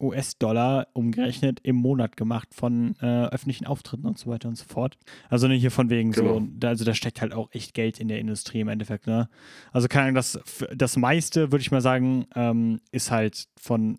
US-Dollar 0.00 0.86
umgerechnet 0.92 1.58
im 1.64 1.76
Monat 1.76 2.16
gemacht 2.16 2.54
von 2.54 2.94
äh, 3.00 3.26
öffentlichen 3.26 3.66
Auftritten 3.66 4.06
und 4.06 4.16
so 4.16 4.30
weiter 4.30 4.48
und 4.48 4.56
so 4.56 4.64
fort. 4.64 4.96
Also 5.28 5.48
ne, 5.48 5.54
hier 5.54 5.72
von 5.72 5.90
wegen 5.90 6.12
Genau. 6.12 6.34
so, 6.38 6.46
da, 6.56 6.68
also 6.68 6.84
da 6.84 6.94
steckt 6.94 7.20
halt 7.20 7.32
auch 7.34 7.48
echt 7.50 7.74
Geld 7.74 7.98
in 7.98 8.06
der 8.08 8.20
Industrie 8.20 8.60
im 8.60 8.68
Endeffekt. 8.68 9.06
Ne? 9.06 9.28
Also 9.72 9.88
keine 9.88 10.04
Ahnung, 10.04 10.14
das, 10.14 10.38
das 10.74 10.96
meiste, 10.96 11.50
würde 11.50 11.62
ich 11.62 11.72
mal 11.72 11.80
sagen, 11.80 12.26
ähm, 12.36 12.80
ist 12.92 13.10
halt 13.10 13.48
von 13.60 13.98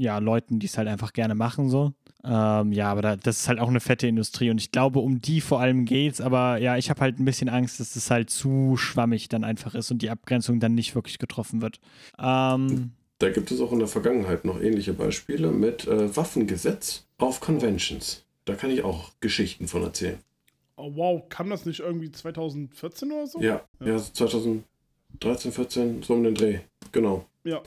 ja, 0.00 0.18
Leuten, 0.18 0.58
die 0.58 0.66
es 0.66 0.78
halt 0.78 0.88
einfach 0.88 1.12
gerne 1.12 1.34
machen 1.34 1.68
so. 1.68 1.92
Ähm, 2.24 2.72
ja, 2.72 2.90
aber 2.90 3.02
da, 3.02 3.16
das 3.16 3.40
ist 3.40 3.48
halt 3.48 3.60
auch 3.60 3.68
eine 3.68 3.80
fette 3.80 4.06
Industrie 4.06 4.50
und 4.50 4.58
ich 4.60 4.72
glaube, 4.72 4.98
um 4.98 5.20
die 5.20 5.40
vor 5.40 5.60
allem 5.60 5.84
geht's. 5.84 6.20
Aber 6.20 6.58
ja, 6.58 6.76
ich 6.76 6.90
habe 6.90 7.00
halt 7.00 7.18
ein 7.18 7.24
bisschen 7.24 7.48
Angst, 7.48 7.80
dass 7.80 7.96
es 7.96 8.10
halt 8.10 8.30
zu 8.30 8.76
schwammig 8.76 9.28
dann 9.28 9.44
einfach 9.44 9.74
ist 9.74 9.90
und 9.90 10.02
die 10.02 10.10
Abgrenzung 10.10 10.60
dann 10.60 10.74
nicht 10.74 10.94
wirklich 10.94 11.18
getroffen 11.18 11.62
wird. 11.62 11.80
Ähm, 12.18 12.92
Da 13.18 13.30
gibt 13.30 13.50
es 13.50 13.60
auch 13.60 13.72
in 13.72 13.78
der 13.78 13.88
Vergangenheit 13.88 14.44
noch 14.44 14.60
ähnliche 14.60 14.92
Beispiele 14.92 15.50
mit 15.50 15.86
äh, 15.86 16.14
Waffengesetz 16.16 17.06
auf 17.18 17.40
Conventions. 17.40 18.24
Da 18.46 18.54
kann 18.54 18.70
ich 18.70 18.82
auch 18.82 19.10
Geschichten 19.20 19.68
von 19.68 19.82
erzählen. 19.82 20.18
Oh, 20.76 20.92
wow, 20.94 21.22
kam 21.28 21.50
das 21.50 21.66
nicht 21.66 21.80
irgendwie 21.80 22.10
2014 22.10 23.12
oder 23.12 23.26
so? 23.26 23.40
Ja, 23.42 23.62
ja, 23.84 23.98
2000, 23.98 24.64
13, 25.20 25.52
14, 25.52 26.02
so 26.02 26.14
um 26.14 26.24
den 26.24 26.34
Dreh. 26.34 26.60
Genau. 26.92 27.26
Ja. 27.44 27.60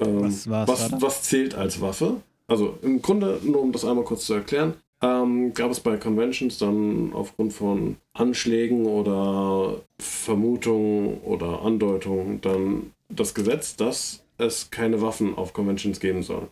Ähm, 0.00 0.22
Was 0.22 0.48
was, 0.48 0.92
was 1.00 1.22
zählt 1.22 1.54
als 1.54 1.80
Waffe? 1.80 2.20
Also 2.46 2.78
im 2.82 3.00
Grunde, 3.00 3.40
nur 3.42 3.62
um 3.62 3.72
das 3.72 3.84
einmal 3.84 4.04
kurz 4.04 4.26
zu 4.26 4.34
erklären, 4.34 4.74
ähm, 5.00 5.54
gab 5.54 5.70
es 5.70 5.80
bei 5.80 5.96
Conventions 5.96 6.58
dann 6.58 7.12
aufgrund 7.12 7.52
von 7.52 7.96
Anschlägen 8.12 8.86
oder 8.86 9.80
Vermutungen 9.98 11.18
oder 11.22 11.62
Andeutungen 11.62 12.40
dann 12.40 12.92
das 13.08 13.34
Gesetz, 13.34 13.76
dass 13.76 14.24
es 14.38 14.70
keine 14.70 15.00
Waffen 15.00 15.36
auf 15.36 15.52
Conventions 15.52 16.00
geben 16.00 16.22
soll, 16.22 16.48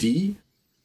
die 0.00 0.36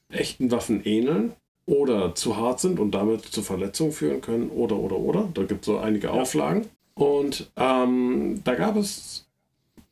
echten 0.10 0.52
Waffen 0.52 0.84
ähneln 0.86 1.34
oder 1.66 2.16
zu 2.16 2.38
hart 2.38 2.60
sind 2.62 2.80
und 2.80 2.92
damit 2.92 3.26
zu 3.26 3.42
Verletzungen 3.42 3.92
führen 3.92 4.22
können 4.22 4.50
oder 4.50 4.78
oder 4.78 4.98
oder. 4.98 5.30
Da 5.34 5.44
gibt 5.44 5.62
es 5.62 5.66
so 5.66 5.78
einige 5.78 6.12
Auflagen. 6.12 6.68
Und 6.96 7.52
ähm, 7.58 8.42
da 8.44 8.56
gab 8.56 8.76
es 8.78 9.28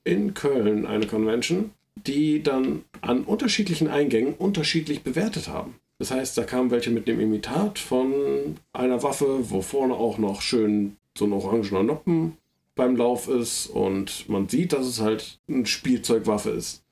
in 0.03 0.33
Köln 0.33 0.85
eine 0.85 1.05
Convention, 1.07 1.71
die 2.07 2.43
dann 2.43 2.83
an 3.01 3.23
unterschiedlichen 3.23 3.87
Eingängen 3.87 4.33
unterschiedlich 4.33 5.03
bewertet 5.03 5.47
haben. 5.47 5.75
Das 5.97 6.11
heißt, 6.11 6.37
da 6.37 6.43
kamen 6.43 6.71
welche 6.71 6.91
mit 6.91 7.07
dem 7.07 7.19
Imitat 7.19 7.79
von 7.79 8.57
einer 8.73 9.01
Waffe, 9.01 9.49
wo 9.49 9.61
vorne 9.61 9.93
auch 9.93 10.17
noch 10.17 10.41
schön 10.41 10.97
so 11.17 11.25
ein 11.25 11.33
orangener 11.33 11.83
Noppen 11.83 12.37
beim 12.75 12.97
Lauf 12.97 13.29
ist 13.29 13.67
und 13.67 14.27
man 14.27 14.49
sieht, 14.49 14.73
dass 14.73 14.85
es 14.85 14.99
halt 14.99 15.39
eine 15.47 15.65
Spielzeugwaffe 15.65 16.49
ist. 16.49 16.83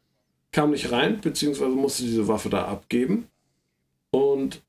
Kam 0.52 0.72
nicht 0.72 0.92
rein, 0.92 1.20
beziehungsweise 1.20 1.72
musste 1.72 2.04
diese 2.04 2.28
Waffe 2.28 2.50
da 2.50 2.66
abgeben. 2.66 3.28
Und 4.12 4.62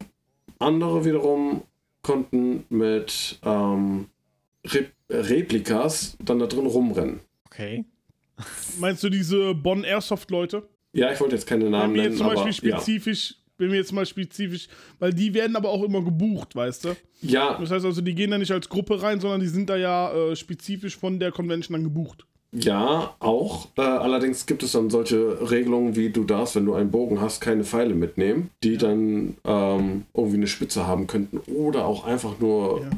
andere 0.59 1.05
wiederum 1.05 1.63
konnten 2.03 2.65
mit 2.69 3.39
ähm, 3.45 4.07
Re 4.67 4.87
Replikas 5.11 6.17
dann 6.25 6.39
da 6.39 6.47
drin 6.47 6.67
rumrennen. 6.67 7.21
Okay. 7.47 7.85
Meinst 8.79 9.03
du 9.03 9.09
diese 9.11 9.55
Bonn 9.55 9.85
Airsoft-Leute? 9.85 10.63
Ja, 10.93 11.13
ich 11.13 11.21
wollte 11.21 11.35
jetzt 11.37 11.47
keine 11.47 11.69
Namen 11.71 11.95
nennen, 11.95 12.17
zum 12.17 12.27
aber 12.27 12.45
Beispiel 12.45 12.71
ja. 12.71 12.77
spezifisch, 12.79 13.35
bin 13.57 13.71
mir 13.71 13.77
jetzt 13.77 13.93
mal 13.93 14.07
spezifisch, 14.07 14.69
weil 14.99 15.13
die 15.13 15.33
werden 15.35 15.57
aber 15.57 15.69
auch 15.71 15.83
immer 15.83 16.03
gebucht, 16.03 16.55
weißt 16.57 16.85
du? 16.85 16.97
ja, 17.23 17.57
Das 17.61 17.71
heißt 17.71 17.85
also, 17.85 18.01
die 18.01 18.15
gehen 18.15 18.31
da 18.31 18.39
nicht 18.39 18.53
als 18.53 18.69
Gruppe 18.69 19.03
rein, 19.03 19.21
sondern 19.21 19.41
die 19.41 19.49
sind 19.49 19.69
da 19.71 19.77
ja 19.77 20.13
äh, 20.13 20.37
spezifisch 20.37 20.97
von 20.97 21.19
der 21.19 21.33
Convention 21.33 21.75
dann 21.75 21.85
gebucht. 21.85 22.27
Ja, 22.53 23.17
auch. 23.19 23.67
Äh, 23.77 23.81
allerdings 23.83 24.47
gibt 24.47 24.63
es 24.63 24.73
dann 24.73 24.89
solche 24.89 25.51
Regelungen, 25.51 25.97
wie 25.97 26.11
du 26.11 26.23
darfst, 26.23 26.55
wenn 26.55 26.65
du 26.67 26.75
einen 26.75 26.93
Bogen 26.93 27.21
hast, 27.21 27.41
keine 27.41 27.65
Pfeile 27.65 27.95
mitnehmen, 27.95 28.51
die 28.63 28.77
dann 28.77 29.37
ähm, 29.45 30.05
irgendwie 30.15 30.37
eine 30.37 30.47
Spitze 30.47 30.87
haben 30.87 31.09
könnten 31.09 31.39
oder 31.53 31.85
auch 31.87 32.05
einfach 32.05 32.39
nur 32.39 32.83
Ja. 32.83 32.91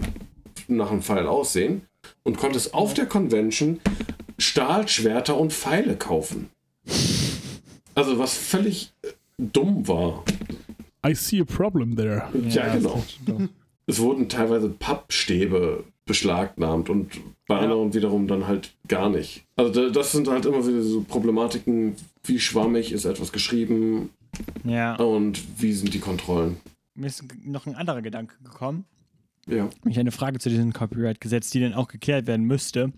nach 0.68 0.91
einem 0.91 1.01
Pfeil 1.03 1.26
aussehen. 1.26 1.82
Und 2.22 2.37
konntest 2.37 2.74
auf 2.74 2.93
der 2.93 3.07
Convention 3.07 3.80
Stahlschwerter 4.39 5.37
und 5.39 5.53
Pfeile 5.53 5.97
kaufen. 5.97 6.51
Also 7.95 8.18
was 8.18 8.34
völlig 8.34 8.93
äh, 9.03 9.09
dumm 9.39 9.87
war. 9.89 10.24
I 11.07 11.14
see 11.14 11.41
a 11.41 11.45
problem 11.45 11.97
there. 11.97 12.24
Ja, 12.49 12.74
genau. 12.74 13.03
Es 13.87 13.99
wurden 14.01 14.28
teilweise 14.28 14.68
Pappstäbe 14.68 15.84
beschlagnahmt 16.05 16.89
und 16.91 17.12
bei 17.49 17.59
anderen 17.59 17.95
wiederum 17.95 18.26
dann 18.28 18.47
halt 18.47 18.74
gar 18.89 19.09
nicht. 19.09 19.45
Also 19.57 19.72
da- 19.72 19.91
das 19.91 20.12
sind 20.12 20.28
halt 20.28 20.45
immer 20.47 20.66
wieder 20.66 20.82
so 20.82 21.03
Problematiken, 21.03 21.95
wie 22.24 22.39
schwammig 22.41 22.93
ist 22.93 23.05
etwas 23.05 23.32
geschrieben 23.32 24.11
Ja. 24.64 24.97
und 24.97 25.43
wie 25.61 25.72
sind 25.72 25.95
die 25.95 26.01
Kontrollen. 26.01 26.59
Mir 26.95 27.07
ist 27.07 27.24
noch 27.45 27.66
ein 27.66 27.74
anderer 27.74 28.03
Gedanke 28.03 28.34
gekommen. 28.43 28.84
Ja. 29.49 29.68
Nämlich 29.84 29.99
eine 30.01 30.12
Frage 30.12 30.39
zu 30.41 30.49
diesem 30.49 30.72
Copyright-Gesetz, 30.72 31.51
die 31.51 31.61
dann 31.61 31.74
auch 31.74 31.89
geklärt 31.89 32.26
werden 32.26 32.47
müsste. 32.47 32.93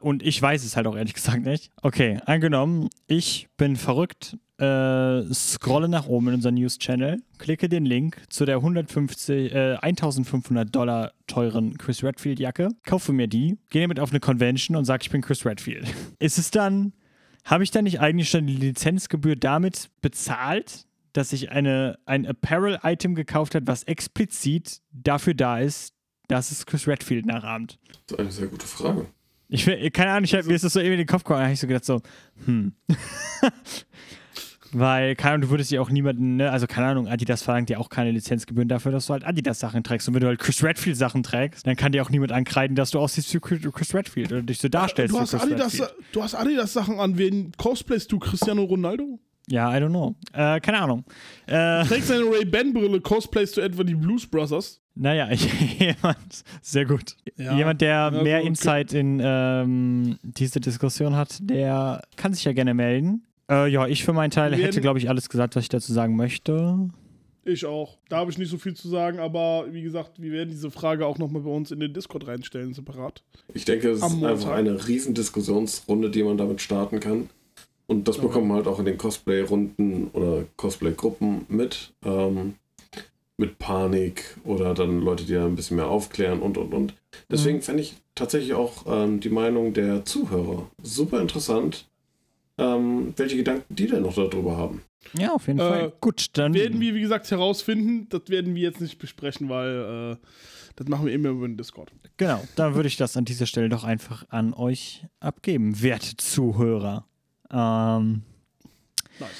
Und 0.00 0.22
ich 0.22 0.40
weiß 0.40 0.64
es 0.64 0.76
halt 0.76 0.86
auch 0.86 0.96
ehrlich 0.96 1.14
gesagt 1.14 1.44
nicht. 1.44 1.70
Okay, 1.82 2.20
angenommen, 2.26 2.88
ich 3.06 3.48
bin 3.56 3.76
verrückt, 3.76 4.36
äh, 4.58 5.22
scrolle 5.34 5.88
nach 5.88 6.06
oben 6.06 6.28
in 6.28 6.34
unseren 6.34 6.54
News-Channel, 6.54 7.20
klicke 7.38 7.68
den 7.68 7.84
Link 7.84 8.22
zu 8.28 8.44
der 8.44 8.56
150, 8.56 9.52
äh, 9.52 9.76
1500 9.76 10.74
Dollar 10.74 11.12
teuren 11.26 11.76
Chris 11.76 12.04
Redfield-Jacke, 12.04 12.68
kaufe 12.84 13.12
mir 13.12 13.26
die, 13.26 13.58
gehe 13.70 13.82
damit 13.82 13.98
auf 13.98 14.10
eine 14.10 14.20
Convention 14.20 14.76
und 14.76 14.84
sage, 14.84 15.02
ich 15.02 15.10
bin 15.10 15.22
Chris 15.22 15.44
Redfield. 15.44 15.86
Ist 16.20 16.38
es 16.38 16.50
dann, 16.50 16.92
habe 17.44 17.64
ich 17.64 17.72
dann 17.72 17.84
nicht 17.84 18.00
eigentlich 18.00 18.30
schon 18.30 18.46
die 18.46 18.54
Lizenzgebühr 18.54 19.36
damit 19.36 19.90
bezahlt, 20.00 20.86
dass 21.12 21.32
ich 21.32 21.50
eine, 21.50 21.98
ein 22.06 22.26
Apparel-Item 22.26 23.14
gekauft 23.14 23.54
habe, 23.54 23.66
was 23.66 23.82
explizit 23.84 24.80
dafür 24.92 25.34
da 25.34 25.58
ist, 25.58 25.94
dass 26.28 26.50
es 26.50 26.64
Chris 26.64 26.86
Redfield 26.86 27.26
nachahmt? 27.26 27.78
Das 28.06 28.14
ist 28.14 28.20
eine 28.20 28.32
sehr 28.32 28.46
gute 28.46 28.66
Frage. 28.66 29.06
Ich 29.54 29.92
keine 29.92 30.10
Ahnung, 30.10 30.24
ich 30.24 30.34
hab, 30.34 30.44
mir 30.46 30.54
ist 30.54 30.64
das 30.64 30.72
so 30.72 30.80
eben 30.80 30.92
in 30.92 30.98
den 30.98 31.06
Kopf 31.06 31.22
gekommen, 31.22 31.38
da 31.38 31.44
habe 31.44 31.54
ich 31.54 31.60
so 31.60 31.66
gedacht, 31.66 31.84
so, 31.84 32.00
hm. 32.44 32.72
Weil, 34.76 35.14
keine 35.14 35.34
Ahnung, 35.34 35.42
du 35.42 35.50
würdest 35.50 35.70
ja 35.70 35.80
auch 35.80 35.88
niemanden, 35.88 36.36
ne, 36.36 36.50
also 36.50 36.66
keine 36.66 36.88
Ahnung, 36.88 37.06
Adidas 37.06 37.42
verlangt 37.42 37.70
ja 37.70 37.78
auch 37.78 37.88
keine 37.88 38.10
Lizenzgebühren 38.10 38.68
dafür, 38.68 38.90
dass 38.90 39.06
du 39.06 39.12
halt 39.12 39.24
Adidas-Sachen 39.24 39.84
trägst. 39.84 40.08
Und 40.08 40.14
wenn 40.14 40.20
du 40.20 40.26
halt 40.26 40.40
Chris 40.40 40.64
Redfield-Sachen 40.64 41.22
trägst, 41.22 41.64
dann 41.64 41.76
kann 41.76 41.92
dir 41.92 42.02
auch 42.02 42.10
niemand 42.10 42.32
ankreiden, 42.32 42.74
dass 42.74 42.90
du 42.90 42.98
aussiehst 42.98 43.32
wie 43.32 43.38
Chris 43.38 43.94
Redfield 43.94 44.32
oder 44.32 44.42
dich 44.42 44.58
so 44.58 44.68
darstellst 44.68 45.14
Du 45.14 45.20
hast, 45.20 45.30
Chris 45.30 45.42
Adidas, 45.42 45.74
Redfield. 45.74 45.94
du 46.10 46.22
hast 46.24 46.34
Adidas 46.34 46.72
Sachen 46.72 46.98
an. 46.98 47.16
Wen 47.16 47.52
cosplayst 47.56 48.10
du? 48.10 48.18
Cristiano 48.18 48.64
Ronaldo? 48.64 49.20
Ja, 49.48 49.70
I 49.76 49.80
don't 49.80 49.90
know. 49.90 50.14
Äh, 50.32 50.60
keine 50.60 50.80
Ahnung. 50.80 51.04
Äh, 51.46 51.84
Trägst 51.84 52.10
deine 52.10 52.24
Ray-Ban-Brille, 52.24 53.00
cosplayst 53.00 53.56
du 53.56 53.60
etwa 53.60 53.84
die 53.84 53.94
Blues 53.94 54.26
Brothers? 54.26 54.80
naja, 54.96 55.28
jemand, 55.78 56.44
sehr 56.62 56.84
gut. 56.86 57.16
Ja. 57.36 57.56
Jemand, 57.56 57.80
der 57.80 57.90
Ja, 57.90 58.10
mehr 58.22 58.38
okay. 58.38 58.46
Insight 58.46 58.92
in 58.92 59.20
ähm, 59.22 60.18
diese 60.22 60.60
Diskussion 60.60 61.16
hat, 61.16 61.38
der 61.40 62.02
kann 62.16 62.32
sich 62.32 62.44
ja 62.44 62.52
gerne 62.52 62.74
melden. 62.74 63.24
Äh, 63.50 63.68
ja, 63.70 63.86
ich 63.86 64.04
für 64.04 64.12
meinen 64.12 64.30
Teil 64.30 64.56
Wir 64.56 64.64
hätte, 64.64 64.80
glaube 64.80 64.98
ich, 64.98 65.08
alles 65.08 65.28
gesagt, 65.28 65.56
was 65.56 65.64
ich 65.64 65.68
dazu 65.68 65.92
sagen 65.92 66.16
möchte. 66.16 66.88
Ich 67.44 67.66
auch. 67.66 67.98
Da 68.08 68.18
habe 68.18 68.30
ich 68.30 68.38
nicht 68.38 68.50
so 68.50 68.56
viel 68.56 68.74
zu 68.74 68.88
sagen, 68.88 69.18
aber 69.18 69.66
wie 69.70 69.82
gesagt, 69.82 70.22
wir 70.22 70.32
werden 70.32 70.48
diese 70.50 70.70
Frage 70.70 71.04
auch 71.06 71.18
nochmal 71.18 71.42
bei 71.42 71.50
uns 71.50 71.70
in 71.70 71.80
den 71.80 71.92
Discord 71.92 72.26
reinstellen, 72.26 72.72
separat. 72.72 73.22
Ich 73.52 73.66
denke, 73.66 73.90
es 73.90 73.98
ist 73.98 74.24
einfach 74.24 74.52
eine 74.52 74.86
riesen 74.88 75.12
Diskussionsrunde, 75.12 76.08
die 76.10 76.22
man 76.22 76.38
damit 76.38 76.62
starten 76.62 77.00
kann. 77.00 77.28
Und 77.86 78.08
das 78.08 78.18
bekommt 78.18 78.46
man 78.48 78.58
halt 78.58 78.66
auch 78.66 78.78
in 78.78 78.86
den 78.86 78.96
Cosplay-Runden 78.98 80.08
oder 80.12 80.44
Cosplay-Gruppen 80.56 81.46
mit. 81.48 81.92
Ähm, 82.04 82.54
mit 83.36 83.58
Panik 83.58 84.36
oder 84.44 84.74
dann 84.74 85.00
Leute, 85.00 85.24
die 85.24 85.32
da 85.32 85.44
ein 85.44 85.56
bisschen 85.56 85.76
mehr 85.76 85.88
aufklären 85.88 86.40
und 86.40 86.56
und 86.56 86.72
und. 86.72 86.94
Deswegen 87.28 87.62
fände 87.62 87.82
ich 87.82 87.96
tatsächlich 88.14 88.54
auch 88.54 88.84
ähm, 88.86 89.18
die 89.18 89.28
Meinung 89.28 89.72
der 89.74 90.04
Zuhörer 90.04 90.68
super 90.82 91.20
interessant, 91.20 91.88
ähm, 92.58 93.12
welche 93.16 93.36
Gedanken 93.36 93.74
die 93.74 93.88
denn 93.88 94.02
noch 94.02 94.14
darüber 94.14 94.56
haben. 94.56 94.82
Ja, 95.18 95.32
auf 95.34 95.48
jeden 95.48 95.58
Äh, 95.58 95.68
Fall. 95.68 95.92
Gut, 96.00 96.26
dann. 96.34 96.54
Werden 96.54 96.80
wir, 96.80 96.94
wie 96.94 97.00
gesagt, 97.00 97.28
herausfinden. 97.30 98.06
Das 98.08 98.22
werden 98.28 98.54
wir 98.54 98.62
jetzt 98.62 98.80
nicht 98.80 98.98
besprechen, 98.98 99.48
weil 99.48 100.12
äh, 100.12 100.26
das 100.76 100.86
machen 100.86 101.06
wir 101.06 101.12
immer 101.12 101.30
über 101.30 101.48
den 101.48 101.56
Discord. 101.56 101.90
Genau, 102.16 102.40
dann 102.54 102.76
würde 102.76 102.86
ich 102.86 102.96
das 102.96 103.16
an 103.16 103.24
dieser 103.24 103.46
Stelle 103.46 103.68
doch 103.68 103.82
einfach 103.82 104.24
an 104.28 104.54
euch 104.54 105.04
abgeben, 105.18 105.82
werte 105.82 106.16
Zuhörer. 106.16 107.04
Ähm, 107.50 108.22
Nice. 109.20 109.30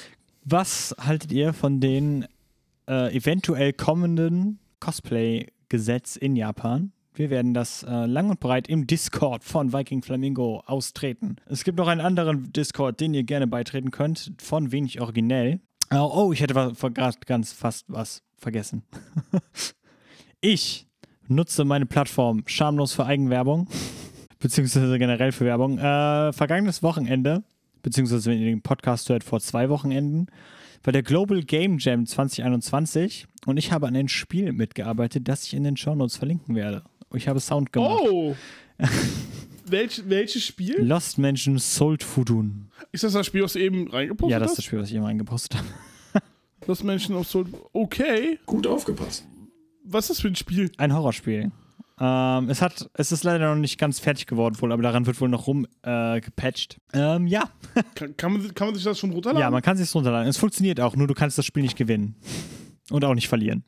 was 0.43 0.95
haltet 0.99 1.31
ihr 1.31 1.53
von 1.53 1.79
den 1.79 2.27
äh, 2.87 3.15
eventuell 3.15 3.73
kommenden 3.73 4.59
Cosplay-Gesetz 4.79 6.15
in 6.15 6.35
Japan? 6.35 6.91
Wir 7.17 7.29
werden 7.29 7.53
das 7.53 7.83
äh, 7.83 8.05
lang 8.05 8.29
und 8.29 8.41
breit 8.41 8.67
im 8.67 8.87
Discord 8.87 9.43
von 9.43 9.71
Viking 9.71 10.01
Flamingo 10.01 10.61
austreten. 10.65 11.37
Es 11.45 11.63
gibt 11.63 11.77
noch 11.77 11.87
einen 11.87 12.01
anderen 12.01 12.51
Discord, 12.51 12.99
den 12.99 13.13
ihr 13.13 13.23
gerne 13.23 13.47
beitreten 13.47 13.91
könnt, 13.91 14.33
von 14.37 14.73
wenig 14.73 14.99
originell. 14.99 15.61
Oh, 15.93 16.11
oh 16.13 16.33
ich 16.33 16.41
hätte 16.41 16.53
gerade 16.53 17.17
ganz 17.25 17.53
fast 17.53 17.85
was 17.87 18.21
vergessen. 18.37 18.83
ich 20.41 20.87
nutze 21.27 21.63
meine 21.63 21.85
Plattform 21.85 22.43
schamlos 22.47 22.93
für 22.93 23.05
Eigenwerbung, 23.05 23.69
beziehungsweise 24.39 24.99
generell 24.99 25.31
für 25.31 25.45
Werbung. 25.45 25.77
Äh, 25.77 26.33
vergangenes 26.33 26.83
Wochenende, 26.83 27.43
beziehungsweise 27.85 28.31
wenn 28.31 28.39
ihr 28.39 28.47
den 28.47 28.61
Podcast 28.63 29.09
hört, 29.09 29.23
vor 29.23 29.39
zwei 29.39 29.69
Wochenenden, 29.69 30.25
war 30.83 30.91
der 30.91 31.03
Global 31.03 31.43
Game 31.43 31.77
Jam 31.77 32.05
2021 32.07 33.27
und 33.45 33.57
ich 33.57 33.71
habe 33.71 33.87
an 33.87 33.95
einem 33.95 34.07
Spiel 34.07 34.51
mitgearbeitet, 34.53 35.27
das 35.27 35.45
ich 35.45 35.53
in 35.53 35.63
den 35.63 35.77
Shownotes 35.77 36.17
verlinken 36.17 36.55
werde. 36.55 36.83
Ich 37.13 37.27
habe 37.27 37.39
Sound 37.39 37.71
gemacht. 37.71 38.01
Oh! 38.09 38.35
Welch, 39.67 40.03
welches 40.07 40.43
Spiel? 40.43 40.77
Lost 40.81 41.17
Mansion 41.19 41.57
Sold 41.59 42.03
Fudun. 42.03 42.69
Ist 42.91 43.03
das 43.03 43.13
das 43.13 43.25
Spiel, 43.25 43.43
was 43.43 43.53
du 43.53 43.59
eben 43.59 43.87
reingepostet 43.87 44.31
Ja, 44.31 44.39
das 44.39 44.47
ist 44.47 44.51
hast? 44.51 44.57
das 44.57 44.65
Spiel, 44.65 44.79
was 44.79 44.89
ich 44.89 44.95
eben 44.95 45.05
eingepostet 45.05 45.57
habe. 45.57 45.67
Das 46.67 46.83
Menschen 46.83 47.15
auf 47.15 47.27
Soul. 47.27 47.45
Okay. 47.73 48.39
Gut 48.47 48.65
aufgepasst. 48.65 49.27
Was 49.83 50.05
ist 50.05 50.09
das 50.17 50.21
für 50.21 50.27
ein 50.29 50.35
Spiel? 50.35 50.71
Ein 50.77 50.93
Horrorspiel. 50.95 51.51
Ähm, 51.99 52.49
es, 52.49 52.61
hat, 52.61 52.89
es 52.93 53.11
ist 53.11 53.23
leider 53.23 53.49
noch 53.53 53.59
nicht 53.59 53.79
ganz 53.79 53.99
fertig 53.99 54.27
geworden, 54.27 54.59
wohl, 54.59 54.71
aber 54.71 54.83
daran 54.83 55.05
wird 55.05 55.19
wohl 55.21 55.29
noch 55.29 55.47
rum 55.47 55.65
äh, 55.83 56.19
gepatcht. 56.19 56.77
Ähm, 56.93 57.27
ja. 57.27 57.49
Kann, 57.95 58.17
kann, 58.17 58.33
man, 58.33 58.53
kann 58.53 58.67
man 58.67 58.75
sich 58.75 58.83
das 58.83 58.99
schon 58.99 59.11
runterladen? 59.11 59.41
ja, 59.41 59.49
man 59.49 59.61
kann 59.61 59.77
es 59.77 59.83
sich 59.85 59.95
runterladen. 59.95 60.27
Es 60.27 60.37
funktioniert 60.37 60.79
auch, 60.79 60.95
nur 60.95 61.07
du 61.07 61.13
kannst 61.13 61.37
das 61.37 61.45
Spiel 61.45 61.63
nicht 61.63 61.77
gewinnen. 61.77 62.15
Und 62.91 63.03
auch 63.03 63.15
nicht 63.15 63.27
verlieren. 63.27 63.63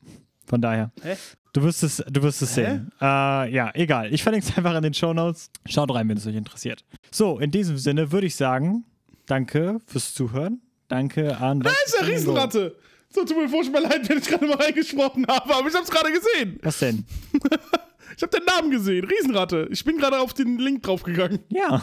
Von 0.46 0.60
daher. 0.60 0.92
Hä? 1.02 1.16
Du 1.52 1.62
wirst 1.62 1.82
es, 1.82 1.96
du 2.08 2.22
wirst 2.22 2.40
es 2.40 2.54
sehen. 2.54 2.92
Äh, 3.00 3.04
ja, 3.52 3.70
egal. 3.74 4.12
Ich 4.12 4.22
verlinke 4.22 4.46
es 4.48 4.56
einfach 4.56 4.76
in 4.76 4.82
den 4.82 4.94
Show 4.94 5.12
Notes. 5.12 5.50
Schaut 5.66 5.92
rein, 5.92 6.08
wenn 6.08 6.16
es 6.16 6.26
euch 6.26 6.36
interessiert. 6.36 6.84
So, 7.10 7.38
in 7.38 7.50
diesem 7.50 7.78
Sinne 7.78 8.12
würde 8.12 8.26
ich 8.26 8.36
sagen, 8.36 8.84
danke 9.26 9.78
fürs 9.86 10.14
Zuhören. 10.14 10.60
Danke 10.88 11.36
an. 11.38 11.60
Da 11.60 11.70
ist 11.84 11.96
der 12.00 12.06
Riesenratte. 12.06 12.76
So, 13.10 13.24
tut 13.24 13.36
mir 13.36 13.48
furchtbar 13.48 13.80
leid, 13.80 14.08
wenn 14.08 14.18
ich 14.18 14.28
gerade 14.28 14.46
mal 14.46 14.56
reingesprochen 14.56 15.26
habe, 15.26 15.54
aber 15.54 15.68
ich 15.68 15.74
hab's 15.74 15.90
gerade 15.90 16.12
gesehen. 16.12 16.58
Was 16.62 16.78
denn? 16.78 17.04
Ich 18.18 18.22
habe 18.24 18.36
den 18.36 18.44
Namen 18.46 18.72
gesehen. 18.72 19.06
Riesenratte. 19.06 19.68
Ich 19.70 19.84
bin 19.84 19.96
gerade 19.96 20.18
auf 20.18 20.34
den 20.34 20.58
Link 20.58 20.82
draufgegangen. 20.82 21.38
Ja. 21.50 21.80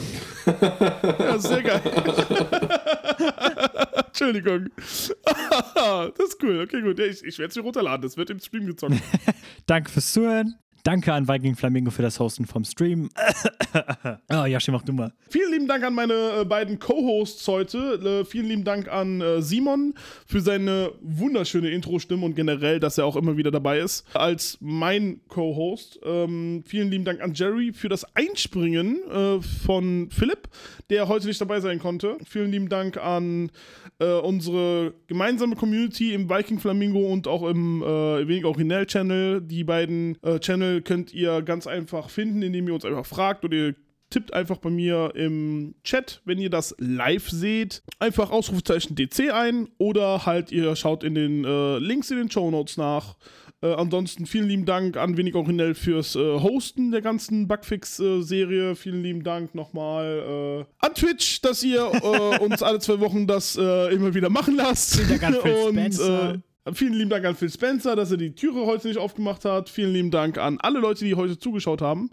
Ja, 1.18 1.40
sehr 1.40 1.64
geil. 1.64 1.82
Entschuldigung. 4.08 4.68
das 4.76 6.20
ist 6.20 6.44
cool. 6.44 6.60
Okay, 6.60 6.82
gut. 6.82 7.00
Ich 7.00 7.24
ich 7.24 7.40
werde 7.40 7.52
es 7.52 7.56
mir 7.56 7.62
runterladen. 7.62 8.02
Das 8.02 8.18
wird 8.18 8.32
im 8.32 8.40
Stream 8.40 8.66
gezockt. 8.66 9.02
Danke 9.66 9.90
fürs 9.90 10.12
Zuhören. 10.12 10.56
Danke 10.86 11.12
an 11.14 11.28
Viking 11.28 11.56
Flamingo 11.56 11.90
für 11.90 12.04
das 12.04 12.20
Hosten 12.20 12.46
vom 12.46 12.64
Stream. 12.64 13.10
oh, 14.30 14.46
Yoshi, 14.46 14.70
mach 14.70 14.84
du 14.84 14.94
mal. 14.94 15.12
Vielen 15.32 15.52
lieben 15.52 15.68
Dank 15.68 15.84
an 15.84 15.96
meine 15.96 16.42
äh, 16.42 16.46
beiden 16.46 16.78
Co-Hosts 16.78 17.48
heute. 17.48 18.22
Äh, 18.22 18.24
vielen 18.24 18.46
lieben 18.46 18.64
Dank 18.64 18.88
an 18.88 19.20
äh, 19.20 19.42
Simon 19.42 19.96
für 20.28 20.42
seine 20.42 20.92
wunderschöne 21.02 21.72
Intro-Stimme 21.72 22.24
und 22.24 22.36
generell, 22.36 22.80
dass 22.80 23.00
er 23.00 23.06
auch 23.08 23.16
immer 23.16 23.36
wieder 23.36 23.50
dabei 23.50 23.80
ist 23.80 24.06
als 24.14 24.60
mein 24.62 25.22
Co-Host. 25.28 26.00
Ähm, 26.04 26.64
vielen 26.68 26.92
lieben 26.92 27.04
Dank 27.04 27.20
an 27.20 27.34
Jerry 27.34 27.74
für 27.74 27.90
das 27.90 28.06
Einspringen 28.16 29.00
äh, 29.10 29.42
von 29.42 30.10
Philipp, 30.12 30.50
der 30.92 31.08
heute 31.08 31.26
nicht 31.26 31.42
dabei 31.42 31.62
sein 31.62 31.80
konnte. 31.80 32.20
Vielen 32.30 32.52
lieben 32.52 32.70
Dank 32.70 32.98
an 32.98 33.50
äh, 33.98 34.06
unsere 34.20 34.94
gemeinsame 35.08 35.56
Community 35.56 36.14
im 36.14 36.30
Viking 36.30 36.60
Flamingo 36.60 37.12
und 37.12 37.28
auch 37.28 37.42
im 37.42 37.82
äh, 37.82 38.28
Wenig 38.28 38.46
Originell 38.46 38.86
Channel. 38.86 39.42
Die 39.42 39.64
beiden 39.64 40.22
äh, 40.22 40.40
Channel 40.76 40.82
könnt 40.82 41.14
ihr 41.14 41.42
ganz 41.42 41.68
einfach 41.68 42.10
finden, 42.10 42.42
indem 42.42 42.68
ihr 42.68 42.74
uns 42.74 42.86
einfach 42.86 43.06
fragt 43.06 43.46
oder 43.46 43.56
ihr 43.56 43.76
tippt 44.10 44.34
einfach 44.34 44.58
bei 44.58 44.70
mir 44.70 45.14
im 45.16 45.76
Chat, 45.84 46.22
wenn 46.26 46.38
ihr 46.38 46.50
das 46.50 46.76
live 46.78 47.28
seht, 47.30 47.82
einfach 48.00 48.30
Ausrufezeichen 48.30 48.96
DC 48.96 49.34
ein 49.34 49.68
oder 49.78 50.26
halt 50.26 50.52
ihr 50.52 50.76
schaut 50.76 51.04
in 51.04 51.16
den 51.16 51.44
äh, 51.44 51.80
Links 51.80 52.12
in 52.12 52.18
den 52.18 52.32
Show 52.32 52.52
Notes 52.52 52.78
nach. 52.78 53.18
Äh, 53.62 53.74
ansonsten 53.74 54.26
vielen 54.26 54.48
lieben 54.48 54.66
Dank 54.66 54.96
an 54.96 55.18
Wenig 55.18 55.34
Originell 55.34 55.74
fürs 55.74 56.16
äh, 56.16 56.40
Hosten 56.40 56.92
der 56.92 57.02
ganzen 57.02 57.48
Bugfix-Serie. 57.48 58.76
vielen 58.76 59.02
lieben 59.02 59.24
Dank 59.24 59.56
nochmal 59.56 60.66
äh, 60.82 60.86
an 60.86 60.94
Twitch, 60.94 61.42
dass 61.42 61.64
ihr 61.64 61.80
äh, 61.80 62.40
uns 62.44 62.62
alle 62.62 62.80
zwei 62.80 63.00
Wochen 63.00 63.26
das 63.26 63.58
äh, 63.58 63.94
immer 63.94 64.14
wieder 64.14 64.30
machen 64.30 64.56
lasst. 64.56 65.00
Und, 65.10 66.00
äh, 66.00 66.40
Vielen 66.74 66.94
lieben 66.94 67.10
Dank 67.10 67.26
an 67.26 67.36
Phil 67.36 67.50
Spencer, 67.50 67.96
dass 67.96 68.12
er 68.12 68.18
die 68.18 68.34
Türe 68.34 68.66
heute 68.66 68.88
nicht 68.88 68.98
aufgemacht 68.98 69.46
hat. 69.46 69.70
Vielen 69.70 69.94
lieben 69.94 70.12
Dank 70.12 70.38
an 70.38 70.58
alle 70.62 70.80
Leute, 70.80 71.06
die 71.06 71.14
heute 71.14 71.38
zugeschaut 71.38 71.82
haben. 71.82 72.10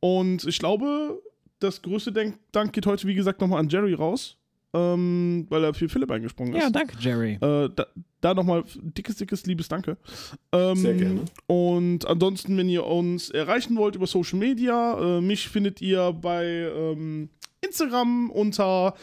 Und 0.00 0.44
ich 0.44 0.58
glaube, 0.58 1.22
das 1.60 1.80
größte 1.80 2.12
Dank, 2.12 2.38
Dank 2.52 2.72
geht 2.72 2.86
heute, 2.86 3.06
wie 3.06 3.14
gesagt, 3.14 3.40
nochmal 3.40 3.60
an 3.60 3.68
Jerry 3.70 3.94
raus, 3.94 4.36
ähm, 4.74 5.46
weil 5.48 5.64
er 5.64 5.72
für 5.72 5.88
Philipp 5.88 6.10
eingesprungen 6.10 6.54
ist. 6.54 6.62
Ja, 6.62 6.70
danke, 6.70 6.96
Jerry. 7.00 7.38
Äh, 7.40 7.70
da 7.74 7.86
da 8.26 8.34
nochmal 8.34 8.64
dickes, 8.76 9.16
dickes, 9.16 9.46
liebes 9.46 9.68
Danke. 9.68 9.96
Ähm, 10.52 10.76
Sehr 10.76 10.94
gerne. 10.94 11.20
Und 11.46 12.06
ansonsten, 12.06 12.56
wenn 12.56 12.68
ihr 12.68 12.84
uns 12.84 13.30
erreichen 13.30 13.76
wollt 13.76 13.94
über 13.94 14.06
Social 14.06 14.38
Media, 14.38 15.18
äh, 15.18 15.20
mich 15.20 15.48
findet 15.48 15.80
ihr 15.80 16.12
bei 16.12 16.44
ähm, 16.44 17.30
Instagram 17.60 18.30
unter 18.30 18.94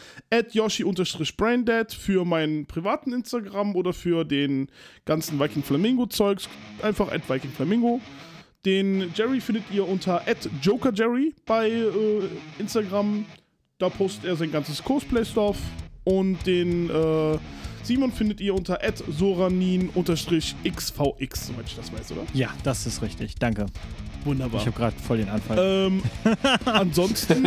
yoshi-braindead 0.52 1.92
für 1.92 2.24
meinen 2.24 2.66
privaten 2.66 3.12
Instagram 3.12 3.74
oder 3.76 3.92
für 3.92 4.24
den 4.24 4.68
ganzen 5.04 5.38
Viking 5.40 5.62
Flamingo 5.62 6.06
Zeugs. 6.06 6.48
Einfach 6.82 7.10
Viking 7.28 7.50
Flamingo. 7.50 8.00
Den 8.64 9.12
Jerry 9.14 9.40
findet 9.40 9.64
ihr 9.70 9.86
unter 9.86 10.26
jokerjerry 10.62 11.34
bei 11.44 11.70
äh, 11.70 11.90
Instagram. 12.58 13.26
Da 13.78 13.90
postet 13.90 14.24
er 14.24 14.36
sein 14.36 14.50
ganzes 14.50 14.82
Cosplay-Stuff. 14.82 15.58
Und 16.04 16.46
den 16.46 16.90
äh, 16.90 17.38
Simon 17.84 18.12
findet 18.12 18.40
ihr 18.40 18.54
unter 18.54 18.78
soranin-xvx, 19.08 21.46
soweit 21.46 21.66
ich 21.66 21.76
das 21.76 21.92
weiß, 21.92 22.12
oder? 22.12 22.22
Ja, 22.32 22.48
das 22.62 22.86
ist 22.86 23.02
richtig. 23.02 23.34
Danke. 23.36 23.66
Wunderbar. 24.24 24.60
Ich 24.60 24.66
habe 24.66 24.76
gerade 24.76 24.96
voll 24.98 25.18
den 25.18 25.28
Anfall. 25.28 25.58
Ähm, 25.60 26.02
ansonsten 26.64 27.44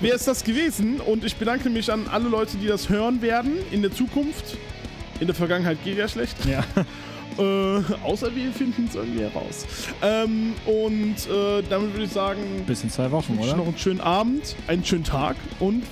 wäre 0.00 0.16
es 0.16 0.24
das 0.24 0.44
gewesen 0.44 1.00
und 1.00 1.24
ich 1.24 1.34
bedanke 1.36 1.68
mich 1.70 1.92
an 1.92 2.06
alle 2.06 2.28
Leute, 2.28 2.56
die 2.56 2.68
das 2.68 2.88
hören 2.88 3.20
werden 3.20 3.54
in 3.72 3.82
der 3.82 3.92
Zukunft. 3.92 4.56
In 5.18 5.26
der 5.26 5.34
Vergangenheit 5.34 5.82
geht 5.84 5.98
ja 5.98 6.08
schlecht. 6.08 6.36
ja. 6.46 6.64
Äh, 7.38 7.82
außer 8.02 8.34
wir 8.34 8.50
finden 8.50 8.86
es 8.88 8.96
irgendwie 8.96 9.20
heraus. 9.20 9.64
Ähm, 10.02 10.54
und 10.66 11.14
äh, 11.30 11.62
damit 11.70 11.92
würde 11.92 12.06
ich 12.06 12.10
sagen, 12.10 12.40
Bis 12.66 12.82
in 12.82 12.90
zwei 12.90 13.12
Wochen, 13.12 13.38
oder? 13.38 13.54
noch 13.54 13.66
einen 13.66 13.78
schönen 13.78 14.00
Abend, 14.00 14.56
einen 14.66 14.84
schönen 14.84 15.04
Tag 15.04 15.36
und 15.60 15.84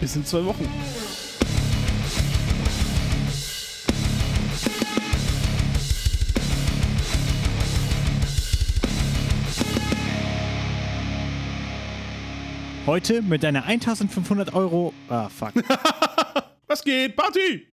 bis 0.00 0.16
in 0.16 0.24
zwei 0.24 0.46
Wochen. 0.46 0.66
Heute 12.86 13.20
mit 13.20 13.44
einer 13.44 13.64
1500 13.64 14.54
Euro. 14.54 14.94
Ah, 15.08 15.28
fuck. 15.28 15.54
Was 16.68 16.84
geht? 16.84 17.16
Party! 17.16 17.66